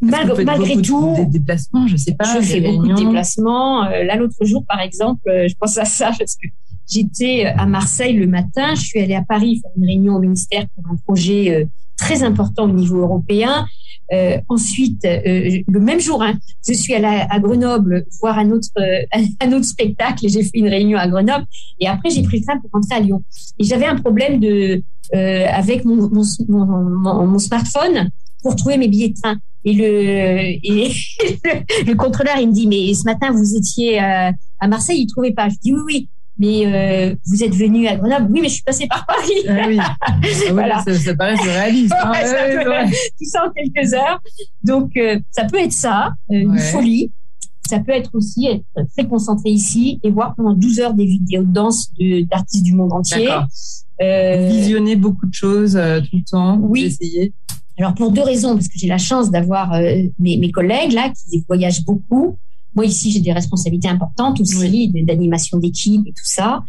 Malgré, 0.00 0.44
malgré 0.44 0.82
tout, 0.82 1.14
des 1.16 1.26
déplacements, 1.26 1.86
je 1.86 1.96
sais 1.96 2.14
pas. 2.14 2.40
Je 2.40 2.46
fais 2.46 2.60
beaucoup 2.60 2.88
de 2.88 2.94
déplacements. 2.94 3.84
Euh, 3.84 4.04
là 4.04 4.16
l'autre 4.16 4.42
jour, 4.42 4.64
par 4.66 4.80
exemple, 4.80 5.28
euh, 5.28 5.46
je 5.48 5.54
pense 5.54 5.78
à 5.78 5.84
ça 5.84 6.12
parce 6.18 6.36
que 6.36 6.48
j'étais 6.90 7.46
à 7.46 7.66
Marseille 7.66 8.14
le 8.14 8.26
matin, 8.26 8.74
je 8.74 8.82
suis 8.82 9.00
allée 9.00 9.14
à 9.14 9.22
Paris 9.22 9.60
faire 9.62 9.70
une 9.76 9.84
réunion 9.84 10.16
au 10.16 10.20
ministère 10.20 10.66
pour 10.74 10.90
un 10.90 10.96
projet 10.96 11.68
très 11.96 12.22
important 12.22 12.64
au 12.64 12.72
niveau 12.72 13.00
européen. 13.00 13.66
Euh, 14.12 14.38
ensuite, 14.48 15.04
euh, 15.04 15.62
le 15.66 15.80
même 15.80 16.00
jour, 16.00 16.22
hein, 16.22 16.34
je 16.66 16.74
suis 16.74 16.94
allée 16.94 17.24
à 17.28 17.38
Grenoble 17.38 18.04
voir 18.20 18.38
un 18.38 18.50
autre, 18.50 18.68
euh, 18.78 19.02
un 19.40 19.52
autre 19.52 19.64
spectacle 19.64 20.26
et 20.26 20.28
j'ai 20.28 20.42
fait 20.42 20.58
une 20.58 20.68
réunion 20.68 20.98
à 20.98 21.08
Grenoble. 21.08 21.46
Et 21.80 21.88
après, 21.88 22.10
j'ai 22.10 22.22
pris 22.22 22.40
le 22.40 22.44
train 22.44 22.58
pour 22.58 22.70
rentrer 22.72 22.96
à 22.96 23.00
Lyon. 23.00 23.22
Et 23.58 23.64
j'avais 23.64 23.86
un 23.86 23.96
problème 23.96 24.40
de, 24.40 24.82
euh, 25.14 25.46
avec 25.50 25.84
mon, 25.84 26.10
mon, 26.10 27.26
mon, 27.26 27.38
smartphone 27.38 28.10
pour 28.42 28.56
trouver 28.56 28.76
mes 28.76 28.88
billets 28.88 29.10
de 29.10 29.20
train. 29.20 29.36
Et 29.64 29.72
le, 29.72 29.84
et 29.84 30.92
le, 31.86 31.94
contrôleur, 31.94 32.36
il 32.38 32.48
me 32.48 32.52
dit, 32.52 32.66
mais 32.66 32.92
ce 32.92 33.04
matin, 33.04 33.32
vous 33.32 33.56
étiez 33.56 33.98
à 33.98 34.68
Marseille, 34.68 35.00
il 35.00 35.04
ne 35.04 35.10
trouvait 35.10 35.32
pas. 35.32 35.48
Je 35.48 35.54
dis, 35.62 35.72
oui, 35.72 35.80
oui 35.86 36.08
mais 36.38 36.66
euh, 36.66 37.14
vous 37.26 37.44
êtes 37.44 37.54
venu 37.54 37.86
à 37.86 37.96
Grenoble. 37.96 38.26
Oui, 38.30 38.40
mais 38.42 38.48
je 38.48 38.54
suis 38.54 38.62
passée 38.62 38.86
par 38.88 39.06
Paris. 39.06 39.44
Ah 39.48 39.66
oui. 39.68 39.78
Ah 40.00 40.52
voilà. 40.52 40.82
ça, 40.82 40.94
ça, 40.94 41.14
paraît 41.14 41.36
surréaliste. 41.42 41.94
Hein. 42.02 42.12
ouais, 42.12 42.90
tout 42.90 43.24
ça 43.24 43.46
en 43.46 43.50
quelques 43.50 43.92
heures. 43.94 44.20
Donc, 44.62 44.96
euh, 44.96 45.18
ça 45.30 45.44
peut 45.44 45.58
être 45.58 45.72
ça, 45.72 46.12
euh, 46.30 46.34
une 46.34 46.58
folie. 46.58 47.12
Ça 47.66 47.78
peut 47.80 47.92
être 47.92 48.10
aussi 48.14 48.46
être 48.46 48.64
très 48.94 49.06
concentré 49.06 49.48
ici 49.48 49.98
et 50.02 50.10
voir 50.10 50.34
pendant 50.34 50.52
12 50.52 50.80
heures 50.80 50.94
des 50.94 51.06
vidéos 51.06 51.42
de 51.42 51.52
danse 51.52 51.90
d'artistes 52.30 52.62
du 52.62 52.74
monde 52.74 52.92
entier. 52.92 53.28
Visionner 53.98 54.96
beaucoup 54.96 55.26
de 55.26 55.32
choses 55.32 55.72
tout 55.72 56.16
le 56.16 56.24
temps. 56.30 56.58
Oui. 56.60 56.84
Essayer. 56.84 57.32
Alors 57.78 57.94
pour 57.94 58.10
deux 58.10 58.22
raisons, 58.22 58.54
parce 58.54 58.68
que 58.68 58.74
j'ai 58.76 58.86
la 58.86 58.98
chance 58.98 59.30
d'avoir 59.30 59.72
mes, 60.18 60.36
mes 60.36 60.50
collègues 60.50 60.92
là 60.92 61.10
qui 61.10 61.42
voyagent 61.48 61.84
beaucoup. 61.84 62.36
Moi, 62.74 62.86
ici, 62.86 63.10
j'ai 63.10 63.20
des 63.20 63.32
responsabilités 63.32 63.88
importantes 63.88 64.40
aussi 64.40 64.90
d'animation 65.04 65.58
d'équipe 65.58 66.06
et 66.06 66.12
tout 66.12 66.24
ça. 66.24 66.62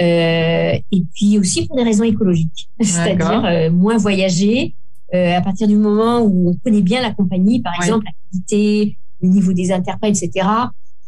Euh, 0.00 0.78
et 0.92 1.04
puis 1.14 1.38
aussi 1.38 1.66
pour 1.66 1.76
des 1.76 1.82
raisons 1.82 2.04
écologiques, 2.04 2.68
c'est-à-dire 2.80 3.44
euh, 3.44 3.70
moins 3.70 3.96
voyager. 3.96 4.74
Euh, 5.14 5.36
à 5.36 5.40
partir 5.40 5.66
du 5.66 5.76
moment 5.76 6.20
où 6.20 6.50
on 6.50 6.54
connaît 6.56 6.82
bien 6.82 7.00
la 7.00 7.12
compagnie, 7.12 7.62
par 7.62 7.72
exemple, 7.82 8.04
la 8.04 8.12
qualité, 8.30 8.98
le 9.22 9.28
niveau 9.30 9.54
des 9.54 9.72
interprètes, 9.72 10.22
etc. 10.22 10.46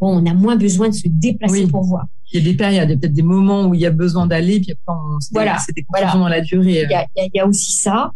Bon, 0.01 0.23
on 0.23 0.27
a 0.27 0.33
moins 0.33 0.57
besoin 0.57 0.89
de 0.89 0.95
se 0.95 1.07
déplacer 1.07 1.67
pour 1.67 1.85
voir. 1.85 2.07
Il 2.33 2.39
y 2.39 2.43
a 2.43 2.51
des 2.51 2.57
périodes, 2.57 2.89
il 2.89 2.93
y 2.93 2.95
a 2.95 2.97
peut-être 2.97 3.13
des 3.13 3.23
moments 3.23 3.67
où 3.67 3.75
il 3.75 3.81
y 3.81 3.87
a 3.87 3.91
besoin 3.91 4.27
d'aller, 4.27 4.61
puis 4.61 4.73
après, 4.73 4.85
on, 4.89 5.19
voilà, 5.33 5.59
c'est 5.59 5.75
des 5.75 5.85
voilà. 5.89 6.15
dans 6.15 6.29
la 6.29 6.41
durée. 6.41 6.83
Il 6.85 6.91
y, 6.91 6.95
a, 6.95 7.07
il 7.17 7.31
y 7.35 7.41
a 7.41 7.47
aussi 7.47 7.73
ça. 7.73 8.11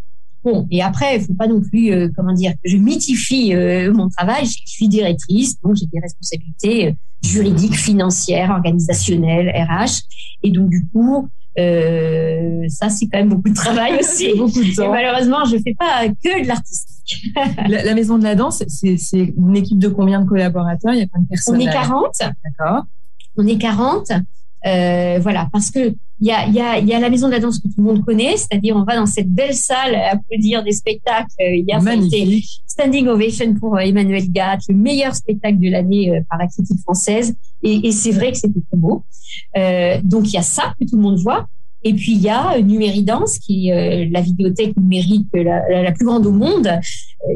Bon, 0.45 0.67
et 0.71 0.83
après, 0.83 1.17
il 1.17 1.23
faut 1.23 1.35
pas 1.35 1.47
non 1.47 1.63
plus, 1.63 1.91
euh, 1.91 2.09
comment 2.15 2.35
dire, 2.35 2.53
que 2.53 2.71
je 2.71 2.77
mythifie 2.77 3.55
euh, 3.55 3.93
mon 3.93 4.11
travail. 4.11 4.45
Je 4.45 4.59
suis 4.67 4.89
directrice, 4.89 5.59
donc 5.63 5.77
j'ai 5.77 5.87
des 5.87 6.01
responsabilités 6.01 6.89
euh, 6.89 6.93
juridiques, 7.23 7.77
financières, 7.77 8.51
organisationnelles, 8.51 9.49
RH. 9.49 10.03
Et 10.43 10.51
donc, 10.51 10.69
du 10.69 10.87
coup, 10.93 11.29
euh, 11.59 12.65
ça, 12.69 12.91
c'est 12.91 13.07
quand 13.07 13.19
même 13.19 13.31
beaucoup 13.31 13.49
de 13.49 13.55
travail 13.55 13.97
aussi. 14.01 14.35
beaucoup 14.37 14.63
de 14.63 14.75
temps. 14.75 14.85
Et 14.85 14.89
malheureusement, 14.89 15.45
je 15.47 15.57
fais 15.57 15.75
pas 15.75 16.09
que 16.09 16.43
de 16.43 16.47
l'artistique. 16.47 17.23
la, 17.69 17.83
la, 17.83 17.95
Maison 17.95 18.19
de 18.19 18.25
la 18.25 18.35
Danse, 18.35 18.63
c'est 18.69 19.35
une 19.37 19.57
équipe 19.57 19.79
de 19.79 19.89
combien 19.89 20.21
de 20.21 20.29
collaborateurs? 20.29 20.93
Il 20.93 21.01
y 21.01 21.03
a 21.03 21.07
combien 21.07 21.25
de 21.25 21.29
personnes 21.29 21.57
On 21.57 21.61
est 21.61 21.73
40. 21.73 22.13
D'accord. 22.19 22.85
On 23.37 23.47
est 23.47 23.59
40. 23.59 24.13
Euh, 24.67 25.19
voilà, 25.21 25.49
parce 25.53 25.71
que 25.71 25.95
il 26.21 26.29
y 26.29 26.31
a, 26.31 26.49
y, 26.49 26.61
a, 26.61 26.79
y 26.79 26.93
a 26.93 27.01
la 27.01 27.11
maison 27.11 27.27
de 27.27 27.33
la 27.33 27.41
danse 27.41 27.59
que 27.59 27.69
tout 27.69 27.75
le 27.79 27.85
monde 27.85 28.05
connaît, 28.05 28.37
c'est-à-dire 28.37 28.77
on 28.77 28.85
va 28.85 28.97
dans 28.97 29.07
cette 29.07 29.29
belle 29.29 29.55
salle 29.55 29.95
applaudir 29.95 30.63
des 30.63 30.73
spectacles. 30.73 31.27
Hier, 31.39 31.81
c'était 31.83 32.41
Standing 32.67 33.09
Ovation 33.09 33.55
pour 33.55 33.77
euh, 33.77 33.81
Emmanuel 33.81 34.31
Gatt, 34.31 34.61
le 34.69 34.75
meilleur 34.75 35.15
spectacle 35.15 35.59
de 35.59 35.71
l'année 35.71 36.11
euh, 36.11 36.21
par 36.29 36.39
la 36.39 36.47
critique 36.47 36.81
française. 36.81 37.35
Et, 37.63 37.89
et 37.89 37.93
c'est 37.93 38.13
vrai 38.13 38.31
que 38.31 38.39
c'était 38.39 38.61
très 38.69 38.77
beau. 38.77 39.05
Euh, 39.57 40.01
donc 40.05 40.29
il 40.29 40.35
y 40.35 40.39
a 40.39 40.43
ça 40.43 40.75
que 40.79 40.89
tout 40.89 40.97
le 40.97 41.03
monde 41.03 41.19
voit. 41.19 41.47
Et 41.83 41.93
puis 41.93 42.13
il 42.13 42.23
y 42.23 42.31
a 42.31 42.59
Numéridance, 42.61 43.39
qui 43.39 43.69
est 43.69 44.09
la 44.09 44.23
vidéothèque 44.23 44.75
numérique 44.79 45.27
la, 45.35 45.69
la, 45.69 45.83
la, 45.83 45.93
plus 45.93 46.07
grande 46.07 46.25
au 46.25 46.33
monde, 46.33 46.67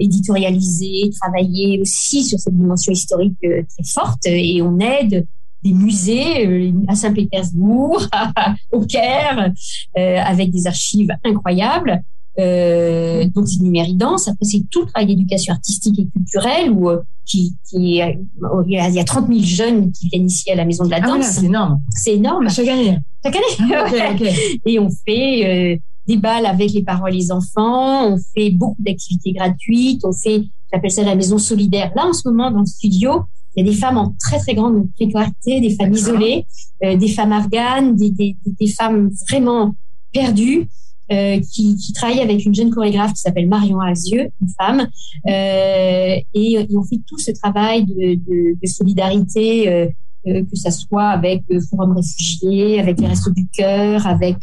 éditorialisée, 0.00 1.10
travaillée 1.20 1.78
aussi 1.82 2.24
sur 2.24 2.38
cette 2.38 2.56
dimension 2.56 2.92
historique 2.92 3.36
très 3.42 3.84
forte. 3.84 4.24
Et 4.24 4.62
on 4.62 4.78
aide 4.80 5.26
des 5.62 5.72
musées 5.72 6.46
euh, 6.46 6.72
à 6.86 6.94
Saint-Pétersbourg, 6.94 8.06
au 8.72 8.84
Caire, 8.84 9.50
euh, 9.98 10.18
avec 10.24 10.50
des 10.50 10.66
archives 10.66 11.10
incroyables. 11.24 12.02
Euh, 12.38 13.24
donc 13.34 13.48
c'est 13.48 13.62
numéridance. 13.62 14.28
Après 14.28 14.44
c'est 14.44 14.62
tout 14.70 14.82
le 14.82 14.86
travail 14.86 15.06
d'éducation 15.06 15.54
artistique 15.54 15.98
et 15.98 16.06
culturelle 16.06 16.70
où 16.70 16.88
euh, 16.88 17.00
qui, 17.24 17.56
qui 17.68 18.00
il 18.00 18.94
y 18.94 19.00
a 19.00 19.04
30 19.04 19.26
000 19.26 19.40
jeunes 19.42 19.90
qui 19.90 20.08
viennent 20.08 20.26
ici 20.26 20.50
à 20.50 20.54
la 20.54 20.64
Maison 20.64 20.84
de 20.84 20.90
la 20.90 21.00
ah 21.02 21.06
Danse. 21.06 21.26
c'est 21.26 21.44
énorme. 21.46 21.80
C'est 21.90 22.14
énorme. 22.14 22.48
Chaque 22.48 22.68
année. 22.68 22.98
Chaque 23.24 23.36
année. 23.36 23.72
Ah, 23.74 23.86
okay, 23.86 24.14
okay. 24.14 24.60
Et 24.64 24.78
on 24.78 24.88
fait 24.88 25.74
euh, 25.74 25.76
des 26.06 26.16
balles 26.16 26.46
avec 26.46 26.72
les 26.72 26.82
parents 26.82 27.06
et 27.08 27.12
les 27.12 27.32
enfants. 27.32 28.12
On 28.12 28.18
fait 28.34 28.50
beaucoup 28.50 28.82
d'activités 28.82 29.32
gratuites. 29.32 30.04
On 30.04 30.12
fait, 30.12 30.44
j'appelle 30.72 30.92
ça 30.92 31.02
la 31.02 31.16
maison 31.16 31.38
solidaire. 31.38 31.90
Là 31.96 32.06
en 32.06 32.12
ce 32.12 32.28
moment 32.28 32.52
dans 32.52 32.60
le 32.60 32.66
studio, 32.66 33.24
il 33.58 33.66
y 33.66 33.68
a 33.68 33.72
des 33.72 33.76
femmes 33.76 33.98
en 33.98 34.14
très 34.20 34.38
très 34.38 34.54
grande 34.54 34.88
précarité, 34.92 35.60
des 35.60 35.74
femmes 35.74 35.92
isolées, 35.92 36.46
euh, 36.84 36.96
des 36.96 37.08
femmes 37.08 37.32
afghanes, 37.32 37.96
des, 37.96 38.10
des, 38.10 38.36
des 38.44 38.68
femmes 38.68 39.10
vraiment 39.28 39.74
perdues. 40.12 40.68
Euh, 41.10 41.40
qui, 41.40 41.74
qui 41.76 41.94
travaille 41.94 42.20
avec 42.20 42.44
une 42.44 42.54
jeune 42.54 42.68
chorégraphe 42.68 43.14
qui 43.14 43.22
s'appelle 43.22 43.48
Marion 43.48 43.80
Azieux, 43.80 44.28
une 44.42 44.48
femme, 44.60 44.80
euh, 45.26 46.16
et, 46.34 46.52
et, 46.52 46.76
on 46.76 46.84
fait 46.84 47.00
tout 47.06 47.16
ce 47.16 47.30
travail 47.30 47.86
de, 47.86 48.16
de, 48.16 48.58
de 48.62 48.66
solidarité, 48.66 49.72
euh, 49.72 49.86
que 50.26 50.54
ça 50.54 50.70
soit 50.70 51.06
avec 51.06 51.44
le 51.48 51.62
Forum 51.62 51.96
Réfugiés, 51.96 52.78
avec 52.78 53.00
les 53.00 53.06
Restos 53.06 53.30
du 53.30 53.46
Cœur, 53.48 54.06
avec 54.06 54.36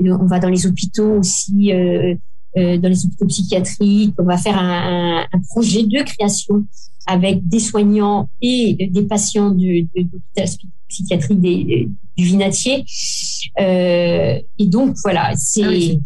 on 0.00 0.24
va 0.24 0.38
dans 0.38 0.48
les 0.48 0.66
hôpitaux 0.66 1.18
aussi, 1.18 1.72
dans 2.56 2.88
les 2.88 3.04
hôpitaux 3.04 3.26
psychiatriques, 3.26 4.14
on 4.18 4.24
va 4.24 4.36
faire 4.36 4.58
un, 4.58 5.24
un, 5.32 5.40
projet 5.50 5.84
de 5.84 6.02
création 6.02 6.64
avec 7.06 7.46
des 7.46 7.60
soignants 7.60 8.28
et 8.42 8.88
des 8.90 9.02
patients 9.02 9.50
de, 9.50 9.82
de 9.82 10.08
l'hôpital 10.12 10.48
psychiatrique 10.88 11.40
des, 11.40 11.88
du 12.16 12.24
Vinatier. 12.24 12.84
Euh, 13.60 14.40
et 14.58 14.66
donc 14.66 14.96
voilà, 15.02 15.32
c'est 15.36 15.62
ah 15.62 15.68
oui, 15.68 16.00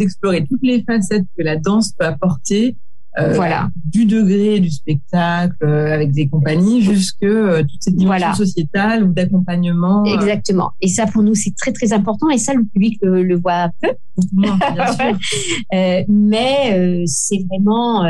explorez 0.00 0.44
toutes 0.44 0.62
les 0.62 0.82
facettes 0.82 1.26
que 1.36 1.42
la 1.42 1.56
danse 1.56 1.92
peut 1.92 2.04
apporter. 2.04 2.76
Euh, 3.18 3.34
voilà. 3.34 3.68
Du 3.84 4.06
degré 4.06 4.58
du 4.58 4.70
spectacle 4.70 5.54
euh, 5.62 5.92
avec 5.92 6.12
des 6.12 6.28
compagnies 6.28 6.80
jusque 6.80 7.22
euh, 7.22 7.60
toute 7.62 7.82
cette 7.82 7.94
dimension 7.94 8.26
voilà. 8.26 8.34
sociétale 8.34 9.04
ou 9.04 9.12
d'accompagnement. 9.12 10.02
Euh. 10.06 10.14
Exactement. 10.14 10.72
Et 10.80 10.88
ça 10.88 11.06
pour 11.06 11.22
nous 11.22 11.34
c'est 11.34 11.54
très 11.54 11.72
très 11.72 11.92
important 11.92 12.30
et 12.30 12.38
ça 12.38 12.54
le 12.54 12.64
public 12.64 12.98
le, 13.02 13.22
le 13.22 13.36
voit 13.36 13.68
peu. 13.82 13.90
Non, 14.32 14.56
bien 14.74 14.92
sûr. 14.92 16.04
mais 16.08 17.04
c'est 17.06 17.44
vraiment 17.50 18.04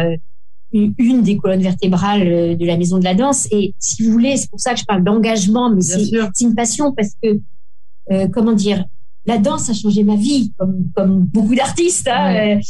une 0.72 1.22
des 1.22 1.36
colonnes 1.36 1.62
vertébrales 1.62 2.26
euh, 2.26 2.56
de 2.56 2.66
la 2.66 2.76
maison 2.76 2.98
de 2.98 3.04
la 3.04 3.14
danse. 3.14 3.46
Et 3.50 3.74
si 3.78 4.04
vous 4.04 4.12
voulez, 4.12 4.36
c'est 4.36 4.50
pour 4.50 4.60
ça 4.60 4.72
que 4.74 4.80
je 4.80 4.84
parle 4.84 5.04
d'engagement, 5.04 5.70
mais 5.70 5.82
c'est 5.82 6.40
une 6.40 6.54
passion 6.54 6.92
parce 6.92 7.12
que, 7.22 7.40
euh, 8.10 8.28
comment 8.28 8.52
dire, 8.52 8.84
la 9.26 9.38
danse 9.38 9.70
a 9.70 9.74
changé 9.74 10.02
ma 10.02 10.16
vie, 10.16 10.52
comme, 10.58 10.90
comme 10.96 11.24
beaucoup 11.24 11.54
d'artistes, 11.54 12.08
hein, 12.08 12.32
ouais. 12.32 12.60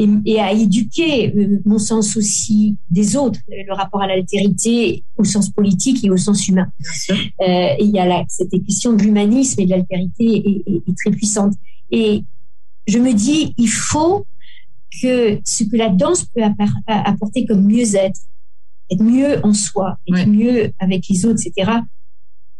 Euh, 0.00 0.20
et, 0.24 0.32
et, 0.32 0.40
a 0.40 0.52
éduqué 0.52 1.32
euh, 1.36 1.60
mon 1.64 1.78
sens 1.78 2.16
aussi 2.16 2.76
des 2.90 3.16
autres, 3.16 3.40
le 3.48 3.72
rapport 3.72 4.02
à 4.02 4.06
l'altérité 4.06 5.04
au 5.16 5.24
sens 5.24 5.50
politique 5.50 6.04
et 6.04 6.10
au 6.10 6.16
sens 6.16 6.48
humain. 6.48 6.70
Euh, 7.10 7.14
et 7.40 7.84
il 7.84 7.90
y 7.90 7.98
a 7.98 8.06
la, 8.06 8.24
cette 8.28 8.50
question 8.64 8.92
de 8.92 9.02
l'humanisme 9.02 9.60
et 9.60 9.64
de 9.66 9.70
l'altérité 9.70 10.24
est, 10.24 10.70
est, 10.70 10.82
est 10.88 10.96
très 10.96 11.10
puissante. 11.10 11.54
Et 11.90 12.22
je 12.86 12.98
me 12.98 13.12
dis, 13.12 13.54
il 13.56 13.68
faut 13.68 14.26
que 15.02 15.38
ce 15.44 15.64
que 15.64 15.76
la 15.76 15.88
danse 15.90 16.24
peut 16.24 16.42
apporter 16.86 17.46
comme 17.46 17.64
mieux-être, 17.64 18.20
être 18.90 19.02
mieux 19.02 19.44
en 19.44 19.52
soi, 19.52 19.98
être 20.08 20.16
ouais. 20.16 20.26
mieux 20.26 20.72
avec 20.78 21.06
les 21.08 21.26
autres, 21.26 21.40
etc., 21.46 21.72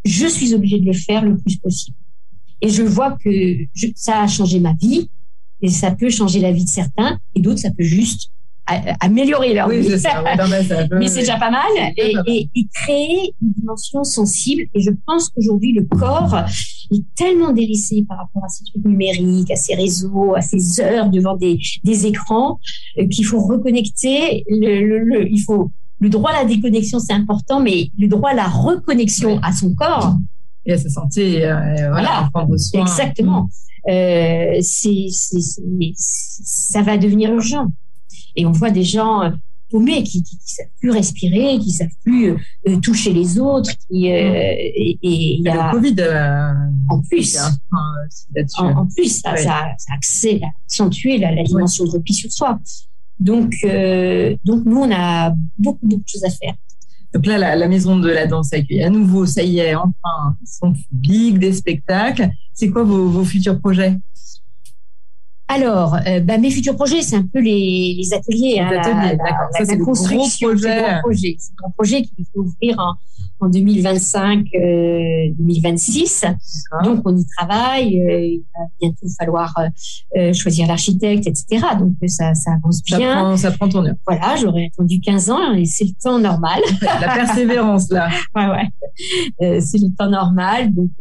je 0.05 0.27
suis 0.27 0.53
obligée 0.53 0.79
de 0.79 0.85
le 0.85 0.93
faire 0.93 1.25
le 1.25 1.37
plus 1.37 1.57
possible. 1.57 1.97
Et 2.61 2.69
je 2.69 2.83
vois 2.83 3.17
que 3.23 3.29
je, 3.73 3.87
ça 3.95 4.21
a 4.21 4.27
changé 4.27 4.59
ma 4.59 4.73
vie, 4.73 5.09
et 5.61 5.69
ça 5.69 5.91
peut 5.91 6.09
changer 6.09 6.39
la 6.39 6.51
vie 6.51 6.65
de 6.65 6.69
certains, 6.69 7.19
et 7.35 7.41
d'autres, 7.41 7.59
ça 7.59 7.71
peut 7.71 7.83
juste 7.83 8.31
améliorer 8.99 9.53
leur 9.53 9.67
oui, 9.67 9.81
vie. 9.81 9.99
Ça, 9.99 10.23
ça, 10.23 10.87
Mais 10.91 11.07
c'est 11.07 11.21
déjà 11.21 11.37
pas 11.37 11.51
mal. 11.51 11.93
Et, 11.97 12.13
et, 12.27 12.49
et, 12.55 12.67
créer 12.73 13.33
une 13.41 13.51
dimension 13.51 14.03
sensible. 14.03 14.63
Et 14.73 14.81
je 14.81 14.91
pense 15.05 15.29
qu'aujourd'hui, 15.29 15.73
le 15.73 15.83
corps 15.83 16.43
est 16.91 17.03
tellement 17.15 17.51
délaissé 17.51 18.05
par 18.07 18.17
rapport 18.17 18.43
à 18.43 18.49
ces 18.49 18.63
trucs 18.65 18.85
numériques, 18.85 19.51
à 19.51 19.55
ces 19.55 19.75
réseaux, 19.75 20.35
à 20.35 20.41
ces 20.41 20.81
heures 20.81 21.09
devant 21.09 21.35
des, 21.35 21.59
des 21.83 22.05
écrans, 22.05 22.59
euh, 22.97 23.07
qu'il 23.07 23.25
faut 23.25 23.41
reconnecter. 23.41 24.45
Le, 24.49 24.85
le, 24.85 24.99
le, 24.99 25.31
il 25.31 25.39
faut 25.39 25.71
le 25.99 26.09
droit 26.09 26.31
à 26.31 26.43
la 26.43 26.45
déconnexion, 26.45 26.99
c'est 26.99 27.13
important, 27.13 27.59
mais 27.59 27.89
le 27.97 28.07
droit 28.07 28.31
à 28.31 28.35
la 28.35 28.47
reconnexion 28.47 29.39
à 29.41 29.51
son 29.51 29.73
corps. 29.73 30.15
Et 30.65 30.73
à 30.73 30.77
sa 30.77 30.89
santé, 30.89 31.45
euh, 31.45 31.89
voilà, 31.89 32.29
prendre 32.31 32.55
soin. 32.57 32.81
Exactement. 32.81 33.49
Euh, 33.87 34.57
c'est, 34.61 35.07
ça 35.95 36.81
va 36.81 36.97
devenir 36.97 37.33
urgent. 37.33 37.67
Et 38.35 38.45
on 38.45 38.51
voit 38.51 38.71
des 38.71 38.83
gens 38.83 39.23
euh, 39.23 39.29
paumés 39.69 40.03
qui, 40.03 40.23
qui, 40.23 40.37
savent 40.43 40.67
plus 40.79 40.91
respirer, 40.91 41.59
qui 41.59 41.71
savent 41.71 41.87
plus 42.03 42.35
euh, 42.67 42.77
toucher 42.81 43.13
les 43.13 43.39
autres, 43.39 43.71
qui 43.87 44.07
et, 44.07 44.97
il 45.01 45.41
y 45.41 45.49
a 45.49 45.67
le 45.67 45.71
Covid 45.71 45.95
en 46.89 47.01
plus. 47.01 47.37
En, 47.37 48.87
plus, 48.87 49.21
ça, 49.21 49.35
ça, 49.37 49.73
ça, 49.77 49.93
a 49.93 49.95
accentué 49.95 51.17
la, 51.17 51.33
la 51.33 51.43
dimension 51.43 51.85
de 51.85 51.91
repli 51.91 52.13
sur 52.13 52.31
soi. 52.31 52.59
Donc, 53.19 53.53
euh, 53.65 54.35
donc 54.45 54.65
nous, 54.65 54.77
on 54.77 54.91
a 54.91 55.33
beaucoup, 55.57 55.85
beaucoup 55.85 56.03
de 56.03 56.07
choses 56.07 56.23
à 56.23 56.29
faire. 56.29 56.55
Donc 57.13 57.25
là, 57.25 57.55
la, 57.55 57.67
maison 57.67 57.97
de 57.97 58.09
la 58.09 58.27
danse 58.27 58.53
accueille 58.53 58.83
à 58.83 58.89
nouveau, 58.89 59.25
ça 59.25 59.41
y 59.41 59.59
est, 59.59 59.73
enfin, 59.73 60.35
son 60.45 60.73
public, 60.73 61.39
des 61.39 61.53
spectacles. 61.53 62.29
C'est 62.53 62.69
quoi 62.69 62.83
vos, 62.83 63.09
vos 63.09 63.23
futurs 63.23 63.59
projets? 63.59 63.95
Alors, 65.47 65.95
euh, 66.05 66.19
bah, 66.19 66.37
mes 66.37 66.51
futurs 66.51 66.75
projets, 66.75 67.01
c'est 67.01 67.15
un 67.15 67.25
peu 67.25 67.39
les, 67.39 67.95
les 67.97 68.13
ateliers. 68.13 68.53
Les 68.53 68.59
hein, 68.59 68.79
ateliers, 68.79 69.17
d'accord. 69.17 69.47
Ça, 69.57 69.65
c'est 69.65 69.75
le 69.75 69.83
gros 69.83 69.93
projet. 69.93 71.35
C'est 71.39 71.65
un 71.65 71.71
projet 71.71 72.03
qui 72.03 72.11
va 72.17 72.41
ouvrir 72.41 72.77
en, 72.77 72.93
en 73.39 73.49
2025, 73.49 74.45
2026. 75.37 76.25
Euh, 76.25 76.83
Donc, 76.83 77.01
on 77.05 77.15
y 77.15 77.25
travaille. 77.37 77.99
Euh, 78.01 78.21
il 78.21 78.43
va 78.53 78.65
bientôt 78.79 79.07
falloir 79.17 79.53
euh, 80.17 80.33
choisir 80.33 80.67
l'architecte, 80.67 81.27
etc. 81.27 81.65
Donc, 81.79 81.93
ça, 82.07 82.33
ça 82.33 82.51
avance 82.53 82.83
bien. 82.83 82.99
Ça 82.99 83.15
prend, 83.15 83.37
ça 83.37 83.51
prend 83.51 83.69
ton 83.69 83.85
heure. 83.85 83.95
Voilà, 84.05 84.35
j'aurais 84.35 84.69
attendu 84.73 84.99
15 84.99 85.29
ans 85.29 85.53
et 85.53 85.65
c'est 85.65 85.85
le 85.85 85.93
temps 86.01 86.19
normal. 86.19 86.59
La 86.81 87.13
persévérance, 87.13 87.89
là. 87.89 88.09
ouais, 88.35 88.47
ouais. 88.47 89.61
c'est 89.61 89.79
le 89.79 89.95
temps 89.95 90.09
normal. 90.09 90.73
Donc, 90.73 90.91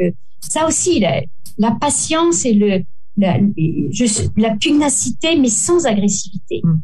ça 0.40 0.66
aussi, 0.66 1.00
la, 1.00 1.22
la 1.58 1.72
patience 1.72 2.44
et 2.44 2.54
le, 2.54 2.82
la, 3.16 3.38
je, 3.90 4.28
la 4.36 4.56
pugnacité, 4.56 5.36
mais 5.36 5.48
sans 5.48 5.86
agressivité. 5.86 6.60
Mm. 6.62 6.76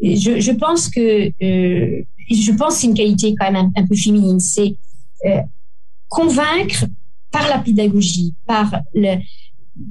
Je, 0.00 0.40
je, 0.40 0.52
pense 0.52 0.88
que 0.88 1.32
je 2.30 2.52
pense 2.52 2.76
c'est 2.76 2.86
une 2.86 2.94
qualité 2.94 3.34
quand 3.38 3.50
même 3.50 3.70
un, 3.76 3.86
peu 3.86 3.94
féminine. 3.94 4.40
C'est 4.40 4.76
euh, 5.24 5.40
convaincre 6.08 6.86
par 7.30 7.48
la 7.48 7.58
pédagogie, 7.58 8.34
par 8.46 8.80
le, 8.94 9.16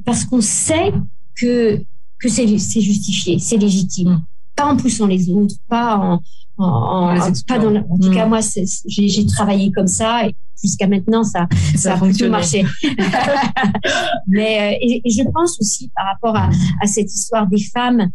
parce 0.05 0.25
qu'on 0.25 0.41
sait 0.41 0.91
que 1.35 1.81
que 2.19 2.29
c'est 2.29 2.47
justifié, 2.47 3.37
c'est 3.39 3.57
légitime. 3.57 4.23
Pas 4.55 4.65
en 4.65 4.75
poussant 4.75 5.05
les 5.05 5.29
autres, 5.29 5.53
pas 5.69 5.97
en, 5.97 6.21
en, 6.57 7.15
en 7.15 7.31
pas 7.47 7.59
dans. 7.59 7.75
en 7.75 7.97
tout 7.99 8.09
cas, 8.09 8.25
moi, 8.25 8.39
j'ai 8.87 9.25
travaillé 9.27 9.71
comme 9.71 9.87
ça. 9.87 10.27
Et, 10.27 10.35
jusqu'à 10.61 10.87
maintenant, 10.87 11.23
ça, 11.23 11.47
ça, 11.75 11.93
a 11.93 11.97
plutôt 11.97 12.29
marché. 12.29 12.65
Mais 14.27 14.73
euh, 14.73 14.77
et, 14.81 15.01
je 15.05 15.23
pense 15.29 15.59
aussi 15.59 15.91
par 15.95 16.05
rapport 16.07 16.35
à, 16.35 16.49
à 16.81 16.87
cette 16.87 17.13
histoire 17.13 17.45
des 17.47 17.61
femmes 17.61 18.09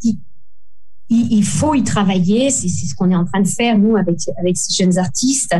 qui 0.00 0.18
il, 1.08 1.44
faut 1.44 1.74
y 1.74 1.84
travailler, 1.84 2.50
c'est 2.50 2.68
ce 2.68 2.94
qu'on 2.94 3.10
est 3.10 3.16
en 3.16 3.24
train 3.24 3.40
de 3.40 3.46
faire 3.46 3.78
nous 3.78 3.96
avec 3.96 4.18
avec 4.38 4.56
ces 4.56 4.74
jeunes 4.74 4.98
artistes. 4.98 5.54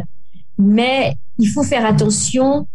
Mais 0.58 1.14
il 1.38 1.48
faut 1.48 1.62
faire 1.62 1.84
attention 1.84 2.66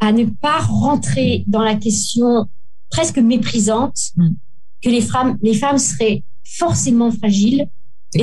à 0.00 0.12
ne 0.12 0.24
pas 0.24 0.58
rentrer 0.60 1.44
dans 1.46 1.62
la 1.62 1.74
question 1.74 2.46
presque 2.90 3.18
méprisante 3.18 3.98
mm. 4.16 4.28
que 4.82 4.88
les 4.88 5.00
femmes 5.00 5.38
les 5.42 5.54
femmes 5.54 5.78
seraient 5.78 6.22
forcément 6.44 7.10
fragiles 7.10 7.66
et 8.14 8.22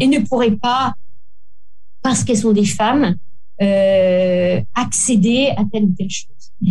et 0.00 0.06
ne 0.06 0.26
pourraient 0.26 0.56
pas 0.56 0.94
parce 2.02 2.24
qu'elles 2.24 2.38
sont 2.38 2.52
des 2.52 2.64
femmes 2.64 3.16
euh, 3.60 4.60
accéder 4.74 5.52
à 5.56 5.64
telle 5.70 5.84
ou 5.84 5.94
telle 5.96 6.10
chose. 6.10 6.28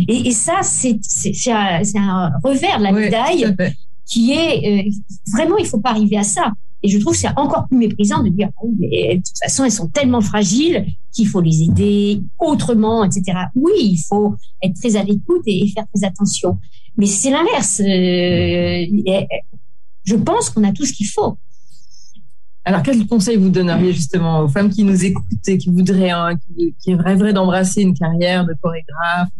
Et, 0.08 0.28
et 0.28 0.32
ça, 0.32 0.60
c'est 0.62 0.98
un, 1.50 1.82
un 1.96 2.32
revers 2.42 2.78
de 2.78 2.82
la 2.82 2.92
médaille 2.92 3.54
qui 4.06 4.32
est 4.32 4.86
euh, 4.86 4.90
vraiment, 5.32 5.58
il 5.58 5.66
faut 5.66 5.80
pas 5.80 5.90
arriver 5.90 6.16
à 6.16 6.24
ça. 6.24 6.52
Et 6.82 6.88
je 6.88 6.98
trouve 6.98 7.12
que 7.12 7.18
c'est 7.18 7.36
encore 7.36 7.66
plus 7.66 7.78
méprisant 7.78 8.22
de 8.22 8.28
dire, 8.28 8.50
de 8.62 9.16
toute 9.16 9.38
façon, 9.42 9.64
elles 9.64 9.72
sont 9.72 9.88
tellement 9.88 10.20
fragiles 10.20 10.86
qu'il 11.12 11.26
faut 11.26 11.40
les 11.40 11.62
aider 11.62 12.22
autrement, 12.38 13.04
etc. 13.04 13.38
Oui, 13.56 13.72
il 13.80 13.98
faut 13.98 14.36
être 14.62 14.74
très 14.74 14.96
à 14.96 15.02
l'écoute 15.02 15.42
et, 15.46 15.66
faire 15.68 15.86
très 15.92 16.06
attention. 16.06 16.58
Mais 16.96 17.06
c'est 17.06 17.30
l'inverse. 17.30 17.80
Euh, 17.80 19.26
je 20.04 20.16
pense 20.16 20.50
qu'on 20.50 20.64
a 20.64 20.72
tout 20.72 20.84
ce 20.84 20.92
qu'il 20.92 21.08
faut. 21.08 21.36
Alors, 22.64 22.82
quel 22.82 23.06
conseil 23.06 23.36
vous 23.36 23.48
donneriez 23.48 23.92
justement 23.92 24.40
aux 24.40 24.48
femmes 24.48 24.68
qui 24.68 24.84
nous 24.84 25.04
écoutent 25.04 25.48
et 25.48 25.58
qui 25.58 25.70
voudraient, 25.70 26.10
hein, 26.10 26.34
qui, 26.80 26.94
rêveraient 26.94 27.32
d'embrasser 27.32 27.82
une 27.82 27.94
carrière 27.94 28.44
de 28.44 28.54
chorégraphe 28.60 29.30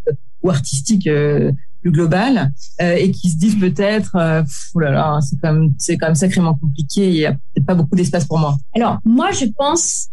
ou 0.42 0.50
artistique 0.50 1.06
euh, 1.06 1.52
plus 1.80 1.90
globale 1.90 2.50
euh, 2.80 2.94
et 2.94 3.10
qui 3.10 3.30
se 3.30 3.36
disent 3.36 3.58
peut-être, 3.58 4.16
euh, 4.16 4.42
oh 4.74 4.80
là 4.80 4.90
là, 4.90 5.18
c'est 5.20 5.36
quand 5.40 5.52
même, 5.52 5.72
c'est 5.78 5.96
quand 5.96 6.06
même 6.06 6.14
sacrément 6.14 6.54
compliqué. 6.54 7.08
Il 7.08 7.16
y 7.16 7.26
a 7.26 7.32
peut-être 7.32 7.66
pas 7.66 7.74
beaucoup 7.74 7.96
d'espace 7.96 8.24
pour 8.24 8.38
moi. 8.38 8.56
Alors, 8.74 8.98
moi, 9.04 9.30
je 9.32 9.46
pense, 9.56 10.08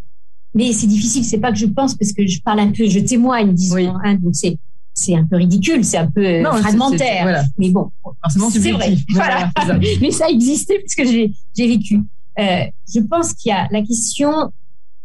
mais 0.54 0.74
c'est 0.74 0.88
difficile. 0.88 1.24
C'est 1.24 1.40
pas 1.40 1.52
que 1.52 1.58
je 1.58 1.66
pense 1.66 1.96
parce 1.96 2.14
que 2.14 2.26
je 2.26 2.42
parle 2.42 2.60
un 2.60 2.72
peu, 2.72 2.88
je 2.88 3.00
témoigne, 3.00 3.54
disons. 3.54 3.96
Hein, 4.04 4.16
donc 4.16 4.36
c'est 4.36 4.58
c'est 4.98 5.14
un 5.14 5.26
peu 5.26 5.36
ridicule, 5.36 5.84
c'est 5.84 5.98
un 5.98 6.10
peu 6.10 6.42
fragmentaire. 6.44 7.44
Mais 7.58 7.70
bon, 7.70 7.92
c'est 8.50 8.72
vrai. 8.72 8.96
Voilà. 9.10 9.52
mais 10.02 10.12
ça 10.12 10.30
existait 10.30 10.80
parce 10.80 10.96
que 10.96 11.06
j'ai 11.06 11.34
j'ai 11.56 11.68
vécu. 11.68 12.02
Euh, 12.40 12.66
je 12.94 13.00
pense 13.00 13.34
qu'il 13.34 13.50
y 13.50 13.54
a 13.54 13.68
la 13.72 13.82
question, 13.82 14.52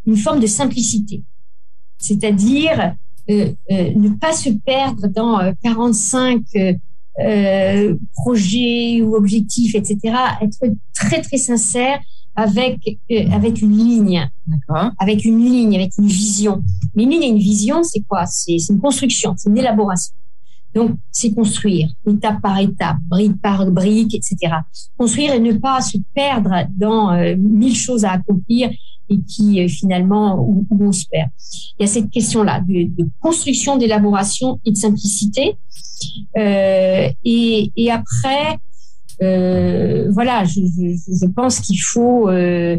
une 0.05 0.17
forme 0.17 0.39
de 0.39 0.47
simplicité, 0.47 1.23
c'est-à-dire 1.97 2.79
euh, 2.79 2.85
euh, 2.85 2.93
ne 3.69 4.09
pas 4.09 4.33
se 4.33 4.49
perdre 4.49 5.07
dans 5.07 5.53
45 5.63 6.43
projets 8.13 9.01
ou 9.01 9.15
objectifs, 9.15 9.75
etc. 9.75 9.97
Être 10.41 10.73
très 10.93 11.21
très 11.21 11.37
sincère 11.37 11.99
avec 12.35 12.77
avec 13.31 13.61
une 13.61 13.77
ligne, 13.77 14.29
avec 14.99 15.25
une 15.25 15.43
ligne, 15.43 15.75
avec 15.75 15.91
une 15.97 16.07
vision. 16.07 16.63
Mais 16.95 17.03
une 17.03 17.11
ligne 17.11 17.23
et 17.23 17.29
une 17.29 17.37
vision, 17.37 17.83
c'est 17.83 18.01
quoi? 18.01 18.25
C'est 18.25 18.57
une 18.69 18.79
construction, 18.79 19.33
c'est 19.37 19.49
une 19.49 19.57
élaboration. 19.57 20.13
Donc, 20.73 20.91
c'est 21.11 21.33
construire 21.33 21.89
étape 22.07 22.41
par 22.41 22.57
étape, 22.59 22.97
brique 23.09 23.41
par 23.41 23.69
brique, 23.69 24.15
etc. 24.15 24.55
Construire 24.97 25.33
et 25.33 25.39
ne 25.39 25.53
pas 25.53 25.81
se 25.81 25.97
perdre 26.13 26.65
dans 26.77 27.11
euh, 27.11 27.35
mille 27.37 27.75
choses 27.75 28.05
à 28.05 28.11
accomplir 28.11 28.69
et 29.11 29.19
qui 29.21 29.61
euh, 29.61 29.67
finalement 29.67 30.39
où, 30.39 30.65
on 30.79 30.91
se 30.91 31.05
perd. 31.11 31.29
Il 31.77 31.83
y 31.83 31.85
a 31.85 31.87
cette 31.87 32.09
question-là 32.09 32.61
de, 32.61 32.83
de, 32.83 33.07
construction, 33.19 33.77
d'élaboration 33.77 34.59
et 34.65 34.71
de 34.71 34.77
simplicité. 34.77 35.55
Euh, 36.37 37.09
et, 37.23 37.71
et, 37.75 37.91
après, 37.91 38.57
euh, 39.21 40.09
voilà, 40.11 40.45
je, 40.45 40.61
je, 40.61 41.15
je 41.21 41.25
pense 41.27 41.59
qu'il 41.59 41.79
faut 41.79 42.29
euh, 42.29 42.77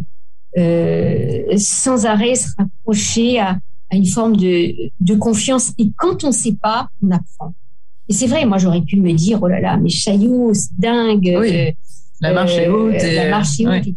sans 1.57 2.07
arrêt 2.07 2.35
se 2.35 2.49
rapprocher 2.59 3.39
à, 3.39 3.59
à 3.91 3.97
une 3.97 4.07
forme 4.07 4.37
de, 4.37 4.74
de 5.01 5.14
confiance. 5.14 5.72
Et 5.78 5.93
quand 5.97 6.24
on 6.24 6.28
ne 6.28 6.33
sait 6.33 6.57
pas, 6.61 6.89
on 7.03 7.11
apprend. 7.11 7.55
Et 8.09 8.12
c'est 8.12 8.26
vrai, 8.26 8.45
moi 8.45 8.59
j'aurais 8.59 8.83
pu 8.83 8.97
me 8.97 9.12
dire, 9.12 9.39
oh 9.43 9.49
là 9.49 9.61
là, 9.61 9.76
mais 9.76 9.89
Chaillot, 9.89 10.53
c'est 10.55 10.76
dingue. 10.78 11.37
Oui. 11.39 11.72
La 12.20 12.33
marche 12.33 12.53
est 12.53 12.68
haute. 12.68 13.03
La 13.03 13.30
marche 13.30 13.61
est 13.61 13.66
haute. 13.66 13.95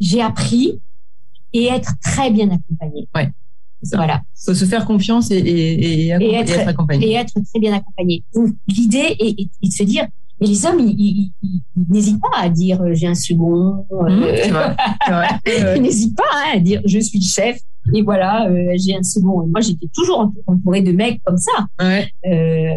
J'ai 0.00 0.22
appris 0.22 0.80
et 1.52 1.66
être 1.66 1.92
très 2.02 2.30
bien 2.30 2.46
accompagné. 2.50 3.08
Ouais. 3.14 3.30
Voilà. 3.92 4.22
Faut 4.44 4.54
se 4.54 4.64
faire 4.64 4.84
confiance 4.84 5.30
et, 5.30 5.36
et, 5.36 6.06
et, 6.08 6.34
être, 6.34 6.68
accompagné. 6.68 7.10
Et 7.10 7.14
être 7.14 7.32
très 7.32 7.60
bien 7.60 7.72
accompagné. 7.74 8.24
Donc 8.34 8.54
l'idée 8.66 9.16
est, 9.20 9.48
de 9.62 9.70
se 9.70 9.84
dire, 9.84 10.06
mais 10.40 10.48
les 10.48 10.66
hommes, 10.66 10.80
ils, 10.80 11.30
n'hésitent 11.88 12.20
pas 12.20 12.38
à 12.38 12.48
dire 12.48 12.82
euh, 12.82 12.94
j'ai 12.94 13.06
un 13.06 13.14
second. 13.14 13.86
Mmh, 13.90 14.24
ils 15.76 15.82
n'hésitent 15.82 16.16
pas 16.16 16.24
hein, 16.32 16.56
à 16.56 16.58
dire 16.58 16.80
je 16.84 16.98
suis 16.98 17.18
le 17.20 17.24
chef 17.24 17.60
et 17.94 18.02
voilà 18.02 18.48
j'ai 18.76 18.96
un 18.96 19.02
second. 19.02 19.46
moi 19.46 19.60
j'étais 19.60 19.88
toujours 19.94 20.32
entourée 20.46 20.82
de 20.82 20.92
mecs 20.92 21.20
comme 21.24 21.38
ça. 21.38 21.66
Ouais. 21.80 22.08
Euh, 22.26 22.74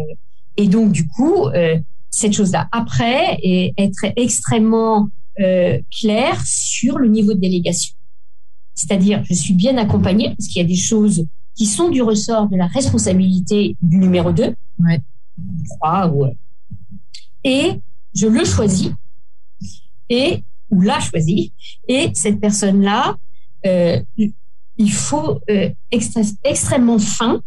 et 0.56 0.68
donc, 0.68 0.92
du 0.92 1.06
coup, 1.06 1.46
euh, 1.46 1.78
cette 2.10 2.34
chose-là. 2.34 2.68
Après, 2.72 3.38
et 3.42 3.72
être 3.78 4.06
extrêmement 4.16 5.08
euh, 5.40 5.78
clair 6.00 6.40
sur 6.44 6.98
le 6.98 7.08
niveau 7.08 7.34
de 7.34 7.40
délégation. 7.40 7.94
C'est-à-dire, 8.74 9.22
je 9.24 9.34
suis 9.34 9.54
bien 9.54 9.76
accompagnée 9.76 10.34
parce 10.36 10.48
qu'il 10.48 10.62
y 10.62 10.64
a 10.64 10.68
des 10.68 10.76
choses 10.76 11.26
qui 11.54 11.66
sont 11.66 11.90
du 11.90 12.02
ressort 12.02 12.48
de 12.48 12.56
la 12.56 12.66
responsabilité 12.66 13.76
du 13.82 13.98
numéro 13.98 14.32
2, 14.32 14.54
ouais. 14.80 15.00
3, 15.80 16.08
ou, 16.08 16.26
et 17.44 17.80
je 18.14 18.26
le 18.26 18.44
choisis, 18.44 18.90
et 20.08 20.42
ou 20.70 20.80
l'a 20.80 21.00
choisi, 21.00 21.52
et 21.86 22.10
cette 22.14 22.40
personne-là, 22.40 23.16
euh, 23.66 24.00
il 24.78 24.92
faut 24.92 25.40
euh, 25.50 25.70
extrêmement 26.44 26.98
fin 26.98 27.42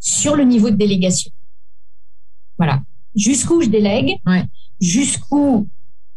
sur 0.00 0.36
le 0.36 0.44
niveau 0.44 0.70
de 0.70 0.76
délégation. 0.76 1.30
Voilà. 2.58 2.82
Jusqu'où 3.14 3.62
je 3.62 3.68
délègue, 3.68 4.16
jusqu'où 4.80 5.68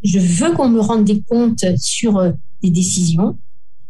je 0.03 0.19
veux 0.19 0.53
qu'on 0.53 0.69
me 0.69 0.79
rende 0.79 1.05
des 1.05 1.21
comptes 1.21 1.65
sur 1.77 2.17
euh, 2.17 2.31
des 2.61 2.69
décisions. 2.69 3.37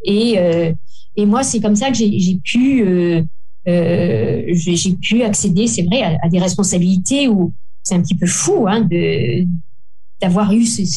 Et, 0.08 0.40
euh, 0.40 0.74
Et 1.16 1.26
moi, 1.26 1.44
c'est 1.44 1.60
comme 1.60 1.76
ça 1.76 1.90
que 1.90 1.96
j'ai 1.96 2.40
pu, 2.44 2.84
euh, 2.84 3.22
euh, 3.68 4.44
j'ai 4.52 4.92
pu 4.94 5.24
accéder, 5.24 5.68
c'est 5.68 5.84
vrai, 5.84 6.18
à, 6.22 6.30
des 6.30 6.40
responsabilités 6.40 7.28
où 7.28 7.54
c'est 7.84 7.96
un 7.96 8.02
petit 8.02 8.16
peu 8.16 8.28
fou 8.28 8.66
hein, 8.68 8.82
de 8.82 9.46
d'avoir 10.20 10.52
eu 10.52 10.66
ces, 10.66 10.88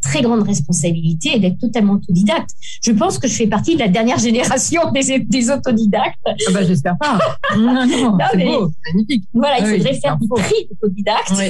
très 0.00 0.22
grandes 0.22 0.42
responsabilités 0.42 1.36
et 1.36 1.38
d'être 1.38 1.58
totalement 1.58 1.94
autodidacte. 1.94 2.48
Je 2.82 2.92
pense 2.92 3.18
que 3.18 3.28
je 3.28 3.34
fais 3.34 3.46
partie 3.46 3.74
de 3.74 3.80
la 3.80 3.88
dernière 3.88 4.18
génération 4.18 4.90
des, 4.92 5.18
des 5.18 5.50
autodidactes. 5.50 6.18
Ah 6.24 6.32
bah, 6.50 6.64
j'espère 6.64 6.96
pas. 6.96 7.18
non, 7.58 7.86
non, 7.86 8.18
c'est 8.32 8.42
beau, 8.42 8.72
magnifique. 8.94 9.24
Voilà, 9.34 9.58
il 9.58 9.64
ah 9.64 9.76
faudrait 9.76 10.00
faire 10.00 10.16
du 10.16 10.28
tri 10.28 10.54
d'autodidacte. 10.70 11.32
Oui. 11.36 11.44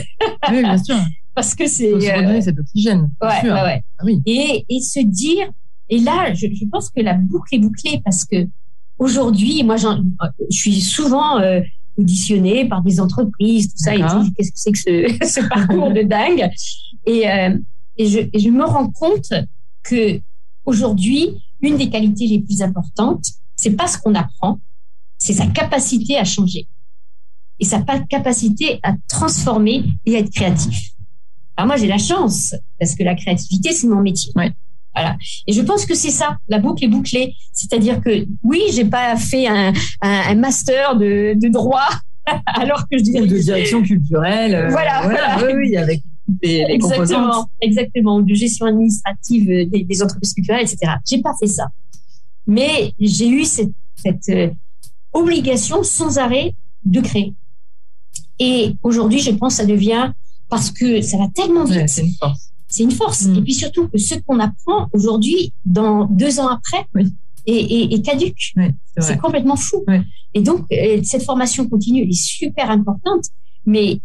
oui, 0.51 0.63
bien 0.63 0.79
sûr. 0.79 0.97
Parce 1.35 1.55
que 1.55 1.69
c'est... 1.69 1.85
Il 1.85 1.93
faut 1.93 2.01
se 2.01 2.11
redonner 2.11 2.39
euh, 2.39 2.41
cet 2.41 2.59
oxygène. 2.59 3.11
Ouais, 3.23 3.41
sûr. 3.41 3.55
ouais, 3.55 3.63
ouais. 3.63 3.83
Ah 3.99 4.03
oui. 4.05 4.21
et, 4.27 4.65
et 4.69 4.81
se 4.81 4.99
dire, 4.99 5.53
et 5.91 5.99
là, 5.99 6.33
je, 6.33 6.47
je, 6.53 6.65
pense 6.67 6.89
que 6.91 7.01
la 7.01 7.15
boucle 7.15 7.55
est 7.55 7.59
bouclée 7.59 8.01
parce 8.05 8.25
que 8.25 8.47
aujourd'hui, 8.99 9.63
moi, 9.65 9.77
je 9.77 9.87
suis 10.51 10.81
souvent 10.81 11.39
euh, 11.41 11.61
auditionnée 11.99 12.67
par 12.67 12.83
des 12.83 13.01
entreprises, 13.01 13.73
tout 13.73 13.79
ça, 13.79 13.95
et 13.95 14.01
qu'est-ce 14.37 14.51
que 14.51 14.57
c'est 14.57 14.73
que 14.73 14.79
ce, 14.79 15.27
ce 15.41 15.49
parcours 15.49 15.93
de 15.93 16.03
dingue? 16.03 16.49
Et, 17.07 17.29
euh, 17.29 17.59
et, 17.97 18.07
je, 18.07 18.21
et 18.33 18.39
je 18.39 18.49
me 18.49 18.65
rends 18.65 18.91
compte 18.91 19.33
que 19.83 20.21
aujourd'hui, 20.65 21.37
une 21.61 21.77
des 21.77 21.91
qualités 21.91 22.27
les 22.27 22.41
plus 22.41 22.63
importantes, 22.63 23.27
c'est 23.57 23.77
pas 23.77 23.89
ce 23.89 23.99
qu'on 23.99 24.15
apprend, 24.15 24.61
c'est 25.19 25.35
sa 25.35 25.47
capacité 25.47 26.17
à 26.17 26.25
changer 26.25 26.67
et 27.59 27.65
sa 27.65 27.83
capacité 28.09 28.81
à 28.83 28.95
transformer 29.09 29.85
et 30.07 30.17
à 30.17 30.21
être 30.21 30.31
créatif. 30.31 30.93
Alors 31.57 31.67
moi, 31.67 31.77
j'ai 31.77 31.89
la 31.89 31.99
chance 31.99 32.55
parce 32.79 32.95
que 32.95 33.03
la 33.03 33.15
créativité, 33.15 33.73
c'est 33.73 33.87
mon 33.87 34.01
métier. 34.01 34.33
Ouais. 34.35 34.53
Voilà. 34.95 35.17
Et 35.47 35.53
je 35.53 35.63
pense 35.63 35.87
que 35.87 35.95
c'est 35.95 36.11
ça, 36.11 36.39
la 36.49 36.59
boucle 36.59 36.85
est 36.85 36.89
bouclée. 36.89 37.35
C'est-à-dire 37.53 38.01
que 38.01 38.27
oui, 38.43 38.61
j'ai 38.73 38.85
pas 38.85 39.17
fait 39.17 39.47
un, 39.47 39.73
un, 40.03 40.35
master 40.35 40.97
de, 40.97 41.35
de, 41.37 41.49
droit, 41.49 41.89
alors 42.47 42.89
que 42.89 42.99
je 42.99 43.05
dirais 43.05 43.27
de 43.27 43.39
direction 43.39 43.83
culturelle. 43.83 44.55
Euh, 44.55 44.69
voilà, 44.71 45.03
voilà. 45.03 45.55
Oui, 45.55 45.77
avec 45.77 46.03
les, 46.43 46.65
les 46.67 46.75
exactement, 46.75 47.49
exactement, 47.61 48.21
de 48.21 48.35
gestion 48.35 48.67
administrative 48.67 49.47
des, 49.47 49.85
des 49.85 50.03
entreprises 50.03 50.35
culturelles, 50.35 50.63
etc. 50.63 50.93
J'ai 51.09 51.21
pas 51.21 51.35
fait 51.39 51.47
ça, 51.47 51.69
mais 52.47 52.93
j'ai 52.99 53.29
eu 53.29 53.45
cette, 53.45 53.73
cette 53.97 54.29
euh, 54.29 54.51
obligation 55.13 55.83
sans 55.83 56.19
arrêt 56.19 56.55
de 56.85 57.01
créer. 57.01 57.35
Et 58.39 58.75
aujourd'hui, 58.83 59.21
je 59.21 59.31
pense 59.31 59.57
que 59.57 59.63
ça 59.63 59.67
devient 59.67 60.13
parce 60.49 60.71
que 60.71 61.01
ça 61.03 61.19
va 61.19 61.29
tellement 61.35 61.65
vite. 61.65 61.89
c'est 61.89 62.03
une 62.03 62.15
force 62.15 62.51
c'est 62.71 62.85
une 62.85 62.93
force. 62.93 63.27
Mm. 63.27 63.37
Et 63.37 63.43
puis 63.43 63.55
surtout 63.55 63.89
que 63.89 63.99
ce 63.99 64.15
qu'on 64.15 64.39
apprend 64.39 64.89
aujourd'hui, 64.93 65.53
dans 65.67 66.07
deux 66.07 66.41
ans 66.41 66.49
après, 66.49 66.87
est, 67.47 68.05
caduque. 68.05 68.55
c'est 68.99 69.19
complètement 69.19 69.57
fou. 69.57 69.85
Et 70.35 70.41
donc, 70.41 70.67
euh, 70.73 71.01
cette 71.03 71.25
formation 71.25 71.69
continue, 71.69 72.03
elle 72.03 72.11
est 72.11 72.13
super 72.13 72.71
importante, 72.71 73.25
mais 73.67 74.01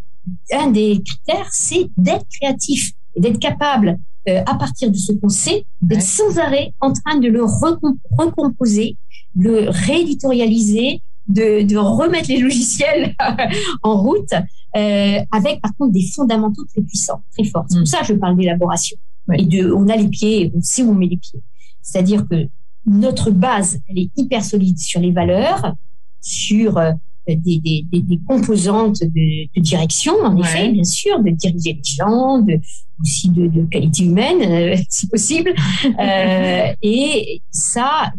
un 0.51 0.71
des 0.71 1.01
critères, 1.05 1.47
c'est 1.51 1.87
d'être 1.97 2.25
créatif 2.41 2.91
et 3.15 3.21
d'être 3.21 3.39
capable, 3.39 3.99
euh, 4.27 4.41
à 4.45 4.55
partir 4.55 4.89
de 4.89 4.97
ce 4.97 5.11
qu'on 5.11 5.29
sait, 5.29 5.65
d'être 5.81 6.01
sans 6.01 6.39
arrêt 6.39 6.73
en 6.81 6.91
train 6.91 7.17
de 7.17 7.27
le 7.27 7.43
recomposer, 7.43 8.97
le 9.35 9.69
rééditorialiser, 9.69 11.01
de, 11.27 11.63
de 11.63 11.77
remettre 11.77 12.29
les 12.29 12.39
logiciels 12.39 13.15
en 13.83 14.01
route 14.01 14.33
euh, 14.33 15.19
avec 15.31 15.61
par 15.61 15.75
contre 15.77 15.93
des 15.93 16.05
fondamentaux 16.13 16.65
très 16.65 16.81
puissants, 16.81 17.23
très 17.33 17.45
forts. 17.45 17.65
C'est 17.69 17.75
pour 17.75 17.83
mm. 17.83 17.85
ça 17.85 17.99
que 18.01 18.07
je 18.07 18.13
parle 18.13 18.37
d'élaboration. 18.37 18.97
Et 19.33 19.45
de, 19.45 19.71
on 19.71 19.87
a 19.87 19.95
les 19.95 20.07
pieds, 20.07 20.51
on 20.55 20.61
sait 20.61 20.83
où 20.83 20.91
on 20.91 20.95
met 20.95 21.07
les 21.07 21.17
pieds. 21.17 21.41
C'est-à-dire 21.81 22.27
que 22.27 22.47
notre 22.85 23.31
base, 23.31 23.79
elle 23.89 23.99
est 23.99 24.09
hyper 24.15 24.43
solide 24.43 24.77
sur 24.77 24.99
les 24.99 25.11
valeurs, 25.11 25.73
sur 26.21 26.77
euh, 26.77 26.91
des, 27.27 27.59
des, 27.59 27.83
des, 27.91 28.19
composantes 28.27 29.01
de, 29.01 29.47
de 29.55 29.61
direction, 29.61 30.13
en 30.21 30.37
effet, 30.37 30.71
bien 30.71 30.83
sûr, 30.83 31.19
de 31.23 31.31
diriger 31.31 31.73
les 31.73 31.81
gens, 31.83 32.39
de, 32.39 32.59
aussi 33.01 33.29
de, 33.29 33.47
de 33.47 33.63
qualité 33.65 34.03
humaine, 34.03 34.41
euh, 34.41 34.75
si 34.89 35.07
possible. 35.07 35.53
Euh, 35.99 36.73
et 36.81 37.41
ça, 37.49 38.11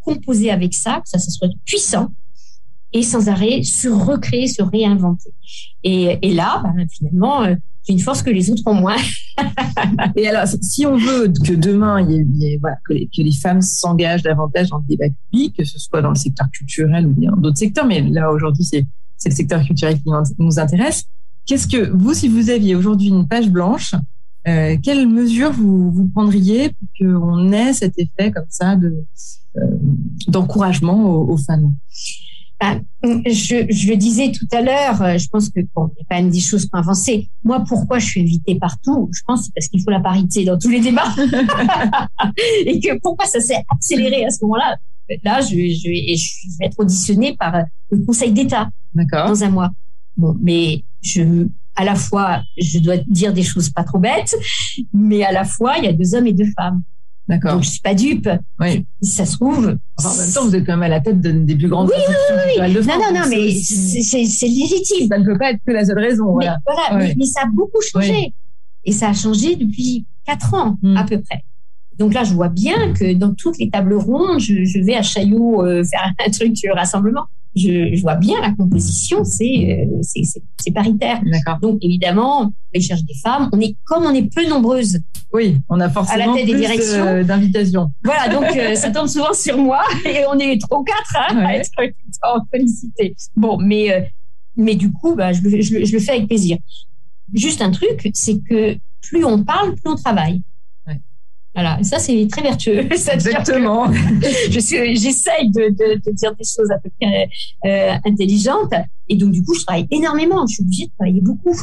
composer 0.00 0.50
avec 0.50 0.72
ça, 0.72 1.00
que 1.02 1.08
ça, 1.08 1.18
ça 1.18 1.30
soit 1.30 1.48
puissant, 1.66 2.08
et 2.92 3.02
sans 3.02 3.28
arrêt 3.28 3.62
se 3.62 3.88
recréer, 3.88 4.46
se 4.46 4.62
réinventer. 4.62 5.30
Et, 5.84 6.18
et 6.22 6.34
là, 6.34 6.60
bah, 6.62 6.72
finalement, 6.90 7.42
euh, 7.42 7.54
j'ai 7.86 7.94
une 7.94 8.00
force 8.00 8.22
que 8.22 8.30
les 8.30 8.50
autres 8.50 8.62
ont 8.66 8.74
moins. 8.74 8.96
et 10.16 10.28
alors, 10.28 10.46
si 10.60 10.86
on 10.86 10.96
veut 10.96 11.28
que 11.28 11.54
demain, 11.54 12.00
y 12.02 12.46
ait, 12.46 12.58
voilà, 12.60 12.76
que, 12.86 12.92
les, 12.92 13.06
que, 13.06 13.22
les, 13.22 13.32
femmes 13.32 13.62
s'engagent 13.62 14.22
davantage 14.22 14.68
dans 14.68 14.78
le 14.78 14.84
débat 14.88 15.06
public, 15.30 15.56
que 15.56 15.64
ce 15.64 15.78
soit 15.78 16.02
dans 16.02 16.10
le 16.10 16.16
secteur 16.16 16.50
culturel 16.50 17.06
ou 17.06 17.10
bien 17.10 17.32
d'autres 17.32 17.58
secteurs, 17.58 17.86
mais 17.86 18.00
là 18.02 18.30
aujourd'hui, 18.30 18.64
c'est 18.64 18.84
le 19.24 19.34
secteur 19.34 19.62
culturel 19.62 19.96
qui 19.96 20.10
nous 20.38 20.58
intéresse. 20.58 21.04
Qu'est-ce 21.46 21.66
que 21.66 21.90
vous, 21.90 22.12
si 22.12 22.28
vous 22.28 22.50
aviez 22.50 22.74
aujourd'hui 22.74 23.08
une 23.08 23.26
page 23.26 23.48
blanche, 23.48 23.94
euh, 24.46 24.76
quelles 24.82 25.08
mesures 25.08 25.52
vous, 25.52 25.90
vous 25.90 26.08
prendriez 26.08 26.70
pour 26.70 26.88
qu'on 26.98 27.52
ait 27.52 27.72
cet 27.72 27.98
effet 27.98 28.30
comme 28.30 28.46
ça 28.48 28.76
de 28.76 29.04
euh, 29.56 29.60
d'encouragement 30.28 31.10
aux, 31.10 31.32
aux 31.32 31.36
femmes? 31.38 31.74
Ah, 32.60 32.76
je, 33.02 33.66
je, 33.70 33.88
le 33.88 33.96
disais 33.96 34.32
tout 34.32 34.46
à 34.52 34.60
l'heure, 34.62 35.00
euh, 35.02 35.16
je 35.16 35.28
pense 35.28 35.48
que 35.48 35.60
bon, 35.74 35.90
il 35.94 36.00
y 36.00 36.02
a 36.02 36.04
quand 36.10 36.22
même 36.22 36.30
des 36.30 36.40
choses 36.40 36.66
pour 36.66 36.80
avancer. 36.80 37.28
Moi, 37.44 37.62
pourquoi 37.68 38.00
je 38.00 38.06
suis 38.06 38.20
invitée 38.20 38.56
partout? 38.56 39.08
Je 39.12 39.20
pense 39.26 39.48
parce 39.50 39.68
qu'il 39.68 39.80
faut 39.82 39.90
la 39.90 40.00
parité 40.00 40.44
dans 40.44 40.58
tous 40.58 40.68
les 40.68 40.80
débats 40.80 41.14
et 42.66 42.80
que 42.80 42.98
pourquoi 43.00 43.26
ça 43.26 43.40
s'est 43.40 43.62
accéléré 43.68 44.24
à 44.24 44.30
ce 44.30 44.38
moment-là? 44.42 44.76
Là, 45.24 45.40
je, 45.40 45.54
je, 45.54 46.16
je 46.16 46.58
vais 46.58 46.66
être 46.66 46.78
auditionnée 46.80 47.36
par 47.38 47.62
le 47.90 48.04
Conseil 48.04 48.32
d'État 48.32 48.68
dans 48.94 49.44
un 49.44 49.50
mois. 49.50 49.70
Bon, 50.16 50.36
mais 50.40 50.82
je, 51.00 51.46
à 51.76 51.84
la 51.84 51.94
fois, 51.94 52.42
je 52.60 52.80
dois 52.80 52.96
dire 53.06 53.32
des 53.32 53.44
choses 53.44 53.70
pas 53.70 53.84
trop 53.84 53.98
bêtes, 53.98 54.34
mais 54.92 55.22
à 55.22 55.30
la 55.30 55.44
fois, 55.44 55.78
il 55.78 55.84
y 55.84 55.88
a 55.88 55.92
deux 55.92 56.14
hommes 56.14 56.26
et 56.26 56.32
deux 56.32 56.50
femmes. 56.56 56.82
D'accord. 57.28 57.54
Donc 57.54 57.64
je 57.64 57.68
suis 57.68 57.80
pas 57.80 57.94
dupe. 57.94 58.28
Oui. 58.58 58.86
Si 59.02 59.10
ça 59.10 59.26
se 59.26 59.36
trouve. 59.36 59.66
en 59.66 60.16
même 60.16 60.32
temps, 60.32 60.46
vous 60.46 60.56
êtes 60.56 60.64
quand 60.64 60.72
même 60.72 60.82
à 60.82 60.88
la 60.88 61.00
tête 61.00 61.20
des 61.20 61.56
plus 61.56 61.68
grandes 61.68 61.88
oui, 61.88 62.02
oui, 62.08 62.54
oui, 62.60 62.74
de. 62.74 62.80
Non, 62.80 62.94
non, 62.94 63.20
non, 63.20 63.26
mais 63.28 63.50
c'est 63.52 64.46
légitime. 64.48 65.08
Ça 65.08 65.18
ne 65.18 65.24
peut 65.24 65.36
pas 65.36 65.50
être 65.50 65.60
que 65.66 65.72
la 65.72 65.84
seule 65.84 65.98
raison. 65.98 66.36
Mais, 66.36 66.46
voilà. 66.64 67.14
mais, 67.16 67.26
ça 67.26 67.42
a 67.42 67.46
beaucoup 67.46 67.82
changé. 67.82 68.32
Et 68.84 68.92
ça 68.92 69.10
a 69.10 69.12
changé 69.12 69.56
depuis 69.56 70.06
quatre 70.24 70.54
ans 70.54 70.78
hmm. 70.82 70.96
à 70.96 71.04
peu 71.04 71.20
près. 71.20 71.44
Donc 71.98 72.14
là, 72.14 72.24
je 72.24 72.32
vois 72.32 72.48
bien 72.48 72.94
que 72.94 73.12
dans 73.12 73.34
toutes 73.34 73.58
les 73.58 73.68
tables 73.68 73.94
rondes, 73.94 74.40
je, 74.40 74.64
je 74.64 74.78
vais 74.78 74.94
à 74.94 75.02
Chaillot 75.02 75.64
euh, 75.64 75.84
faire 75.84 76.12
un 76.26 76.30
truc 76.30 76.52
de 76.52 76.74
rassemblement 76.74 77.26
je, 77.58 77.94
je, 77.94 78.00
vois 78.00 78.14
bien 78.14 78.40
la 78.40 78.52
composition, 78.52 79.24
c'est 79.24 79.86
euh, 79.90 80.00
c'est 80.02 80.70
paritaire. 80.70 81.20
Donc 81.60 81.78
évidemment, 81.82 82.52
les 82.74 82.80
cherche 82.80 83.04
des 83.04 83.14
femmes, 83.14 83.48
on 83.52 83.60
est 83.60 83.76
comme 83.84 84.04
on 84.04 84.14
est 84.14 84.32
peu 84.32 84.46
nombreuses. 84.48 85.00
Oui, 85.32 85.58
on 85.68 85.78
a 85.80 85.90
forcément 85.90 86.22
à 86.22 86.26
la 86.26 86.32
tête 86.34 86.46
des 86.46 86.54
directions 86.54 87.06
euh, 87.06 87.22
d'invitations. 87.22 87.92
Voilà, 88.02 88.28
donc 88.28 88.44
euh, 88.56 88.74
ça 88.76 88.90
tombe 88.90 89.08
souvent 89.08 89.34
sur 89.34 89.58
moi 89.58 89.82
et 90.04 90.24
on 90.26 90.38
est 90.38 90.60
trop 90.60 90.82
quatre 90.82 91.16
hein, 91.16 91.36
à 91.44 91.56
être 91.56 91.70
félicités. 92.50 93.14
Bon, 93.36 93.58
mais 93.58 94.10
mais 94.56 94.74
du 94.74 94.90
coup, 94.92 95.14
bah, 95.14 95.32
je, 95.32 95.40
je, 95.42 95.84
je 95.84 95.92
le 95.92 95.98
fais 96.00 96.12
avec 96.12 96.26
plaisir. 96.26 96.58
Juste 97.32 97.62
un 97.62 97.70
truc, 97.70 98.10
c'est 98.14 98.40
que 98.48 98.76
plus 99.02 99.24
on 99.24 99.44
parle, 99.44 99.74
plus 99.74 99.90
on 99.90 99.96
travaille. 99.96 100.42
Voilà, 101.58 101.82
ça 101.82 101.98
c'est 101.98 102.28
très 102.30 102.42
vertueux. 102.42 102.86
Exactement. 103.12 103.90
j'essaye 104.48 105.50
de, 105.50 105.70
de, 105.70 106.00
de, 106.06 106.12
dire 106.12 106.32
des 106.36 106.44
choses 106.44 106.70
à 106.70 106.78
peu 106.78 106.88
près 107.00 107.28
euh, 107.66 107.96
intelligentes, 108.04 108.74
et 109.08 109.16
donc 109.16 109.32
du 109.32 109.42
coup 109.42 109.54
je 109.54 109.64
travaille 109.64 109.88
énormément. 109.90 110.46
Je 110.46 110.54
suis 110.54 110.62
obligée 110.62 110.86
de 110.86 110.92
travailler 110.96 111.20
beaucoup, 111.20 111.58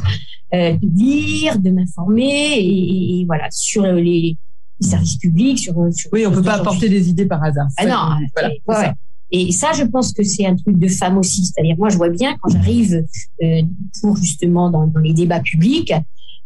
euh, 0.54 0.74
de 0.74 0.98
lire, 0.98 1.60
de 1.60 1.70
m'informer, 1.70 2.58
et, 2.60 3.24
voilà 3.26 3.48
sur 3.52 3.84
les, 3.84 4.36
services 4.82 5.16
publics, 5.16 5.60
sur, 5.60 5.78
oui, 6.12 6.28
on 6.28 6.32
peut 6.34 6.44
pas 6.44 6.56
apporter 6.56 6.90
des 6.90 7.10
idées 7.10 7.26
par 7.26 7.42
hasard. 7.42 7.68
Ah 7.78 7.86
non, 7.86 8.52
voilà. 8.68 8.94
Et 9.32 9.54
ça, 9.54 9.72
je 9.72 9.84
pense 9.84 10.12
que 10.12 10.24
c'est 10.24 10.46
un 10.46 10.56
truc 10.56 10.78
de 10.78 10.88
femme 10.90 11.18
aussi. 11.18 11.46
C'est-à-dire, 11.46 11.78
moi, 11.78 11.88
je 11.90 11.98
vois 11.98 12.10
bien 12.10 12.36
quand 12.42 12.50
j'arrive 12.50 13.06
euh, 13.42 13.62
pour 14.02 14.18
justement 14.18 14.70
dans, 14.70 14.88
dans 14.88 15.00
les 15.00 15.14
débats 15.14 15.40
publics, 15.40 15.94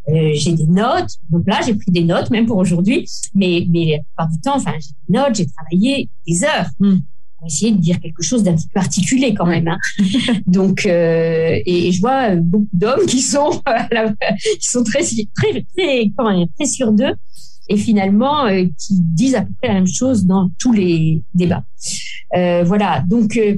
euh, 0.10 0.32
j'ai 0.34 0.54
des 0.54 0.66
notes. 0.68 1.18
Donc 1.30 1.44
là, 1.48 1.62
j'ai 1.66 1.76
pris 1.76 1.92
des 1.92 2.04
notes, 2.04 2.30
même 2.30 2.46
pour 2.46 2.58
aujourd'hui. 2.58 3.08
Mais, 3.36 3.66
mais 3.70 3.92
la 3.92 3.98
plupart 4.00 4.30
du 4.30 4.42
temps, 4.42 4.56
enfin, 4.56 4.74
j'ai 4.80 4.94
des 5.08 5.20
notes, 5.20 5.36
j'ai 5.36 5.48
travaillé 5.48 6.10
des 6.28 6.44
heures. 6.44 6.70
Hmm. 6.80 6.98
Pour 7.38 7.48
essayer 7.48 7.72
de 7.72 7.78
dire 7.78 8.02
quelque 8.02 8.22
chose 8.22 8.44
d'un 8.44 8.54
petit 8.54 8.68
peu 8.68 8.82
articulé 8.82 9.34
quand 9.34 9.46
même. 9.46 9.70
Hein. 9.70 9.78
Donc, 10.46 10.86
euh, 10.86 11.58
et, 11.66 11.90
je 11.94 12.02
vois 12.02 12.36
beaucoup 12.36 12.68
d'hommes 12.74 13.06
qui 13.08 13.22
sont, 13.22 13.62
qui 14.60 14.68
sont 14.68 14.84
très, 14.84 15.04
très, 15.04 15.66
très, 15.78 16.12
comment 16.18 16.38
dire, 16.38 16.48
très 16.58 16.66
sûrs 16.66 16.92
d'eux 16.92 17.16
et 17.70 17.78
finalement 17.78 18.46
euh, 18.46 18.66
qui 18.78 19.00
disent 19.00 19.36
à 19.36 19.42
peu 19.42 19.54
près 19.62 19.70
la 19.70 19.76
même 19.76 19.88
chose 19.88 20.26
dans 20.26 20.50
tous 20.60 20.74
les 20.74 21.24
débats. 21.34 21.64
Euh, 22.36 22.64
voilà. 22.64 23.04
Donc, 23.08 23.38
euh, 23.38 23.58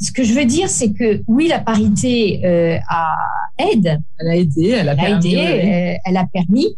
ce 0.00 0.12
que 0.12 0.22
je 0.22 0.32
veux 0.32 0.44
dire, 0.44 0.68
c'est 0.68 0.92
que 0.92 1.22
oui, 1.26 1.48
la 1.48 1.58
parité 1.58 2.44
euh, 2.44 2.78
a 2.88 3.14
aide. 3.58 4.00
Elle 4.18 4.28
a 4.28 4.36
aidé, 4.36 4.68
elle 4.68 4.88
a, 4.88 4.94
permis. 4.96 5.34
Aidé, 5.34 5.98
elle 6.04 6.16
a 6.16 6.26
permis. 6.26 6.76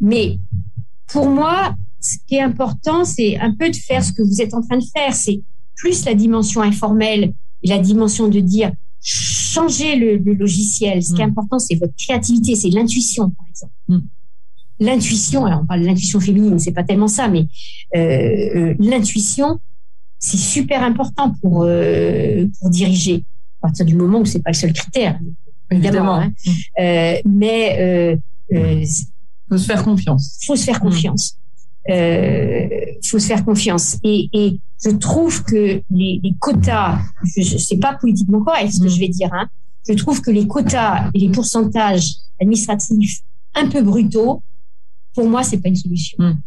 Mais 0.00 0.38
pour 1.08 1.28
moi, 1.28 1.74
ce 2.00 2.16
qui 2.26 2.36
est 2.36 2.42
important, 2.42 3.04
c'est 3.04 3.38
un 3.38 3.54
peu 3.54 3.70
de 3.70 3.76
faire 3.76 4.02
ce 4.04 4.12
que 4.12 4.22
vous 4.22 4.40
êtes 4.40 4.54
en 4.54 4.62
train 4.62 4.78
de 4.78 4.84
faire. 4.84 5.14
C'est 5.14 5.40
plus 5.76 6.04
la 6.04 6.14
dimension 6.14 6.62
informelle 6.62 7.32
et 7.62 7.68
la 7.68 7.78
dimension 7.78 8.28
de 8.28 8.40
dire 8.40 8.72
changer 9.00 9.96
le, 9.96 10.16
logiciel. 10.32 11.02
Ce 11.02 11.14
qui 11.14 11.20
est 11.20 11.26
mm. 11.26 11.30
important, 11.30 11.58
c'est 11.58 11.74
votre 11.74 11.94
créativité, 11.96 12.54
c'est 12.54 12.70
l'intuition, 12.70 13.30
par 13.30 13.46
exemple. 13.48 13.72
Mm. 13.88 13.98
L'intuition, 14.80 15.44
alors 15.44 15.60
on 15.62 15.66
parle 15.66 15.82
de 15.82 15.86
l'intuition 15.86 16.18
féminine, 16.18 16.58
c'est 16.58 16.72
pas 16.72 16.82
tellement 16.82 17.08
ça, 17.08 17.28
mais 17.28 17.46
euh, 17.94 18.56
euh, 18.56 18.74
l'intuition, 18.78 19.60
c'est 20.22 20.38
super 20.38 20.82
important 20.84 21.34
pour 21.40 21.64
euh, 21.64 22.46
pour 22.58 22.70
diriger. 22.70 23.24
À 23.60 23.68
partir 23.68 23.84
du 23.84 23.94
moment 23.94 24.20
où 24.20 24.24
c'est 24.24 24.42
pas 24.42 24.50
le 24.50 24.56
seul 24.56 24.72
critère, 24.72 25.18
évidemment. 25.70 26.14
Hein. 26.14 26.32
Mm. 26.46 26.50
Euh, 26.80 27.16
mais 27.26 27.76
euh, 27.78 28.56
euh, 28.56 28.84
faut 29.48 29.58
se 29.58 29.66
faire 29.66 29.82
confiance. 29.84 30.38
Faut 30.46 30.56
se 30.56 30.64
faire 30.64 30.80
confiance. 30.80 31.36
Euh, 31.90 32.68
faut 33.04 33.18
se 33.18 33.26
faire 33.26 33.44
confiance. 33.44 33.98
Et, 34.04 34.28
et 34.32 34.60
je 34.84 34.90
trouve 34.90 35.42
que 35.44 35.82
les, 35.90 36.20
les 36.22 36.34
quotas, 36.38 36.98
je, 37.24 37.42
je 37.42 37.58
sais 37.58 37.78
pas 37.78 37.94
politiquement 37.94 38.42
correct 38.42 38.72
ce 38.72 38.80
que 38.80 38.86
mm. 38.86 38.90
je 38.90 38.98
vais 39.00 39.08
dire, 39.08 39.30
hein, 39.32 39.48
je 39.88 39.94
trouve 39.94 40.20
que 40.20 40.30
les 40.30 40.46
quotas 40.46 41.10
et 41.14 41.18
les 41.18 41.30
pourcentages 41.30 42.14
administratifs 42.40 43.20
un 43.54 43.68
peu 43.68 43.82
brutaux, 43.82 44.42
pour 45.14 45.28
moi, 45.28 45.42
c'est 45.42 45.58
pas 45.58 45.68
une 45.68 45.76
solution. 45.76 46.16
Mm. 46.18 46.40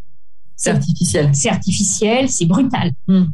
C'est 0.55 0.69
artificiel. 0.71 1.29
C'est 1.33 1.49
artificiel, 1.49 2.29
c'est 2.29 2.45
brutal. 2.45 2.91
Mm. 3.07 3.25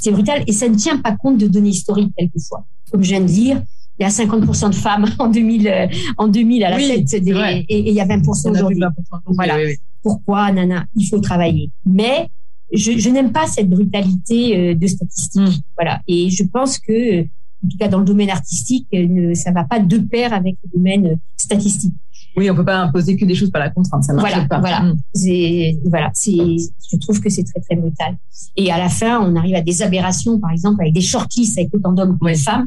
C'est 0.00 0.12
brutal 0.12 0.42
et 0.46 0.52
ça 0.52 0.68
ne 0.68 0.74
tient 0.74 0.96
pas 0.96 1.12
compte 1.12 1.38
de 1.38 1.46
données 1.46 1.70
historiques 1.70 2.12
quelquefois. 2.16 2.66
Comme 2.90 3.02
je 3.02 3.10
viens 3.10 3.20
de 3.20 3.26
dire, 3.26 3.62
il 3.98 4.02
y 4.02 4.06
a 4.06 4.08
50% 4.08 4.70
de 4.70 4.74
femmes 4.74 5.06
en 5.18 5.28
2000, 5.28 5.68
euh, 5.68 5.86
en 6.16 6.26
2000 6.26 6.64
à 6.64 6.70
la 6.70 6.78
tête 6.78 7.22
des, 7.22 7.64
et, 7.68 7.88
il 7.90 7.94
y 7.94 8.00
a 8.00 8.06
20% 8.06 8.50
aujourd'hui. 8.50 8.80
Voilà. 9.26 9.58
Pourquoi, 10.02 10.50
nana, 10.50 10.86
il 10.96 11.06
faut 11.06 11.20
travailler. 11.20 11.70
Mais 11.84 12.28
je, 12.72 12.92
je 12.92 13.10
n'aime 13.10 13.32
pas 13.32 13.46
cette 13.46 13.68
brutalité 13.68 14.56
euh, 14.56 14.74
de 14.74 14.86
statistiques. 14.86 15.42
Hmm. 15.42 15.60
Voilà. 15.76 16.00
Et 16.08 16.30
je 16.30 16.44
pense 16.44 16.78
que, 16.78 17.22
en 17.22 17.68
tout 17.70 17.76
cas 17.78 17.88
dans 17.88 17.98
le 17.98 18.06
domaine 18.06 18.30
artistique, 18.30 18.86
euh, 18.94 19.06
ne, 19.06 19.34
ça 19.34 19.50
va 19.50 19.64
pas 19.64 19.80
de 19.80 19.98
pair 19.98 20.32
avec 20.32 20.56
le 20.64 20.78
domaine 20.78 21.18
statistique. 21.36 21.92
Oui, 22.36 22.48
on 22.50 22.54
peut 22.54 22.64
pas 22.64 22.78
imposer 22.78 23.16
que 23.16 23.24
des 23.24 23.34
choses 23.34 23.50
par 23.50 23.60
la 23.60 23.70
contrainte, 23.70 24.04
ça 24.04 24.12
marche 24.12 24.30
voilà, 24.30 24.46
pas. 24.46 24.60
Voilà, 24.60 24.92
c'est 25.14 25.78
voilà. 25.84 26.10
Je 26.14 26.96
trouve 26.98 27.20
que 27.20 27.28
c'est 27.28 27.44
très 27.44 27.60
très 27.60 27.76
brutal. 27.76 28.16
Et 28.56 28.70
à 28.70 28.78
la 28.78 28.88
fin, 28.88 29.20
on 29.20 29.34
arrive 29.36 29.56
à 29.56 29.60
des 29.60 29.82
aberrations, 29.82 30.38
par 30.38 30.50
exemple, 30.50 30.80
avec 30.80 30.94
des 30.94 31.00
shortlists 31.00 31.58
avec 31.58 31.74
autant 31.74 31.92
d'hommes 31.92 32.18
que 32.18 32.30
de 32.30 32.36
femmes. 32.36 32.66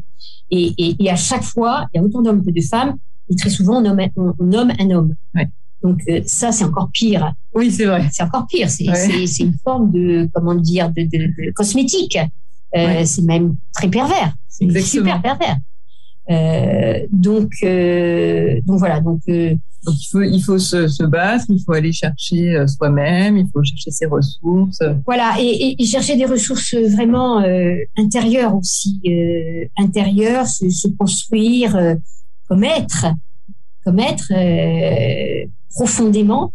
Et, 0.52 0.74
et, 0.78 1.04
et, 1.04 1.10
à 1.10 1.16
chaque 1.16 1.44
fois, 1.44 1.88
il 1.94 1.98
y 1.98 2.02
a 2.02 2.04
autant 2.04 2.22
d'hommes 2.22 2.44
que 2.46 2.52
de 2.52 2.62
femmes. 2.62 2.96
Et 3.30 3.36
très 3.36 3.50
souvent, 3.50 3.78
on 3.78 3.82
nomme, 3.82 4.02
on 4.18 4.44
nomme 4.44 4.72
un 4.80 4.92
homme. 4.92 5.16
Ouais. 5.34 5.50
Donc 5.82 6.02
euh, 6.08 6.22
ça, 6.26 6.52
c'est 6.52 6.64
encore 6.64 6.90
pire. 6.92 7.34
Oui, 7.54 7.72
c'est 7.72 7.86
vrai. 7.86 8.08
C'est 8.12 8.24
encore 8.24 8.48
pire. 8.48 8.70
C'est 8.70 8.86
c'est 9.28 9.44
une 9.44 9.56
forme 9.64 9.92
de 9.92 10.30
comment 10.34 10.56
dire 10.56 10.90
de, 10.90 11.04
de, 11.04 11.28
de 11.28 11.52
cosmétique. 11.52 12.18
Euh, 12.76 13.04
C'est 13.06 13.22
même 13.22 13.56
très 13.74 13.88
pervers. 13.88 14.34
C'est 14.50 14.82
super 14.82 15.22
pervers. 15.22 15.58
Euh, 16.30 17.06
donc 17.12 17.52
euh, 17.64 18.62
donc 18.66 18.80
voilà. 18.80 19.02
Donc 19.02 19.22
euh, 19.28 19.56
donc 19.86 19.96
il 20.00 20.08
faut 20.10 20.22
il 20.22 20.42
faut 20.42 20.60
se, 20.60 20.88
se 20.88 21.04
battre, 21.04 21.46
il 21.50 21.62
faut 21.62 21.74
aller 21.74 21.92
chercher 21.92 22.56
euh, 22.56 22.68
soi-même, 22.68 23.38
il 23.38 23.48
faut 23.52 23.64
chercher 23.64 23.92
ses 23.92 24.06
ressources. 24.06 24.80
Voilà 25.06 25.36
et, 25.40 25.76
et, 25.78 25.86
chercher 25.86 26.16
des 26.16 26.26
ressources 26.26 26.76
vraiment 26.76 27.44
intérieures 27.98 28.56
aussi, 28.56 29.02
intérieures, 29.78 30.48
se, 30.48 30.70
se 30.70 30.88
construire 30.88 31.98
comme 32.48 32.64
être, 32.64 33.08
comme 33.84 34.00
être 34.00 34.32
profondément 35.74 36.54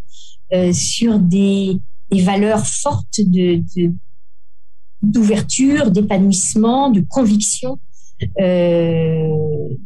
euh, 0.54 0.72
sur 0.72 1.18
des, 1.18 1.78
des, 2.10 2.22
valeurs 2.22 2.66
fortes 2.66 3.20
de, 3.20 3.62
d'ouverture, 5.02 5.90
d'épanouissement, 5.90 6.90
de 6.90 7.04
conviction 7.06 7.72
euh, 7.72 7.87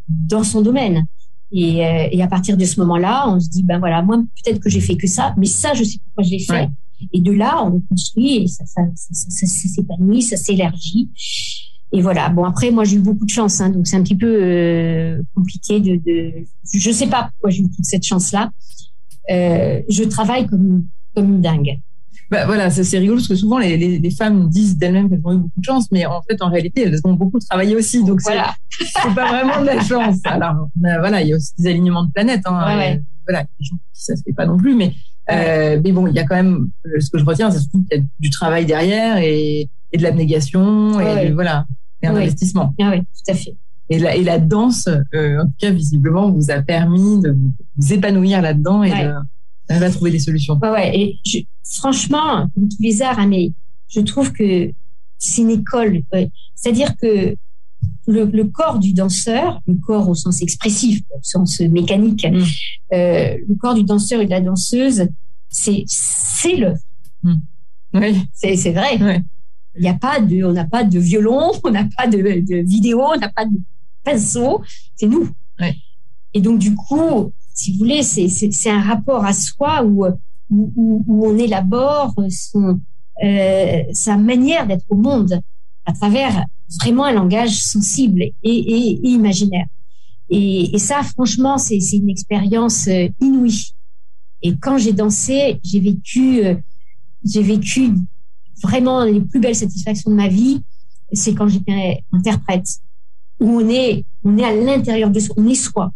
dans 0.08 0.44
son 0.44 0.62
domaine. 0.62 1.06
Et, 1.52 1.84
euh, 1.84 2.08
et, 2.10 2.22
à 2.22 2.28
partir 2.28 2.56
de 2.56 2.64
ce 2.64 2.80
moment-là, 2.80 3.28
on 3.28 3.38
se 3.38 3.50
dit 3.50 3.62
ben 3.62 3.78
voilà, 3.78 4.00
moi 4.00 4.16
peut-être 4.42 4.58
que 4.58 4.70
j'ai 4.70 4.80
fait 4.80 4.96
que 4.96 5.06
ça, 5.06 5.34
mais 5.36 5.46
ça 5.46 5.74
je 5.74 5.84
sais 5.84 5.98
pourquoi 6.02 6.24
je 6.24 6.30
l'ai 6.30 6.38
fait. 6.38 6.70
Et 7.12 7.20
de 7.20 7.32
là, 7.32 7.62
on 7.62 7.80
construit 7.80 8.44
et 8.44 8.46
ça, 8.46 8.64
ça, 8.64 8.80
ça, 8.94 9.08
ça, 9.12 9.46
ça 9.46 9.68
s'épanouit, 9.68 10.22
ça 10.22 10.36
s'élargit. 10.36 11.10
Et 11.92 12.00
voilà. 12.00 12.30
Bon 12.30 12.44
après, 12.44 12.70
moi 12.70 12.84
j'ai 12.84 12.96
eu 12.96 13.00
beaucoup 13.00 13.26
de 13.26 13.30
chance, 13.30 13.60
hein, 13.60 13.68
donc 13.68 13.86
c'est 13.86 13.96
un 13.96 14.02
petit 14.02 14.16
peu 14.16 14.26
euh, 14.26 15.22
compliqué 15.34 15.78
de, 15.80 15.96
de. 15.96 16.44
Je 16.72 16.90
sais 16.90 17.08
pas 17.08 17.24
pourquoi 17.24 17.50
j'ai 17.50 17.60
eu 17.60 17.70
toute 17.70 17.84
cette 17.84 18.06
chance-là, 18.06 18.50
euh, 19.30 19.82
je 19.90 20.04
travaille 20.04 20.46
comme, 20.46 20.86
comme 21.14 21.34
une 21.34 21.42
dingue. 21.42 21.78
Bah, 22.30 22.46
voilà, 22.46 22.70
c'est 22.70 22.98
rigolo 22.98 23.16
parce 23.16 23.28
que 23.28 23.34
souvent 23.34 23.58
les, 23.58 23.76
les, 23.76 23.98
les 23.98 24.10
femmes 24.10 24.48
disent 24.48 24.78
d'elles-mêmes 24.78 25.10
qu'elles 25.10 25.20
ont 25.24 25.32
eu 25.32 25.38
beaucoup 25.38 25.60
de 25.60 25.64
chance, 25.64 25.90
mais 25.92 26.06
en 26.06 26.22
fait, 26.22 26.40
en 26.40 26.50
réalité, 26.50 26.82
elles 26.82 27.00
ont 27.04 27.12
beaucoup 27.12 27.38
travaillé 27.38 27.76
aussi. 27.76 28.04
Donc, 28.04 28.20
voilà. 28.22 28.54
c'est 28.70 29.14
pas 29.14 29.28
vraiment 29.28 29.60
de 29.60 29.66
la 29.66 29.80
chance. 29.82 30.16
Alors, 30.24 30.68
bah, 30.76 30.98
voilà, 30.98 31.20
il 31.20 31.28
y 31.28 31.32
a 31.32 31.36
aussi 31.36 31.52
des 31.58 31.68
alignements 31.68 32.04
de 32.04 32.12
planètes. 32.12 32.42
Hein, 32.46 32.76
ouais, 32.78 33.02
Voilà, 33.26 33.42
des 33.42 33.64
gens 33.64 33.76
qui 33.76 34.02
ça 34.02 34.16
se 34.16 34.22
fait 34.22 34.32
pas 34.32 34.46
non 34.46 34.56
plus, 34.56 34.74
mais 34.74 34.92
euh, 35.30 35.80
mais 35.82 35.92
bon, 35.92 36.06
il 36.06 36.14
y 36.14 36.18
a 36.18 36.24
quand 36.24 36.34
même 36.34 36.68
euh, 36.86 37.00
ce 37.00 37.10
que 37.10 37.18
je 37.18 37.24
retiens, 37.24 37.50
c'est 37.50 37.60
surtout 37.60 37.84
qu'il 37.84 37.98
y 37.98 38.00
a 38.00 38.04
du 38.18 38.30
travail 38.30 38.66
derrière 38.66 39.18
et, 39.18 39.68
et 39.92 39.98
de 39.98 40.02
l'abnégation 40.02 40.98
et 41.00 41.30
voilà, 41.30 41.66
et 42.02 42.08
un 42.08 42.16
investissement. 42.16 42.74
Ah 42.80 42.90
oui, 42.92 43.00
tout 43.00 43.32
à 43.32 43.34
fait. 43.34 43.56
Et 43.88 43.98
la, 43.98 44.16
et 44.16 44.24
la 44.24 44.38
danse, 44.38 44.88
euh, 45.14 45.40
en 45.40 45.44
tout 45.44 45.52
cas, 45.58 45.70
visiblement, 45.70 46.30
vous 46.30 46.50
a 46.50 46.62
permis 46.62 47.20
de 47.20 47.36
vous 47.76 47.92
épanouir 47.92 48.40
là-dedans 48.40 48.82
et 48.82 48.90
de, 48.90 49.12
trouver 49.92 50.10
des 50.10 50.18
solutions. 50.18 50.58
Ouais, 50.62 50.70
ouais. 50.70 50.98
Et 50.98 51.18
je, 51.26 51.38
franchement, 51.64 52.48
comme 52.54 52.68
tous 52.68 52.80
les 52.82 53.02
arts, 53.02 53.18
hein, 53.18 53.26
mais 53.26 53.52
je 53.88 54.00
trouve 54.00 54.32
que 54.32 54.70
c'est 55.18 55.42
une 55.42 55.50
école. 55.50 56.02
C'est-à-dire 56.54 56.96
que 56.96 57.34
le, 58.06 58.24
le, 58.24 58.44
corps 58.44 58.78
du 58.78 58.92
danseur, 58.92 59.60
le 59.66 59.74
corps 59.74 60.08
au 60.08 60.14
sens 60.14 60.42
expressif, 60.42 61.00
au 61.10 61.22
sens 61.22 61.60
mécanique, 61.60 62.26
mm. 62.26 62.42
euh, 62.94 63.36
le 63.48 63.54
corps 63.56 63.74
du 63.74 63.84
danseur 63.84 64.20
et 64.20 64.26
de 64.26 64.30
la 64.30 64.40
danseuse, 64.40 65.08
c'est 65.48 65.84
c'est 65.86 66.56
le. 66.56 66.74
Mm. 67.22 67.34
Oui. 67.94 68.22
C'est 68.32 68.56
c'est 68.56 68.72
vrai. 68.72 68.98
Il 69.74 69.82
n'y 69.82 69.88
a 69.88 69.94
pas 69.94 70.20
de, 70.20 70.44
on 70.44 70.52
n'a 70.52 70.66
pas 70.66 70.84
de 70.84 70.98
violon, 70.98 71.52
on 71.64 71.70
n'a 71.70 71.88
pas 71.96 72.06
de, 72.06 72.18
de 72.18 72.56
vidéo, 72.56 73.02
on 73.14 73.18
n'a 73.18 73.30
pas 73.30 73.44
de 73.44 73.56
pinceau, 74.04 74.62
c'est 74.96 75.06
nous. 75.06 75.30
Et 76.34 76.40
donc, 76.40 76.58
du 76.58 76.74
coup, 76.74 77.32
si 77.54 77.72
vous 77.72 77.78
voulez, 77.78 78.02
c'est 78.02 78.70
un 78.70 78.80
rapport 78.80 79.24
à 79.24 79.32
soi 79.32 79.84
où, 79.84 80.06
où, 80.50 81.04
où 81.06 81.26
on 81.26 81.36
élabore 81.36 82.14
son, 82.30 82.80
euh, 83.22 83.82
sa 83.92 84.16
manière 84.16 84.66
d'être 84.66 84.86
au 84.88 84.96
monde 84.96 85.40
à 85.84 85.92
travers 85.92 86.44
vraiment 86.80 87.04
un 87.04 87.12
langage 87.12 87.62
sensible 87.62 88.22
et, 88.22 88.32
et, 88.42 88.90
et 88.92 89.08
imaginaire. 89.08 89.66
Et, 90.30 90.74
et, 90.74 90.78
ça, 90.78 91.02
franchement, 91.02 91.58
c'est 91.58 91.78
une 91.92 92.08
expérience 92.08 92.88
euh, 92.88 93.08
inouïe. 93.20 93.74
Et 94.42 94.56
quand 94.56 94.78
j'ai 94.78 94.92
dansé, 94.92 95.60
j'ai 95.62 95.80
vécu, 95.80 96.44
euh, 96.44 96.54
j'ai 97.24 97.42
vécu 97.42 97.90
vraiment 98.62 99.04
les 99.04 99.20
plus 99.20 99.40
belles 99.40 99.56
satisfactions 99.56 100.10
de 100.10 100.16
ma 100.16 100.28
vie. 100.28 100.62
C'est 101.12 101.34
quand 101.34 101.48
j'étais 101.48 102.02
interprète 102.12 102.66
où 103.40 103.60
on 103.60 103.68
est, 103.68 104.04
on 104.24 104.38
est 104.38 104.44
à 104.44 104.54
l'intérieur 104.54 105.10
de 105.10 105.20
soi, 105.20 105.34
on 105.38 105.46
est 105.48 105.54
soi. 105.54 105.92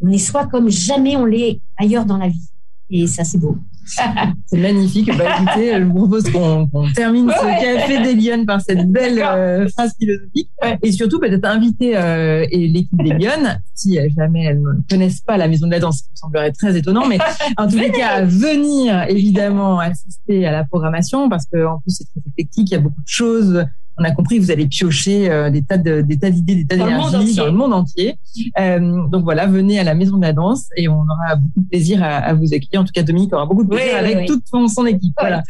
On 0.00 0.10
est 0.10 0.18
soi 0.18 0.46
comme 0.46 0.70
jamais 0.70 1.16
on 1.16 1.24
l'est 1.24 1.60
ailleurs 1.76 2.04
dans 2.04 2.16
la 2.16 2.28
vie. 2.28 2.48
Et 2.90 3.06
ça, 3.06 3.24
c'est 3.24 3.38
beau. 3.38 3.58
c'est 4.46 4.58
magnifique. 4.58 5.10
Bah, 5.16 5.24
écoutez, 5.40 5.78
je 5.78 5.84
vous 5.84 5.94
propose 5.94 6.30
qu'on 6.30 6.68
termine 6.94 7.30
ce 7.30 7.62
café 7.62 8.02
des 8.02 8.14
Lyonnes 8.14 8.46
par 8.46 8.60
cette 8.60 8.86
belle 8.92 9.20
euh, 9.20 9.68
phrase 9.68 9.94
philosophique. 9.98 10.50
Et 10.82 10.92
surtout, 10.92 11.18
peut-être 11.18 11.44
inviter 11.44 11.96
euh, 11.96 12.46
l'équipe 12.50 13.02
des 13.02 13.14
Lyonnes, 13.14 13.60
si 13.74 13.98
jamais 14.16 14.44
elles 14.44 14.60
ne 14.60 14.72
connaissent 14.88 15.20
pas 15.20 15.36
la 15.36 15.48
Maison 15.48 15.66
de 15.66 15.72
la 15.72 15.80
Danse, 15.80 15.98
ça 15.98 16.06
me 16.10 16.16
semblerait 16.16 16.52
très 16.52 16.76
étonnant, 16.76 17.06
mais 17.06 17.18
en 17.56 17.68
tous 17.68 17.78
les 17.78 17.90
cas, 17.90 18.08
à 18.08 18.24
venir 18.24 19.04
évidemment 19.08 19.78
assister 19.80 20.46
à 20.46 20.52
la 20.52 20.64
programmation, 20.64 21.28
parce 21.28 21.46
qu'en 21.46 21.80
plus, 21.80 21.96
c'est 21.96 22.04
très 22.04 22.20
éclectique, 22.30 22.70
il 22.70 22.74
y 22.74 22.76
a 22.76 22.80
beaucoup 22.80 23.02
de 23.02 23.08
choses 23.08 23.64
on 23.98 24.04
a 24.04 24.10
compris 24.12 24.36
que 24.36 24.42
vous 24.42 24.50
allez 24.50 24.66
piocher 24.66 25.30
euh, 25.30 25.50
des 25.50 25.62
tas 25.62 25.78
de, 25.78 26.00
des 26.02 26.18
tas 26.18 26.30
d'idées, 26.30 26.54
des 26.56 26.66
tas 26.66 26.76
d'énergie 26.76 27.34
dans 27.34 27.46
le 27.46 27.52
monde 27.52 27.72
entier. 27.72 28.18
Euh, 28.58 29.06
donc 29.08 29.24
voilà, 29.24 29.46
venez 29.46 29.78
à 29.78 29.84
la 29.84 29.94
Maison 29.94 30.16
de 30.16 30.22
la 30.22 30.32
Danse 30.32 30.68
et 30.76 30.88
on 30.88 31.02
aura 31.02 31.36
beaucoup 31.36 31.60
de 31.60 31.68
plaisir 31.68 32.02
à, 32.02 32.16
à 32.16 32.34
vous 32.34 32.46
accueillir. 32.54 32.80
En 32.80 32.84
tout 32.84 32.92
cas, 32.92 33.02
Dominique 33.02 33.32
aura 33.32 33.46
beaucoup 33.46 33.64
de 33.64 33.68
plaisir 33.68 33.96
avec 33.96 34.26
toute 34.26 34.44
son, 34.46 34.86
équipe. 34.86 35.14
voilà. 35.18 35.42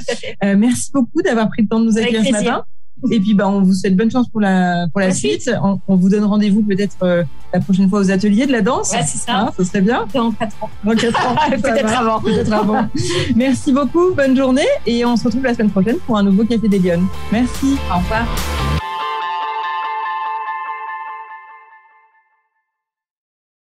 Euh, 0.44 0.56
merci 0.56 0.90
beaucoup 0.92 1.22
d'avoir 1.22 1.48
pris 1.48 1.62
le 1.62 1.68
temps 1.68 1.80
de 1.80 1.86
nous 1.86 1.98
accueillir 1.98 2.24
ce 2.24 2.32
matin. 2.32 2.64
Et 3.10 3.20
puis, 3.20 3.34
bah, 3.34 3.48
on 3.48 3.62
vous 3.62 3.74
souhaite 3.74 3.96
bonne 3.96 4.10
chance 4.10 4.28
pour 4.28 4.40
la, 4.40 4.86
pour 4.92 5.00
la, 5.00 5.12
suite. 5.12 5.50
On, 5.62 5.80
on, 5.88 5.96
vous 5.96 6.08
donne 6.08 6.24
rendez-vous 6.24 6.62
peut-être 6.62 6.96
euh, 7.02 7.22
la 7.52 7.60
prochaine 7.60 7.88
fois 7.88 8.00
aux 8.00 8.10
ateliers 8.10 8.46
de 8.46 8.52
la 8.52 8.62
danse. 8.62 8.92
Ouais, 8.92 9.02
c'est 9.06 9.18
ça. 9.18 9.40
Hein, 9.40 9.50
ça 9.56 9.64
serait 9.64 9.80
bien. 9.80 10.06
Dans 10.12 10.32
4 10.32 10.64
ans. 10.64 10.70
Dans 10.84 10.94
4 10.94 11.26
ans. 11.26 11.36
peut-être 11.50 12.00
avant. 12.00 12.20
Peut-être 12.20 12.52
avant. 12.52 12.88
Merci 13.36 13.72
beaucoup. 13.72 14.14
Bonne 14.14 14.36
journée. 14.36 14.66
Et 14.86 15.04
on 15.04 15.16
se 15.16 15.24
retrouve 15.24 15.44
la 15.44 15.54
semaine 15.54 15.70
prochaine 15.70 15.96
pour 16.06 16.16
un 16.16 16.22
nouveau 16.22 16.44
Café 16.44 16.68
des 16.68 16.78
Lyonnes. 16.78 17.06
Merci. 17.32 17.76
Au 17.90 17.98
revoir. 17.98 18.26